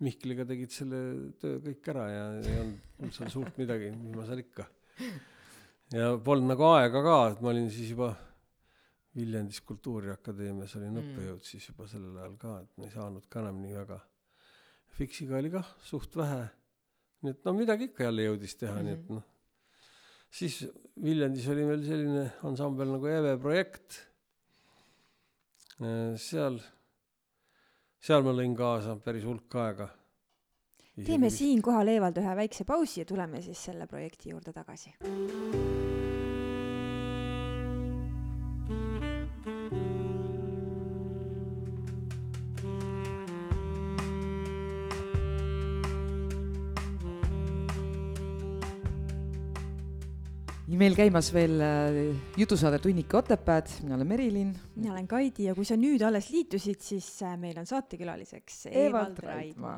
Mihkliga 0.04 0.44
tegid 0.48 0.72
selle 0.74 1.00
töö 1.40 1.60
kõik 1.64 1.88
ära 1.94 2.06
ja 2.10 2.24
ei 2.42 2.56
olnud 2.60 3.06
üldse 3.06 3.28
suurt 3.32 3.60
midagi, 3.62 3.92
mis 3.94 4.16
ma 4.18 4.26
seal 4.28 4.42
ikka. 4.42 4.66
ja 5.94 6.10
polnud 6.26 6.50
nagu 6.50 6.66
aega 6.74 7.04
ka, 7.06 7.18
et 7.32 7.44
ma 7.44 7.52
olin 7.54 7.70
siis 7.72 7.94
juba 7.94 8.10
Viljandis 9.14 9.62
Kultuuriakadeemias 9.62 10.74
olin 10.80 10.90
Mm. 10.90 10.98
mm. 10.98 11.12
õppejõud 11.14 11.46
siis 11.46 11.68
juba 11.70 11.88
sellel 11.88 12.18
ajal 12.18 12.38
ka, 12.42 12.56
et 12.64 12.78
ma 12.78 12.88
ei 12.88 12.94
saanud 12.94 13.28
ka 13.30 13.44
enam 13.44 13.62
nii 13.62 13.76
väga. 13.78 14.00
Fiksiga 14.98 15.38
oli 15.38 15.52
kah 15.54 15.70
suht 15.86 16.18
vähe. 16.18 16.50
nii 17.24 17.32
et 17.32 17.46
no 17.46 17.54
midagi 17.56 17.88
ikka 17.88 18.04
jälle 18.04 18.26
jõudis 18.26 18.58
teha 18.60 18.74
mm, 18.74 18.80
-hmm. 18.80 18.86
nii 18.86 18.94
et 18.94 19.10
noh. 19.10 19.24
siis 20.30 20.66
Viljandis 21.04 21.48
oli 21.48 21.66
meil 21.70 21.86
selline 21.86 22.26
ansambel 22.50 22.90
nagu 22.92 23.08
EVE 23.08 23.38
projekt. 23.38 24.02
seal, 25.80 26.60
seal 28.00 28.26
ma 28.26 28.34
lõin 28.36 28.56
kaasa 28.58 28.96
päris 29.04 29.26
hulk 29.26 29.56
aega. 29.56 29.90
teeme 31.06 31.30
siinkohal 31.34 31.88
Evald 31.96 32.18
ühe 32.22 32.36
väikse 32.44 32.66
pausi 32.66 33.02
ja 33.02 33.06
tuleme 33.06 33.42
siis 33.42 33.64
selle 33.70 33.88
projekti 33.88 34.30
juurde 34.36 34.54
tagasi. 34.54 34.94
Meil 50.84 50.98
käimas 50.98 51.30
veel 51.32 51.62
äh, 51.64 51.98
jutusaade 52.36 52.80
Tunnika 52.84 53.22
Otepääd, 53.22 53.70
mina 53.86 53.96
olen 53.96 54.08
Merilin. 54.08 54.50
mina 54.76 54.92
olen 54.92 55.06
Kaidi 55.08 55.46
ja 55.48 55.54
kui 55.56 55.64
sa 55.68 55.78
nüüd 55.80 56.02
alles 56.04 56.28
liitusid, 56.34 56.82
siis 56.84 57.08
äh, 57.24 57.38
meil 57.40 57.56
on 57.62 57.68
saatekülaliseks 57.70 58.66
Evald 58.68 59.22
Raidma. 59.24 59.78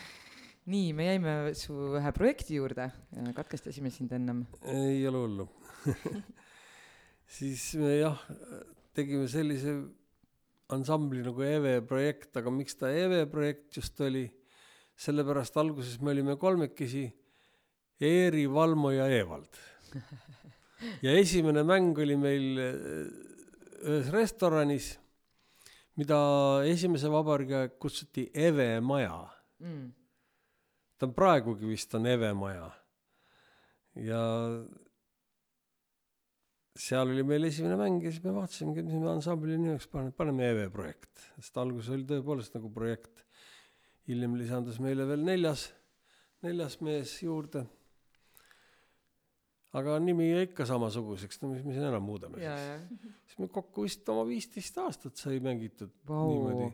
nii, 0.72 0.94
me 0.96 1.10
jäime 1.10 1.34
su 1.58 1.76
ühe 1.98 2.12
projekti 2.16 2.56
juurde, 2.56 2.88
katkestasime 3.36 3.92
sind 3.92 4.14
ennem. 4.16 4.46
ei 4.64 5.02
ole 5.10 5.20
hullu. 5.26 5.46
siis 7.36 7.66
me 7.80 7.98
jah, 7.98 8.22
tegime 8.96 9.28
sellise 9.28 9.74
ansambli 10.72 11.24
nagu 11.26 11.44
EVE 11.44 11.80
projekt, 11.84 12.32
aga 12.40 12.54
miks 12.54 12.80
ta 12.80 12.88
EVE 12.88 13.26
projekt 13.28 13.76
just 13.76 14.00
oli, 14.06 14.24
sellepärast 15.00 15.60
alguses 15.60 16.00
me 16.00 16.14
olime 16.14 16.38
kolmekesi, 16.40 17.10
Eeri, 18.00 18.46
Valmo 18.48 18.94
ja 18.94 19.10
Evald. 19.12 19.52
ja 21.04 21.16
esimene 21.18 21.64
mäng 21.66 21.98
oli 21.98 22.16
meil 22.16 22.62
äh, 22.62 22.78
ühes 23.80 24.08
restoranis, 24.14 24.94
mida 26.00 26.18
esimese 26.68 27.10
vabariigi 27.12 27.56
aeg 27.58 27.76
kutsuti 27.80 28.30
Eve 28.34 28.72
Maja 28.80 29.26
Mm. 29.60 29.90
ta 30.96 31.06
on 31.06 31.12
praegugi 31.12 31.68
vist 31.68 31.94
on 31.94 32.06
Eve 32.08 32.32
Maja. 32.32 32.70
ja 34.08 34.20
seal 36.80 37.10
oli 37.12 37.24
meil 37.26 37.44
esimene 37.44 37.76
mäng 37.76 37.98
ja 38.04 38.12
siis 38.12 38.22
me 38.24 38.32
vaatasimegi, 38.32 38.86
mis 38.86 39.02
me 39.02 39.10
ansambli 39.12 39.58
nimeks 39.58 39.88
paneme, 39.92 40.14
paneme 40.16 40.48
Eve 40.48 40.70
projekt, 40.72 41.26
sest 41.36 41.60
alguses 41.60 41.92
oli 41.92 42.06
tõepoolest 42.08 42.56
nagu 42.56 42.72
projekt. 42.72 43.26
hiljem 44.08 44.38
lisandus 44.40 44.80
meile 44.80 45.04
veel 45.06 45.20
neljas, 45.22 45.68
neljas 46.42 46.80
mees 46.80 47.12
juurde. 47.22 47.66
Aga 49.78 49.96
nimi 50.02 50.26
jäi 50.32 50.46
ikka 50.48 50.66
samasuguseks, 50.66 51.40
no 51.42 51.52
mis 51.52 51.62
me 51.66 51.74
siin 51.76 51.86
enam 51.86 52.02
muudame 52.02 52.42
ja, 52.42 52.56
siis. 52.58 53.16
siis 53.30 53.42
me 53.42 53.48
kokku 53.54 53.86
vist 53.86 54.08
oma 54.10 54.24
viisteist 54.26 54.78
aastat 54.82 55.20
sai 55.20 55.38
mängitud 55.44 55.92
Vau. 56.08 56.30
niimoodi 56.32 56.70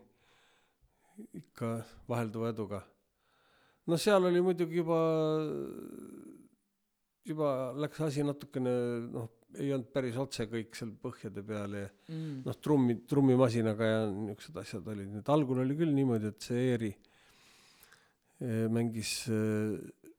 ikka 1.43 1.73
vahelduva 2.09 2.53
eduga. 2.55 2.81
no 3.87 3.99
seal 4.01 4.29
oli 4.29 4.41
muidugi 4.45 4.81
juba, 4.81 5.01
juba 7.29 7.51
läks 7.85 8.01
asi 8.07 8.25
natukene 8.25 8.73
noh, 9.13 9.29
ei 9.57 9.73
olnud 9.73 9.91
päris 9.93 10.17
otse 10.21 10.47
kõik 10.51 10.77
seal 10.77 10.95
põhjade 11.01 11.45
peal 11.47 11.77
ja 11.77 11.91
mm. 12.13 12.41
noh, 12.47 12.57
trummi, 12.65 12.97
trummimasinaga 13.09 13.91
ja 13.91 14.01
niisugused 14.09 14.57
asjad 14.63 14.89
olid, 14.93 15.19
et 15.21 15.29
algul 15.33 15.61
oli 15.65 15.77
küll 15.77 15.93
niimoodi, 15.97 16.33
et 16.33 16.49
see 16.49 16.65
Eeri 16.73 16.91
eh, 18.41 18.65
mängis 18.73 19.19
eh, 19.29 19.77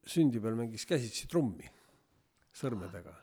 sündi 0.08 0.42
peal 0.42 0.58
mängis 0.62 0.86
käsitsi 0.90 1.26
trummi 1.30 1.74
sõrmedega. 2.58 3.14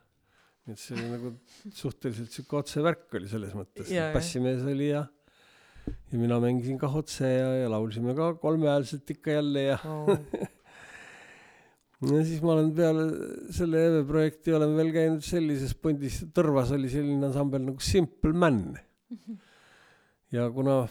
nii 0.65 0.77
et 0.77 0.81
see 0.81 0.97
oli 0.97 1.11
nagu 1.11 1.35
suhteliselt 1.69 2.33
sihuke 2.33 2.61
otsevärk 2.63 3.19
oli 3.19 3.29
selles 3.31 3.55
mõttes 3.59 3.93
bassimees 4.15 4.65
oli 4.71 4.91
ja 4.93 5.05
ja 5.85 6.19
mina 6.19 6.39
mängisin 6.41 6.79
kah 6.81 6.95
otse 6.97 7.29
ja, 7.29 7.49
ja 7.65 7.71
laulsime 7.73 8.15
ka 8.17 8.35
kolmehäälselt 8.41 9.11
ikka 9.17 9.39
jälle 9.39 9.67
ja 9.69 9.79
oh. 9.91 10.13
ja 12.13 12.25
siis 12.25 12.43
ma 12.45 12.55
olen 12.55 12.71
peale 12.77 13.05
selle 13.55 13.83
EVE 13.89 14.05
projekti 14.09 14.55
olen 14.57 14.77
veel 14.79 14.93
käinud 14.95 15.25
sellises 15.25 15.75
pundis, 15.77 16.23
Tõrvas 16.37 16.73
oli 16.77 16.91
selline 16.93 17.29
ansambel 17.29 17.65
nagu 17.65 17.81
Simple 17.85 18.33
Man. 18.37 18.63
ja 20.35 20.49
kuna 20.55 20.83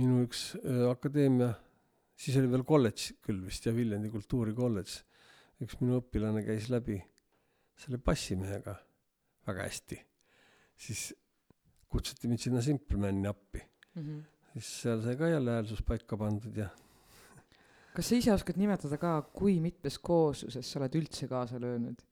minu 0.00 0.24
üks 0.24 0.46
äh, 0.58 0.86
akadeemia, 0.90 1.52
siis 2.18 2.38
oli 2.40 2.50
veel 2.50 2.64
kolledž 2.66 3.12
küll 3.24 3.42
vist 3.46 3.66
ja 3.68 3.74
Viljandi 3.74 4.10
kultuurikolledž, 4.12 4.96
üks 5.64 5.80
minu 5.80 5.98
õpilane 6.02 6.44
käis 6.46 6.70
läbi 6.72 7.00
selle 7.80 7.98
bassimehega 7.98 8.76
väga 9.48 9.66
hästi, 9.66 9.98
siis 10.78 11.08
kutsuti 11.90 12.30
mind 12.30 12.42
sinna 12.42 12.62
Simple 12.64 13.00
Mani 13.00 13.28
appi, 13.28 13.60
mm. 13.94 14.02
-hmm. 14.02 14.22
siis 14.54 14.72
seal 14.82 15.02
sai 15.02 15.16
ka 15.20 15.28
jälle 15.28 15.58
häälsus 15.58 15.82
paika 15.82 16.16
pandud 16.16 16.56
ja 16.56 16.68
kas 17.94 18.08
sa 18.08 18.16
ise 18.16 18.32
oskad 18.32 18.58
nimetada 18.60 18.98
ka, 18.98 19.20
kui 19.32 19.60
mitmes 19.60 19.98
koosluses 19.98 20.70
sa 20.70 20.80
oled 20.80 21.00
üldse 21.02 21.28
kaasa 21.28 21.60
löönud? 21.60 22.02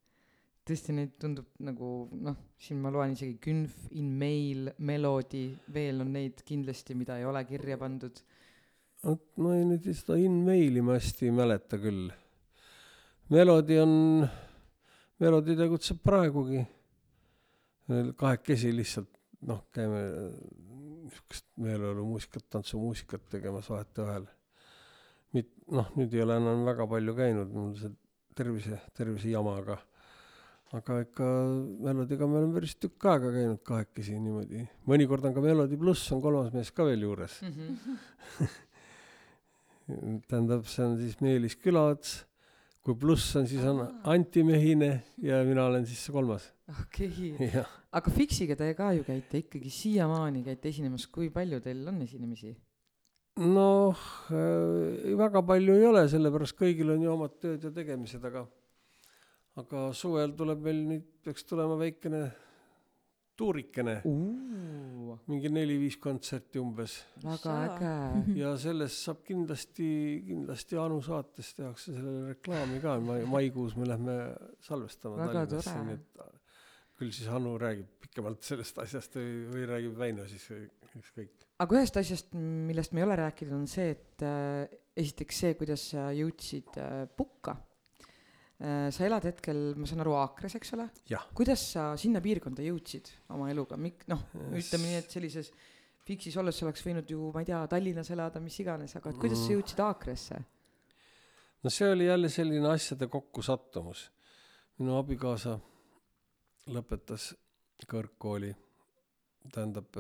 tõesti, 0.69 0.95
neid 0.95 1.17
tundub 1.21 1.49
nagu 1.67 1.89
noh, 2.23 2.37
siin 2.61 2.81
ma 2.83 2.93
loen 2.95 3.17
isegi 3.17 3.35
Künf, 3.43 3.75
In 3.99 4.13
Mail, 4.19 4.71
Melody, 4.79 5.49
veel 5.75 6.03
on 6.05 6.13
neid 6.15 6.45
kindlasti, 6.47 6.95
mida 6.99 7.19
ei 7.19 7.27
ole 7.27 7.43
kirja 7.49 7.79
pandud. 7.81 8.23
vot 9.03 9.25
ma 9.43 9.57
ei 9.59 9.65
nüüd 9.67 9.89
seda 9.91 10.19
in-maili 10.23 10.83
ma 10.85 10.95
hästi 10.95 11.27
ei 11.27 11.35
mäleta 11.35 11.81
küll. 11.83 12.13
Melodi 13.33 13.79
on, 13.81 13.93
Melodi 15.23 15.57
tegutseb 15.57 16.03
praegugi. 16.05 16.61
kahekesi 18.17 18.71
lihtsalt 18.77 19.09
noh, 19.49 19.65
käime 19.75 20.03
äh, 20.07 20.35
niisugust 21.03 21.47
meeleolumuusikat, 21.61 22.45
tantsumuusikat 22.51 23.25
tegemas 23.33 23.71
vahetevahel. 23.71 24.27
mit-, 25.33 25.55
noh, 25.73 25.89
nüüd 25.97 26.15
ei 26.15 26.23
ole 26.23 26.37
enam 26.41 26.65
väga 26.69 26.87
palju 26.89 27.15
käinud, 27.17 27.53
mul 27.57 27.73
see 27.81 27.91
tervise, 28.37 28.79
tervise 28.97 29.33
jama, 29.33 29.57
aga 30.77 30.99
ikka 31.03 31.29
Melodiga 31.85 32.29
me 32.29 32.39
oleme 32.41 32.55
päris 32.57 32.77
tükk 32.81 33.07
aega 33.13 33.33
käinud 33.33 33.63
kahekesi 33.65 34.19
niimoodi. 34.19 34.67
mõnikord 34.89 35.25
on 35.29 35.37
ka 35.37 35.45
Melodi 35.45 35.77
pluss 35.81 36.13
on 36.13 36.21
kolmas 36.25 36.53
mees 36.53 36.73
ka 36.73 36.85
veel 36.89 37.09
juures. 37.09 37.41
tähendab, 40.29 40.69
see 40.69 40.85
on 40.85 40.99
siis 41.01 41.17
Meelis 41.25 41.57
Külaots, 41.61 42.23
kui 42.83 42.97
pluss 42.99 43.37
on, 43.39 43.47
siis 43.47 43.63
on 43.69 43.85
Anti 44.11 44.43
Mehine 44.47 44.91
ja 45.23 45.43
mina 45.47 45.69
olen 45.69 45.87
siis 45.87 46.03
kolmas. 46.11 46.49
okei, 46.71 47.35
jah, 47.53 47.71
aga 47.95 48.11
Fixiga 48.11 48.57
te 48.59 48.73
ka 48.79 48.91
ju 48.97 49.07
käite 49.07 49.45
ikkagi 49.45 49.71
siiamaani 49.71 50.43
käite 50.47 50.71
esinemas, 50.73 51.07
kui 51.07 51.31
palju 51.31 51.61
teil 51.63 51.87
on 51.89 52.01
esinemisi? 52.03 52.57
noh 53.39 54.01
äh,, 54.35 55.15
väga 55.17 55.45
palju 55.47 55.79
ei 55.79 55.87
ole, 55.89 56.03
sellepärast 56.11 56.59
kõigil 56.59 56.91
on 56.97 57.07
ju 57.07 57.13
omad 57.15 57.39
tööd 57.41 57.63
ja 57.65 57.71
tegemised, 57.75 58.25
aga 58.29 58.45
aga 59.63 59.89
suvel 59.97 60.35
tuleb 60.37 60.65
meil 60.65 60.83
nüüd, 60.89 61.07
peaks 61.25 61.47
tulema 61.47 61.79
väikene 61.81 62.27
tuurikene, 63.43 63.97
mingi 65.29 65.51
neli-viis 65.53 65.99
kontserti 66.03 66.61
umbes. 66.63 66.99
Väga 67.25 67.57
äge. 67.67 67.95
ja 68.39 68.53
sellest 68.61 69.03
saab 69.09 69.25
kindlasti, 69.27 69.89
kindlasti 70.29 70.79
Anu 70.81 71.01
saates 71.05 71.53
tehakse 71.59 71.97
sellele 71.97 72.37
reklaami 72.37 72.79
ka, 72.85 72.99
mai, 73.03 73.23
maikuus 73.37 73.75
me 73.81 73.89
lähme 73.91 74.17
salvestama 74.65 75.19
Väga 75.21 75.47
Tallinnasse, 75.47 75.81
nii 75.89 75.99
et 75.99 76.39
küll 77.03 77.15
siis 77.15 77.31
Anu 77.33 77.57
räägib 77.61 77.91
pikemalt 78.05 78.45
sellest 78.47 78.79
asjast 78.83 79.19
või, 79.19 79.43
või 79.51 79.67
räägib 79.71 79.99
Väino 79.99 80.29
siis 80.31 80.47
ükskõik. 81.01 81.49
aga 81.63 81.79
ühest 81.81 81.99
asjast, 81.99 82.33
millest 82.37 82.95
me 82.95 83.03
ei 83.03 83.09
ole 83.09 83.19
rääkinud, 83.25 83.57
on 83.57 83.69
see, 83.71 83.93
et 83.97 84.25
äh, 84.27 84.79
esiteks 84.99 85.43
see, 85.45 85.57
kuidas 85.59 85.89
sa 85.95 86.11
jõudsid 86.15 86.79
äh, 86.81 87.05
Pukka. 87.17 87.57
Sa 88.63 89.05
elad 89.07 89.25
hetkel, 89.27 89.73
ma 89.75 89.89
saan 89.91 90.05
aru, 90.05 90.15
Aakres, 90.21 90.55
eks 90.59 90.75
ole? 90.77 90.89
kuidas 91.35 91.65
sa 91.75 91.93
sinna 91.99 92.21
piirkonda 92.23 92.63
jõudsid 92.63 93.11
oma 93.35 93.49
eluga, 93.51 93.79
mik-, 93.81 94.07
noh, 94.13 94.23
ütleme 94.55 94.91
nii, 94.91 94.99
et 95.03 95.15
sellises 95.19 95.53
Fiksis 96.03 96.35
olles 96.41 96.57
oleks 96.65 96.83
võinud 96.83 97.11
ju, 97.11 97.29
ma 97.31 97.45
ei 97.45 97.47
tea, 97.47 97.61
Tallinnas 97.71 98.09
elada, 98.11 98.41
mis 98.43 98.57
iganes, 98.59 98.97
aga 98.99 99.13
et 99.13 99.21
kuidas 99.23 99.45
sa 99.45 99.53
jõudsid 99.55 99.83
Aakresse? 99.85 100.41
no 101.63 101.71
see 101.71 101.91
oli 101.91 102.09
jälle 102.09 102.31
selline 102.31 102.69
asjade 102.73 103.07
kokkusattumus. 103.11 104.11
minu 104.79 104.97
abikaasa 104.99 105.59
lõpetas 106.75 107.33
kõrgkooli, 107.87 108.53
tähendab, 109.51 109.99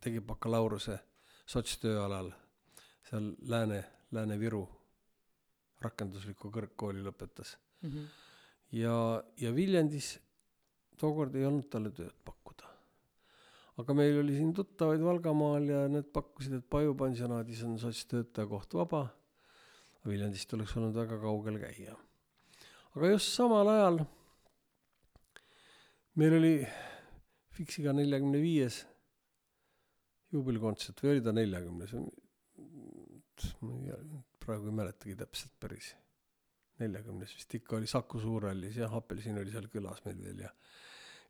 tegi 0.00 0.20
bakalaureuse 0.22 0.98
sotstööalal 1.46 2.30
seal 3.08 3.32
Lääne, 3.50 3.82
Lääne-Viru 4.14 4.62
rakendusliku 5.82 6.50
kõrgkooli 6.54 7.02
lõpetas. 7.02 7.56
Mhm. 7.82 8.04
ja, 8.78 8.96
ja 9.40 9.54
Viljandis 9.54 10.14
tookord 11.00 11.34
ei 11.34 11.46
olnud 11.48 11.66
talle 11.70 11.90
tööd 11.94 12.14
pakkuda. 12.24 12.68
aga 13.82 13.96
meil 13.96 14.20
oli 14.20 14.36
siin 14.36 14.52
tuttavaid 14.54 15.02
Valgamaal 15.02 15.66
ja 15.66 15.82
need 15.90 16.12
pakkusid, 16.14 16.58
et 16.60 16.70
Paju 16.70 16.94
pansionaadis 16.94 17.62
on 17.66 17.78
sotstöötaja 17.80 18.46
koht 18.46 18.74
vaba. 18.74 19.06
Viljandist 20.06 20.50
oleks 20.54 20.76
olnud 20.76 20.94
väga 20.98 21.18
kaugel 21.22 21.58
käia. 21.62 21.96
aga 22.94 23.12
just 23.14 23.32
samal 23.34 23.68
ajal 23.68 24.02
meil 26.20 26.38
oli 26.38 26.54
Fixiga 27.52 27.92
neljakümne 27.92 28.40
viies 28.40 28.82
juubelikontsert 30.32 31.02
või 31.04 31.16
oli 31.16 31.24
ta 31.24 31.34
neljakümnes, 31.36 31.92
ma 33.60 33.74
ei, 33.76 34.06
praegu 34.40 34.70
ei 34.70 34.78
mäletagi 34.78 35.16
täpselt 35.20 35.52
päris 35.60 35.92
neljakümnes 36.80 37.34
vist 37.36 37.54
ikka 37.58 37.76
oli 37.76 37.86
Saku 37.90 38.20
Suurhallis 38.20 38.78
jah, 38.80 38.94
Apelsin 38.96 39.38
oli 39.38 39.52
seal 39.52 39.68
külas 39.72 40.00
meil 40.06 40.22
veel 40.22 40.46
ja 40.46 40.52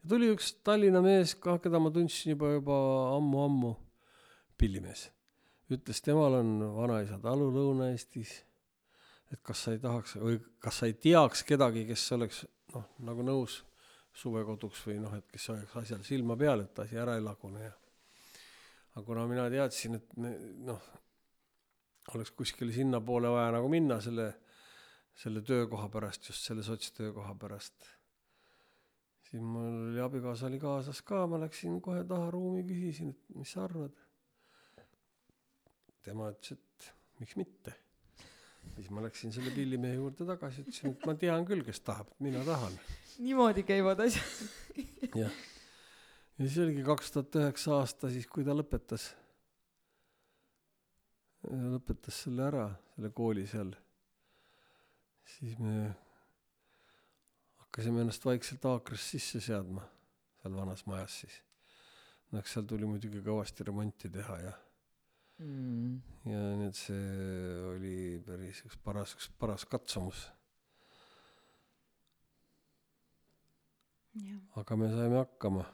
ja 0.02 0.10
tuli 0.10 0.30
üks 0.34 0.52
Tallinna 0.66 1.02
mees 1.04 1.34
ka, 1.38 1.58
keda 1.62 1.80
ma 1.82 1.90
tundsin 1.94 2.34
juba, 2.34 2.52
juba 2.56 2.76
ammu-ammu, 3.16 3.74
pillimees. 4.58 5.08
ütles, 5.72 6.02
temal 6.04 6.34
on 6.36 6.56
vanaisa 6.76 7.16
talu 7.22 7.46
Lõuna-Eestis, 7.54 8.32
et 9.32 9.40
kas 9.46 9.62
sa 9.64 9.72
ei 9.72 9.78
tahaks 9.80 10.18
või 10.20 10.40
kas 10.60 10.82
sa 10.82 10.88
ei 10.90 10.96
teaks 11.00 11.46
kedagi, 11.48 11.86
kes 11.88 12.02
oleks 12.18 12.42
noh, 12.74 12.90
nagu 13.06 13.24
nõus 13.24 13.62
suvekoduks 14.12 14.82
või 14.88 14.98
noh, 15.00 15.14
et 15.16 15.30
kes 15.32 15.48
hoiaks 15.48 15.78
asjal 15.80 16.02
silma 16.04 16.36
peal, 16.36 16.66
et 16.66 16.82
asi 16.84 16.98
ära 17.00 17.16
ei 17.16 17.24
lagune 17.24 17.62
ja 17.64 17.72
aga 18.92 19.06
kuna 19.06 19.24
mina 19.30 19.46
teadsin, 19.48 19.96
et 19.96 20.10
noh, 20.66 20.82
oleks 22.12 22.34
kuskile 22.36 22.74
sinnapoole 22.74 23.30
vaja 23.32 23.54
nagu 23.54 23.70
minna 23.72 24.00
selle 24.04 24.28
selle 25.18 25.42
töökoha 25.44 25.88
pärast, 25.92 26.28
just 26.28 26.46
selle 26.46 26.62
sotstöökoha 26.62 27.34
pärast. 27.34 27.88
siis 29.28 29.42
mul 29.42 29.90
oli 29.90 30.00
abikaasa 30.00 30.46
oli 30.46 30.58
kaasas 30.60 31.02
ka, 31.02 31.26
ma 31.26 31.40
läksin 31.40 31.80
kohe 31.80 32.04
taha 32.08 32.30
ruumi, 32.30 32.64
küsisin, 32.68 33.12
et 33.14 33.36
mis 33.36 33.52
sa 33.52 33.64
arvad. 33.64 33.94
tema 36.02 36.30
ütles, 36.32 36.58
et 36.58 36.92
miks 37.20 37.36
mitte. 37.36 37.74
siis 38.74 38.90
ma 38.90 39.04
läksin 39.04 39.32
selle 39.34 39.52
pillimehe 39.54 39.94
juurde 40.00 40.26
tagasi, 40.26 40.66
ütlesin, 40.66 40.96
et 40.96 41.06
ma 41.06 41.14
tean 41.18 41.46
küll, 41.46 41.64
kes 41.66 41.80
tahab, 41.80 42.12
mina 42.18 42.44
tahan. 42.46 42.76
niimoodi 43.18 43.66
käivad 43.68 44.00
asjad. 44.06 44.46
jah. 45.24 45.40
ja 46.38 46.46
siis 46.46 46.58
oligi 46.64 46.84
kaks 46.86 47.12
tuhat 47.12 47.40
üheksa 47.42 47.76
aasta 47.80 48.10
siis, 48.10 48.26
kui 48.26 48.44
ta 48.48 48.56
lõpetas. 48.56 49.12
lõpetas 51.44 52.24
selle 52.24 52.46
ära, 52.48 52.68
selle 52.94 53.10
kooli 53.14 53.46
seal. 53.50 53.74
Siis 55.24 55.58
me 55.58 55.92
hakkasime 57.62 58.02
ennast 58.02 58.24
vaikselt 58.24 58.64
Aakrist 58.68 59.14
sisse 59.14 59.40
seadma, 59.40 59.84
seal 60.42 60.56
vanas 60.56 60.84
majas 60.86 61.22
siis. 61.22 61.38
no 62.30 62.40
eks 62.40 62.54
seal 62.56 62.68
tuli 62.68 62.88
muidugi 62.88 63.22
kõvasti 63.24 63.66
remonti 63.68 64.10
teha 64.12 64.38
ja, 64.42 64.52
Mm. 65.42 65.96
ja 66.28 66.40
nii 66.54 66.68
et 66.68 66.76
see 66.78 67.22
oli 67.66 67.94
päris 68.22 68.60
üks 68.68 68.76
paras, 68.84 69.14
üks 69.16 69.30
paras 69.40 69.64
katsumus, 69.66 70.20
aga 74.60 74.76
me 74.78 74.90
saime 74.92 75.18
hakkama 75.18 75.64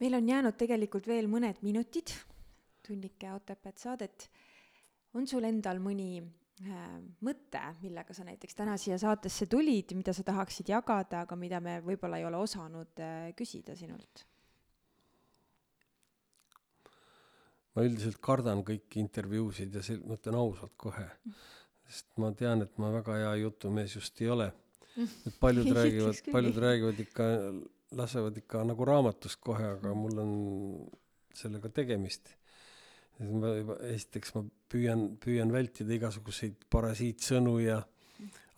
meil 0.00 0.16
on 0.16 0.28
jäänud 0.32 0.56
tegelikult 0.56 1.10
veel 1.10 1.28
mõned 1.28 1.60
minutid 1.66 2.14
tunnike 2.86 3.32
Otepääd 3.34 3.76
saadet. 3.78 4.30
On 5.18 5.26
sul 5.30 5.46
endal 5.48 5.80
mõni 5.82 6.20
äh, 6.20 6.96
mõte, 7.26 7.62
millega 7.82 8.14
sa 8.16 8.26
näiteks 8.26 8.58
täna 8.58 8.76
siia 8.80 8.98
saatesse 9.00 9.48
tulid, 9.50 9.94
mida 9.98 10.14
sa 10.16 10.24
tahaksid 10.26 10.70
jagada, 10.70 11.24
aga 11.26 11.38
mida 11.38 11.60
me 11.64 11.78
võib-olla 11.84 12.20
ei 12.20 12.26
ole 12.28 12.40
osanud 12.40 13.02
äh, 13.02 13.30
küsida 13.38 13.76
sinult? 13.78 14.26
ma 17.70 17.84
üldiselt 17.86 18.18
kardan 18.22 18.64
kõiki 18.66 18.98
intervjuusid 19.02 19.76
ja 19.78 19.82
see, 19.86 20.00
ma 20.02 20.16
ütlen 20.18 20.36
ausalt 20.38 20.74
kohe, 20.80 21.06
sest 21.86 22.10
ma 22.20 22.32
tean, 22.36 22.64
et 22.66 22.80
ma 22.82 22.90
väga 22.92 23.18
hea 23.20 23.34
jutumees 23.44 23.94
just 23.94 24.18
ei 24.22 24.30
ole. 24.34 24.48
et 24.98 25.36
paljud 25.40 25.70
räägivad 25.78 26.18
paljud 26.32 26.58
räägivad 26.64 26.98
ikka, 27.06 27.28
lasevad 27.96 28.36
ikka 28.42 28.64
nagu 28.66 28.88
raamatust 28.88 29.40
kohe, 29.40 29.76
aga 29.76 29.94
mul 29.94 30.18
on 30.24 30.34
sellega 31.34 31.70
tegemist. 31.70 32.34
Et 33.20 33.30
ma 33.30 33.54
juba, 33.58 33.78
esiteks 33.92 34.34
ma 34.36 34.44
püüan, 34.70 35.06
püüan 35.20 35.52
vältida 35.52 35.96
igasuguseid 35.96 36.68
parasiitsõnu 36.72 37.58
ja 37.62 37.80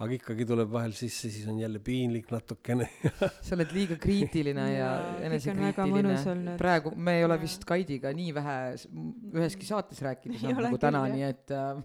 aga 0.02 0.16
ikkagi 0.16 0.44
tuleb 0.48 0.70
vahel 0.72 0.94
sisse, 0.96 1.28
siis 1.30 1.46
on 1.50 1.60
jälle 1.60 1.78
piinlik 1.82 2.30
natukene 2.32 2.88
sa 3.46 3.54
oled 3.54 3.70
liiga 3.74 3.94
kriitiline 4.02 4.64
ja 4.72 4.88
väga 4.98 5.26
enesekriitiline 5.28 6.56
praegu 6.58 6.92
me 6.96 7.14
ei 7.20 7.26
ole 7.26 7.36
Jaa. 7.36 7.42
vist 7.44 7.66
Kaidiga 7.68 8.10
nii 8.16 8.32
vähe 8.34 8.56
üheski 9.36 9.68
saates 9.68 10.02
rääkinud 10.02 10.42
Ei 10.42 10.56
nagu, 10.58 10.80
täna 10.82 11.04
nii 11.12 11.22
et 11.28 11.54
äh, 11.54 11.78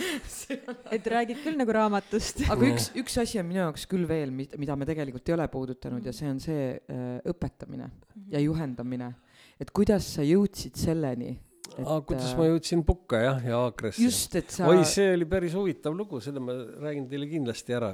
et 0.96 1.10
räägid 1.14 1.40
küll 1.44 1.56
nagu 1.60 1.72
raamatust. 1.78 2.44
aga 2.52 2.68
üks 2.74 2.90
üks 3.00 3.16
asi 3.22 3.40
on 3.40 3.48
minu 3.48 3.62
jaoks 3.62 3.88
küll 3.90 4.04
veel 4.10 4.34
mida, 4.34 4.60
mida 4.60 4.76
me 4.76 4.88
tegelikult 4.88 5.32
ei 5.32 5.38
ole 5.38 5.48
puudutanud 5.48 6.04
ja 6.04 6.12
Mhm. 6.12 6.18
see 6.20 6.30
on 6.34 6.40
see 6.44 6.64
äh, 6.76 7.20
õpetamine 7.32 7.88
ja 8.28 8.40
juhendamine 8.42 9.14
et 9.60 9.70
kuidas 9.72 10.14
sa 10.16 10.24
jõudsid 10.26 10.76
selleni 10.76 11.38
et 11.76 11.86
aa, 11.86 12.00
kuidas 12.06 12.32
äh, 12.32 12.38
ma 12.38 12.48
jõudsin 12.48 12.82
Pukka 12.86 13.20
jah, 13.22 13.40
ja 13.46 13.60
Aakresse. 13.66 14.02
just 14.02 14.34
et 14.38 14.50
sa 14.54 14.68
oi, 14.70 14.82
see 14.88 15.12
oli 15.14 15.28
päris 15.30 15.54
huvitav 15.58 15.94
lugu, 15.96 16.20
selle 16.24 16.42
ma 16.42 16.56
räägin 16.84 17.08
teile 17.10 17.28
kindlasti 17.30 17.76
ära. 17.76 17.92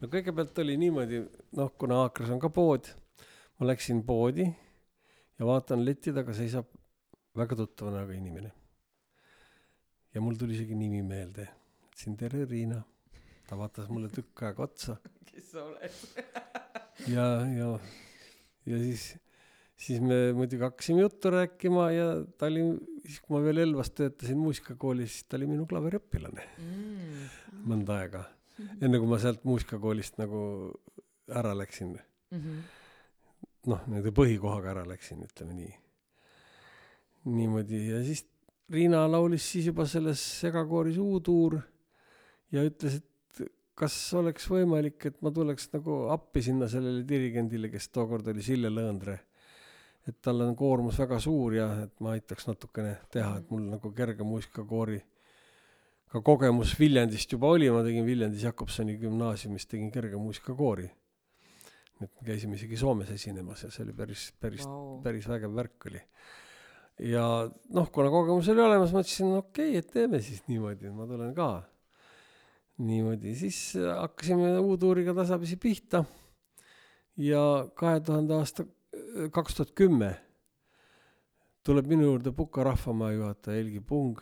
no 0.00 0.10
kõigepealt 0.12 0.58
oli 0.64 0.76
niimoodi, 0.80 1.22
noh, 1.58 1.72
kuna 1.78 2.02
Aakras 2.06 2.32
on 2.34 2.42
ka 2.42 2.50
pood, 2.52 2.90
ma 3.60 3.70
läksin 3.70 4.02
poodi 4.08 4.46
ja 4.46 5.48
vaatan 5.48 5.84
leti 5.86 6.14
taga 6.14 6.34
seisab 6.36 6.68
väga 7.38 7.56
tuttava 7.62 7.94
näoga 7.96 8.16
inimene. 8.16 8.52
ja 10.14 10.20
mul 10.20 10.36
tuli 10.36 10.58
isegi 10.58 10.76
nimi 10.76 11.02
meelde. 11.02 11.48
ütlesin 11.88 12.16
tere, 12.18 12.44
Riina. 12.48 12.82
ta 13.48 13.58
vaatas 13.58 13.88
mulle 13.92 14.08
tükk 14.12 14.46
aega 14.48 14.66
otsa 14.68 14.96
kes 15.28 15.50
sa 15.52 15.64
oled 15.64 15.92
ja, 17.08 17.26
ja, 17.56 17.68
ja 18.66 18.78
siis, 18.78 19.12
siis 19.82 20.02
me 20.04 20.18
muidugi 20.36 20.62
hakkasime 20.62 21.02
juttu 21.02 21.32
rääkima 21.34 21.88
ja 21.94 22.06
ta 22.38 22.48
oli, 22.50 22.64
siis 23.06 23.20
kui 23.22 23.36
ma 23.36 23.42
veel 23.44 23.62
Elvas 23.64 23.90
töötasin 23.96 24.38
muusikakoolis, 24.38 25.16
siis 25.16 25.28
ta 25.28 25.38
oli 25.40 25.48
minu 25.50 25.66
klaveriõpilane 25.70 26.46
mm. 26.62 27.22
mõnda 27.68 27.98
aega, 28.02 28.24
enne 28.80 29.00
kui 29.02 29.10
ma 29.10 29.18
sealt 29.22 29.44
muusikakoolist 29.48 30.20
nagu 30.22 30.42
ära 31.32 31.54
läksin. 31.56 31.96
Mm 32.32 32.40
-hmm. 32.40 32.60
noh, 33.72 33.86
nii-öelda 33.86 34.12
põhikohaga 34.16 34.70
ära 34.76 34.84
läksin, 34.88 35.24
ütleme 35.26 35.54
nii. 35.54 35.74
niimoodi 37.24 37.86
ja 37.90 38.04
siis 38.04 38.26
Riina 38.72 39.04
laulis 39.10 39.44
siis 39.52 39.66
juba 39.68 39.84
selles 39.86 40.20
segakooris 40.40 40.96
U-tuur 40.98 41.58
ja 42.52 42.62
ütles, 42.64 43.00
et 43.02 43.44
kas 43.78 43.94
oleks 44.18 44.46
võimalik, 44.50 45.00
et 45.08 45.18
ma 45.24 45.32
tuleks 45.34 45.68
nagu 45.74 46.06
appi 46.14 46.42
sinna 46.44 46.68
sellele 46.70 47.04
dirigendile, 47.08 47.70
kes 47.72 47.88
tookord 47.92 48.28
oli 48.32 48.44
Sille 48.44 48.70
Lõõndre. 48.72 49.18
Et 50.08 50.18
tal 50.22 50.40
on 50.42 50.56
koormus 50.56 50.98
väga 50.98 51.18
suur 51.22 51.54
ja 51.54 51.68
et 51.84 52.00
ma 52.00 52.16
aitaks 52.16 52.48
natukene 52.48 52.96
teha, 53.12 53.36
et 53.38 53.50
mul 53.50 53.68
nagu 53.70 53.92
kerge 53.94 54.26
muusikakoori 54.26 55.00
ka 56.12 56.20
kogemus 56.20 56.74
Viljandist 56.76 57.32
juba 57.32 57.48
oli, 57.54 57.70
ma 57.72 57.80
tegin 57.84 58.04
Viljandis 58.04 58.44
Jakobsoni 58.44 58.98
gümnaasiumis, 59.00 59.64
tegin 59.68 59.90
kerge 59.92 60.18
muusikakoori. 60.20 60.90
et 62.02 62.10
me 62.18 62.26
käisime 62.26 62.56
isegi 62.58 62.76
Soomes 62.76 63.10
esinemas 63.14 63.60
ja 63.62 63.68
see 63.70 63.84
oli 63.84 63.92
päris, 63.94 64.32
päris 64.40 64.64
Wow. 64.66 64.96
päris 65.04 65.28
vägev 65.30 65.54
värk 65.54 65.86
oli. 65.86 66.00
ja 67.12 67.24
noh, 67.70 67.90
kuna 67.92 68.10
kogemus 68.10 68.48
oli 68.48 68.60
olemas, 68.60 68.92
ma 68.92 69.04
ütlesin, 69.04 69.30
okei 69.38 69.70
okay,, 69.70 69.78
et 69.78 69.92
teeme 69.92 70.20
siis 70.20 70.42
niimoodi, 70.48 70.90
ma 70.90 71.06
tulen 71.06 71.32
ka. 71.34 71.62
niimoodi, 72.78 73.34
siis 73.38 73.78
hakkasime 73.78 74.58
U-tuuriga 74.58 75.14
tasapisi 75.14 75.56
pihta. 75.56 76.04
ja 77.16 77.68
kahe 77.74 78.00
tuhande 78.00 78.34
aasta, 78.34 78.66
kaks 79.32 79.58
tuhat 79.58 79.72
kümme 79.76 80.12
tuleb 81.66 81.88
minu 81.90 82.08
juurde 82.10 82.32
Puka 82.34 82.64
rahvamaa 82.66 83.12
juhataja 83.12 83.58
Helgi 83.60 83.80
Pung. 83.80 84.18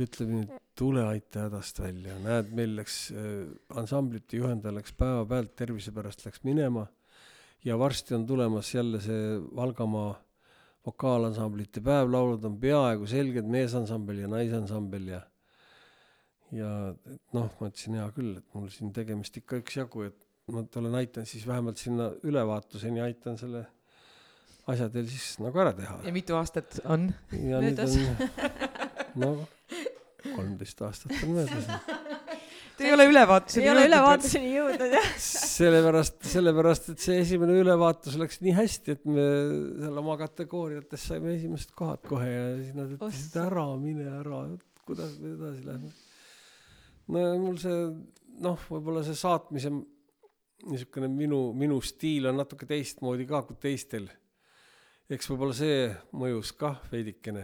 ütleb 0.00 0.30
nii, 0.32 0.46
et 0.46 0.62
tule 0.78 1.02
aita 1.04 1.42
hädast 1.44 1.76
välja, 1.82 2.14
näed, 2.24 2.54
meil 2.56 2.72
läks 2.78 2.94
äh, 3.12 3.50
ansamblite 3.76 4.38
juhendaja 4.38 4.72
läks 4.72 4.94
päevapealt 4.96 5.52
tervise 5.58 5.92
pärast 5.92 6.24
läks 6.24 6.40
minema 6.46 6.86
ja 7.64 7.76
varsti 7.78 8.14
on 8.16 8.24
tulemas 8.26 8.70
jälle 8.74 9.00
see 9.04 9.36
Valgamaa 9.56 10.14
vokaalansamblit 10.86 11.82
päev, 11.84 12.08
laulud 12.12 12.44
on 12.48 12.56
peaaegu 12.60 13.06
selged, 13.06 13.44
meesansambel 13.44 14.22
ja 14.24 14.30
naisansambel 14.32 15.10
ja 15.12 15.20
ja 16.56 16.70
et 17.12 17.36
noh, 17.36 17.50
ma 17.60 17.68
ütlesin 17.68 17.98
hea 18.00 18.08
küll, 18.16 18.32
et 18.40 18.56
mul 18.56 18.70
siin 18.72 18.94
tegemist 18.96 19.36
ikka 19.38 19.60
üksjagu, 19.60 20.08
et 20.08 20.18
ma 20.54 20.64
tulen 20.70 20.94
aitan 20.98 21.26
siis 21.28 21.46
vähemalt 21.46 21.78
sinna 21.78 22.10
ülevaatuseni, 22.26 23.02
aitan 23.04 23.38
selle 23.40 23.66
asja 24.70 24.88
teil 24.92 25.08
siis 25.10 25.38
nagu 25.42 25.62
ära 25.62 25.72
teha. 25.76 25.98
ja 26.06 26.12
mitu 26.14 26.36
aastat 26.38 26.80
on 26.84 27.08
ja 27.32 27.62
Möödas. 27.62 27.96
on 27.96 29.22
no 29.22 29.32
kolmteist 30.34 30.82
aastat 30.84 31.16
on 31.22 31.34
möödas. 31.38 31.68
Te 32.80 32.86
ei 32.88 32.94
ole 32.96 33.04
ülevaatuseni 33.10 33.66
ei 33.66 33.70
ole 33.70 33.82
jõudnud 33.82 33.92
ülevaatuseni 33.92 34.50
jõudnud 34.54 34.94
jah. 34.94 35.08
sellepärast, 35.20 36.14
sellepärast, 36.32 36.86
et 36.94 37.02
see 37.04 37.18
esimene 37.20 37.58
ülevaatus 37.60 38.16
läks 38.20 38.40
nii 38.40 38.54
hästi, 38.56 38.96
et 38.96 39.02
me 39.04 39.26
seal 39.82 40.00
oma 40.00 40.16
kategooriates 40.20 41.04
saime 41.10 41.34
esimesed 41.36 41.74
kohad 41.76 42.06
kohe 42.08 42.30
ja 42.30 42.46
siis 42.62 42.78
nad 42.78 42.94
ütlesid 42.96 43.36
ära, 43.42 43.66
mine 43.80 44.06
ära, 44.22 44.44
kuidas 44.88 45.12
me 45.20 45.34
edasi 45.34 45.66
lähme. 45.66 45.92
no 47.12 47.26
ja 47.26 47.34
mul 47.42 47.60
see 47.60 47.82
noh, 48.40 48.64
võib-olla 48.72 49.04
see 49.04 49.18
saatmise 49.18 49.74
niisugune 50.68 51.08
minu, 51.08 51.40
minu 51.56 51.80
stiil 51.84 52.28
on 52.30 52.40
natuke 52.40 52.68
teistmoodi 52.68 53.26
ka 53.28 53.42
kui 53.48 53.56
teistel. 53.60 54.08
eks 55.10 55.26
võib-olla 55.30 55.56
see 55.56 55.88
mõjus 56.14 56.52
kah 56.54 56.78
veidikene, 56.92 57.42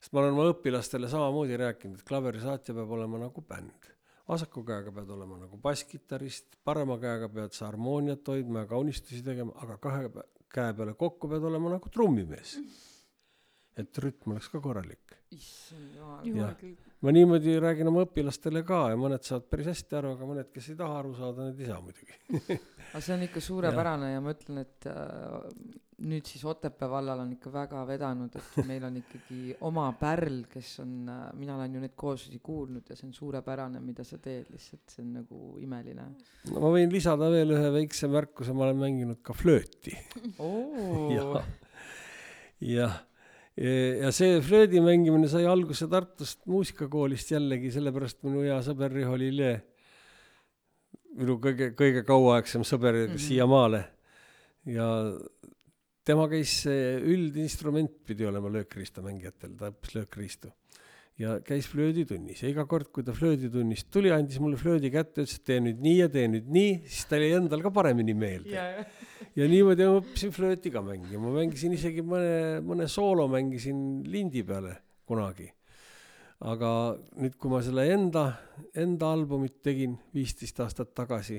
sest 0.00 0.12
ma 0.12 0.22
olen 0.22 0.34
oma 0.34 0.50
õpilastele 0.50 1.10
samamoodi 1.10 1.58
rääkinud, 1.60 2.00
et 2.00 2.08
klaverisaatja 2.08 2.74
peab 2.74 2.90
olema 2.98 3.20
nagu 3.22 3.44
bänd 3.46 3.92
vasaku 4.28 4.62
käega 4.66 4.92
pead 4.94 5.10
olema 5.10 5.38
nagu 5.40 5.58
basskitarrist, 5.62 6.56
parema 6.64 6.98
käega 7.02 7.28
pead 7.32 7.56
sa 7.56 7.68
harmooniat 7.68 8.28
hoidma 8.28 8.64
ja 8.64 8.70
kaunistusi 8.70 9.22
tegema, 9.26 9.54
aga 9.64 9.78
kahe 9.82 10.08
käe 10.52 10.76
peale 10.78 10.94
kokku 10.98 11.30
pead 11.32 11.44
olema 11.50 11.76
nagu 11.76 11.92
trummimees. 11.92 12.56
et 13.76 13.98
rütm 14.04 14.34
oleks 14.34 14.48
ka 14.52 14.60
korralik. 14.60 15.16
issand 15.30 15.96
jumal 16.28 16.56
ma 17.02 17.14
niimoodi 17.14 17.56
räägin 17.62 17.90
oma 17.90 18.04
õpilastele 18.06 18.62
ka 18.66 18.84
ja 18.92 18.98
mõned 18.98 19.24
saavad 19.26 19.48
päris 19.50 19.70
hästi 19.72 19.98
aru, 19.98 20.16
aga 20.16 20.28
mõned, 20.28 20.50
kes 20.54 20.68
ei 20.72 20.78
taha 20.78 20.98
aru 21.00 21.14
saada, 21.18 21.48
need 21.48 21.62
ei 21.62 21.70
saa 21.70 21.80
muidugi. 21.82 22.58
Aga 22.92 23.00
see 23.00 23.14
on 23.14 23.22
ikka 23.24 23.40
suurepärane 23.40 24.10
ja 24.12 24.20
ma 24.20 24.34
ütlen, 24.34 24.58
et 24.60 24.86
äh, 24.90 25.80
nüüd 26.06 26.28
siis 26.28 26.42
Otepää 26.48 26.88
vallal 26.90 27.22
on 27.24 27.32
ikka 27.36 27.52
väga 27.54 27.82
vedanud, 27.88 28.34
et 28.38 28.58
meil 28.70 28.84
on 28.86 28.98
ikkagi 29.00 29.56
oma 29.68 29.86
pärl, 29.98 30.42
kes 30.52 30.74
on 30.84 30.96
äh,, 31.10 31.22
mina 31.38 31.56
olen 31.56 31.76
ju 31.76 31.82
neid 31.82 31.94
kooslusi 31.98 32.40
kuulnud 32.44 32.90
ja 32.90 32.98
see 32.98 33.08
on 33.08 33.14
suurepärane, 33.16 33.80
mida 33.84 34.04
sa 34.06 34.18
teed, 34.22 34.50
lihtsalt 34.52 34.94
see 34.94 35.04
on 35.04 35.14
nagu 35.20 35.42
imeline. 35.62 36.08
No 36.50 36.64
ma 36.64 36.72
võin 36.74 36.92
lisada 36.92 37.30
veel 37.32 37.54
ühe 37.56 37.72
väikse 37.78 38.10
märkuse, 38.12 38.54
ma 38.56 38.68
olen 38.68 38.82
mänginud 38.82 39.22
ka 39.24 39.36
flööti. 39.36 39.96
Jah, 41.16 41.42
jah, 42.62 43.00
ja 43.56 44.12
see 44.14 44.38
flöödi 44.44 44.80
mängimine 44.80 45.28
sai 45.28 45.44
alguse 45.48 45.88
Tartust 45.90 46.46
muusikakoolist 46.48 47.34
jällegi, 47.34 47.72
sellepärast 47.74 48.22
minu 48.24 48.46
hea 48.46 48.56
sõber 48.64 48.94
Riho 48.94 49.18
Lille, 49.20 49.52
minu 51.18 51.36
kõige, 51.42 51.72
kõige 51.76 52.04
kauaaegsem 52.08 52.64
sõber 52.64 52.96
mm. 52.96 53.10
-hmm. 53.10 53.26
siiamaale 53.26 53.84
ja 54.72 54.88
tema 56.04 56.28
käis, 56.32 56.62
üldinstrument 56.66 58.00
pidi 58.06 58.26
olema 58.26 58.50
löökriistamängijatel, 58.56 59.56
ta 59.58 59.70
õppis 59.74 59.96
löökriistu 60.00 60.52
ja 61.22 61.36
käis 61.46 61.68
flööditunnis. 61.70 62.42
Ja 62.42 62.50
iga 62.50 62.64
kord, 62.68 62.90
kui 62.94 63.04
ta 63.06 63.14
flööditunnist 63.16 63.90
tuli, 63.94 64.10
andis 64.14 64.40
mulle 64.42 64.58
flöödi 64.60 64.90
kätte, 64.92 65.22
ütles, 65.22 65.38
et 65.38 65.46
tee 65.48 65.60
nüüd 65.62 65.82
nii 65.84 65.96
ja 66.00 66.10
tee 66.12 66.26
nüüd 66.30 66.50
nii, 66.52 66.74
siis 66.88 67.08
tal 67.10 67.24
jäi 67.24 67.36
endal 67.38 67.62
ka 67.64 67.72
paremini 67.74 68.14
meelde. 68.18 68.52
Ja, 68.56 68.66
ja 69.38 69.48
niimoodi 69.50 69.88
ma 69.88 70.00
õppisin 70.00 70.34
flööti 70.34 70.72
ka 70.74 70.82
mängima, 70.84 71.32
mängisin 71.34 71.76
isegi 71.76 72.04
mõne, 72.06 72.60
mõne 72.66 72.88
soolo 72.90 73.28
mängisin 73.32 74.02
lindi 74.10 74.44
peale 74.46 74.76
kunagi. 75.08 75.50
aga 76.42 76.68
nüüd, 77.22 77.36
kui 77.38 77.50
ma 77.52 77.60
selle 77.62 77.84
enda, 77.94 78.24
enda 78.74 79.12
albumit 79.14 79.60
tegin 79.62 79.92
viisteist 80.10 80.58
aastat 80.64 80.90
tagasi, 80.90 81.36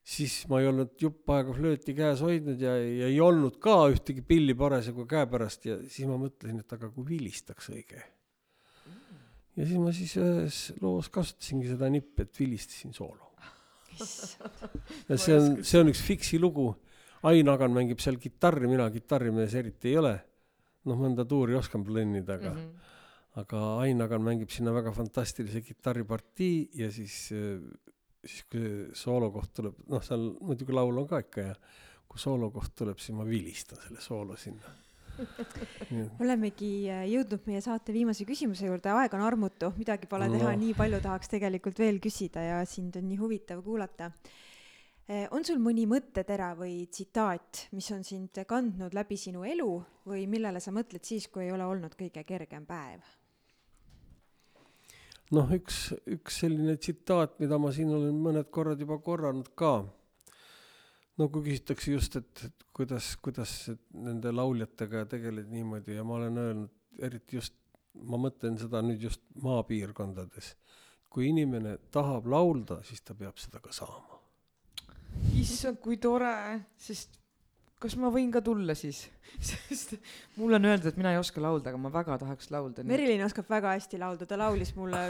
siis 0.00 0.46
ma 0.48 0.62
ei 0.62 0.70
olnud 0.70 0.94
jupp 0.96 1.28
aega 1.34 1.52
flööti 1.52 1.92
käes 1.92 2.22
hoidnud 2.24 2.62
ja, 2.64 2.72
ja 2.72 3.10
ei 3.12 3.18
olnud 3.20 3.58
ka 3.60 3.82
ühtegi 3.92 4.24
pilli 4.24 4.56
parasjagu 4.56 5.04
käepärast 5.10 5.68
ja 5.68 5.76
siis 5.84 6.08
ma 6.08 6.16
mõtlesin, 6.22 6.62
et 6.64 6.72
aga 6.78 6.88
kui 6.94 7.04
vilistaks 7.10 7.68
õige. 7.74 8.00
Ja 9.58 9.66
siis 9.66 9.80
ma 9.82 9.94
siis 9.94 10.14
ühes 10.20 10.58
loos 10.82 11.08
kasutasingi 11.12 11.72
seda 11.72 11.88
nippi, 11.90 12.24
et 12.24 12.40
vilistasin 12.40 12.94
soolo. 12.94 13.32
ja 15.08 15.18
see 15.18 15.34
on, 15.34 15.58
see 15.66 15.80
on 15.82 15.90
üks 15.90 16.02
Fiksi 16.06 16.38
lugu. 16.38 16.70
Ain 17.26 17.50
Agan 17.50 17.74
mängib 17.74 17.98
seal 17.98 18.20
kitarri, 18.22 18.68
mina 18.70 18.86
kitarrimees 18.94 19.56
eriti 19.58 19.90
ei 19.90 19.98
ole. 19.98 20.14
noh, 20.88 20.96
mõnda 20.96 21.26
tuuri 21.28 21.56
oskan 21.58 21.82
plõnnida, 21.84 22.38
aga 22.38 22.52
mm. 22.54 22.60
-hmm. 22.60 22.94
aga 23.42 23.64
Ain 23.82 24.00
Agan 24.00 24.22
mängib 24.24 24.54
sinna 24.54 24.72
väga 24.72 24.92
fantastilise 24.94 25.60
kitarripartii 25.60 26.70
ja 26.78 26.90
siis, 26.94 27.16
siis 28.24 28.44
kui 28.48 28.70
soolokoht 28.96 29.52
tuleb, 29.58 29.82
noh, 29.90 30.04
seal 30.06 30.30
muidugi 30.40 30.72
laul 30.72 31.02
on 31.02 31.08
ka 31.10 31.20
ikka 31.26 31.48
ja 31.50 31.56
kui 32.08 32.22
soolokoht 32.22 32.76
tuleb, 32.78 33.02
siis 33.02 33.18
ma 33.18 33.26
vilistan 33.26 33.82
selle 33.82 34.00
soolo 34.00 34.36
sinna. 34.36 34.70
olemegi 36.22 36.72
äh, 36.90 37.04
jõudnud 37.10 37.46
meie 37.48 37.62
saate 37.64 37.94
viimase 37.94 38.26
küsimuse 38.28 38.68
juurde, 38.68 38.92
aeg 38.94 39.14
on 39.18 39.24
armutu, 39.26 39.72
midagi 39.78 40.10
pole 40.10 40.28
teha, 40.32 40.52
No. 40.52 40.58
nii 40.60 40.74
palju 40.78 41.00
tahaks 41.04 41.32
tegelikult 41.34 41.78
veel 41.82 42.00
küsida 42.02 42.44
ja 42.44 42.60
sind 42.68 42.96
on 43.00 43.08
nii 43.08 43.18
huvitav 43.20 43.62
kuulata. 43.64 44.12
on 45.32 45.44
sul 45.44 45.56
mõni 45.56 45.86
mõttetera 45.88 46.50
või 46.56 46.82
tsitaat, 46.92 47.68
mis 47.72 47.86
on 47.94 48.02
sind 48.04 48.42
kandnud 48.46 48.92
läbi 48.92 49.16
sinu 49.16 49.44
elu 49.48 49.70
või 50.04 50.26
millele 50.28 50.60
sa 50.60 50.70
mõtled 50.70 51.00
siis, 51.04 51.28
kui 51.32 51.46
ei 51.46 51.52
ole 51.52 51.64
olnud 51.64 51.96
kõige 51.96 52.24
kergem 52.28 52.66
päev? 52.68 53.00
noh, 55.34 55.50
üks, 55.52 55.92
üks 56.08 56.40
selline 56.42 56.76
tsitaat, 56.80 57.38
mida 57.42 57.58
ma 57.60 57.72
siin 57.74 57.92
olen 57.92 58.16
mõned 58.24 58.48
korrad 58.54 58.80
juba 58.80 58.98
korranud 59.04 59.50
ka. 59.58 59.72
No 61.18 61.28
kui 61.32 61.44
küsitakse 61.50 61.92
just, 61.92 62.16
et 62.20 62.44
et 62.46 62.66
kuidas, 62.78 63.12
kuidas 63.22 63.52
et 63.72 63.82
nende 64.06 64.32
lauljatega 64.34 65.04
tegeled 65.10 65.50
niimoodi 65.50 65.96
ja 65.96 66.06
ma 66.06 66.18
olen 66.20 66.42
öelnud, 66.44 66.74
eriti 67.02 67.38
just, 67.38 67.54
ma 68.06 68.20
mõtlen 68.20 68.58
seda 68.60 68.82
nüüd 68.84 69.02
just 69.08 69.24
maapiirkondades. 69.42 70.54
kui 71.08 71.30
inimene 71.30 71.78
tahab 71.90 72.26
laulda, 72.28 72.82
siis 72.84 73.00
ta 73.00 73.14
peab 73.16 73.38
seda 73.40 73.62
ka 73.64 73.72
saama. 73.72 74.20
issand, 75.40 75.80
kui 75.82 75.96
tore, 75.96 76.34
sest 76.76 77.16
kas 77.80 77.94
ma 77.96 78.10
võin 78.12 78.30
ka 78.34 78.42
tulla 78.44 78.74
siis? 78.78 79.06
sest 79.50 79.96
mulle 80.36 80.58
on 80.58 80.68
öeldud, 80.70 80.90
et 80.92 81.00
mina 81.00 81.14
ei 81.14 81.20
oska 81.20 81.42
laulda, 81.42 81.70
aga 81.70 81.80
ma 81.80 81.90
väga 81.94 82.18
tahaks 82.22 82.50
laulda. 82.54 82.84
Merilin 82.86 83.24
oskab 83.26 83.48
väga 83.50 83.74
hästi 83.76 84.00
laulda, 84.00 84.26
ta 84.26 84.38
laulis 84.40 84.74
mulle 84.76 85.02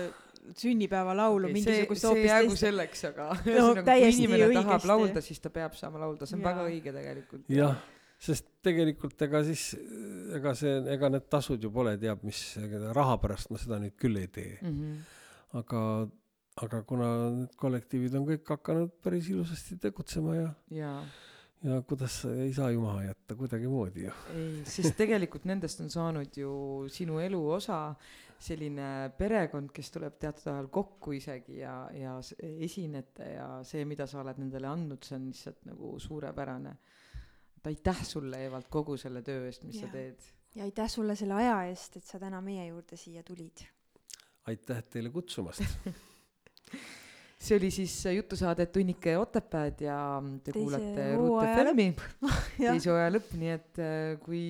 sünnipäevalaulu 0.58 1.50
mingisugust 1.52 2.00
see 2.02 2.08
hoopis 2.08 2.30
jäägu 2.30 2.48
teist. 2.54 2.62
selleks, 2.64 3.04
aga 3.10 3.28
No, 3.28 3.38
ühesõnaga, 3.44 3.74
kui 3.74 3.86
täiesti 3.90 4.24
inimene 4.24 4.48
tahab 4.54 4.72
õigesti. 4.72 4.90
laulda, 4.92 5.22
siis 5.24 5.40
ta 5.44 5.50
peab 5.54 5.76
saama 5.78 6.02
laulda, 6.04 6.26
see 6.26 6.38
on 6.38 6.42
Jaa. 6.44 6.50
väga 6.52 6.66
õige 6.70 6.94
tegelikult. 6.96 7.44
jah, 7.52 7.76
sest 8.18 8.48
tegelikult 8.66 9.22
ega 9.28 9.42
siis, 9.46 9.66
ega 10.38 10.54
see, 10.58 10.74
ega 10.94 11.10
need 11.14 11.28
tasud 11.30 11.62
ju 11.62 11.70
pole 11.74 11.96
teab 12.00 12.24
mis, 12.26 12.42
raha 12.96 13.18
pärast 13.22 13.52
ma 13.54 13.60
seda 13.62 13.78
nüüd 13.82 13.96
küll 14.00 14.16
ei 14.20 14.28
tee. 14.28 14.58
mm. 14.62 14.74
-hmm. 14.74 14.98
aga, 15.60 15.82
aga 16.64 16.82
kuna 16.82 17.08
need 17.36 17.56
kollektiivid 17.56 18.14
on 18.18 18.26
kõik 18.26 18.54
hakanud 18.56 18.94
päris 19.04 19.28
ilusasti 19.30 19.78
tegutsema 19.78 20.34
ja, 20.36 20.52
jaa, 20.70 21.02
ja 21.62 21.82
kuidas 21.82 22.24
ei 22.30 22.52
saa 22.54 22.70
ju 22.70 22.80
maha 22.80 23.04
jätta 23.04 23.34
kuidagimoodi 23.34 24.04
ju. 24.08 24.12
ei, 24.34 24.62
sest 24.64 24.96
tegelikult 24.96 25.44
nendest 25.44 25.80
on 25.80 25.90
saanud 25.90 26.36
ju 26.36 26.86
sinu 26.90 27.18
elu 27.22 27.40
osa, 27.50 27.94
selline 28.38 29.10
perekond, 29.18 29.72
kes 29.74 29.90
tuleb 29.94 30.18
teatud 30.22 30.46
ajal 30.52 30.68
kokku 30.72 31.14
isegi 31.16 31.58
ja, 31.58 31.74
ja 31.94 32.14
esinete 32.64 33.32
ja 33.34 33.48
see, 33.66 33.84
mida 33.88 34.06
sa 34.06 34.20
oled 34.22 34.38
nendele 34.38 34.70
andnud, 34.70 35.02
see 35.04 35.16
on 35.18 35.26
lihtsalt 35.32 35.64
nagu 35.68 35.94
suurepärane. 36.02 36.76
et 37.58 37.66
aitäh 37.72 38.04
sulle, 38.06 38.44
Evald, 38.46 38.68
kogu 38.70 38.96
selle 38.96 39.22
töö 39.26 39.46
eest, 39.48 39.64
mis 39.66 39.80
sa 39.80 39.88
Jaa. 39.88 39.92
teed. 39.92 40.30
ja 40.54 40.68
aitäh 40.68 40.90
sulle 40.90 41.16
selle 41.18 41.34
aja 41.40 41.58
eest, 41.70 41.98
et 41.98 42.04
sa 42.04 42.22
täna 42.22 42.40
meie 42.40 42.68
juurde 42.68 42.96
siia 42.96 43.22
tulid. 43.22 43.66
aitäh 44.46 44.84
teile 44.84 45.10
kutsumast. 45.10 45.66
see 47.38 47.56
oli 47.56 47.70
siis 47.70 47.92
jutusaade 48.16 48.66
Tunnike 48.66 49.14
Otepääd 49.18 49.84
ja 49.86 49.98
te 50.44 50.52
Teise 50.52 50.58
kuulate 50.58 51.04
Ruut 51.16 51.44
FM-i 51.46 51.88
teise 52.58 52.90
hooaja 52.90 53.12
lõpp, 53.14 53.34
nii 53.38 53.52
et 53.54 53.82
äh, 53.82 54.16
kui 54.24 54.42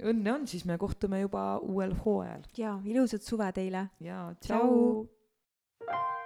õnne 0.00 0.34
on, 0.34 0.46
siis 0.48 0.64
me 0.68 0.78
kohtume 0.80 1.20
juba 1.24 1.50
uuel 1.60 1.92
hooajal 2.04 2.46
ja 2.58 2.78
ilusat 2.88 3.26
suve 3.26 3.50
teile. 3.56 3.88
ja 4.00 4.24
tšau, 4.40 5.04
tšau.. 5.84 6.16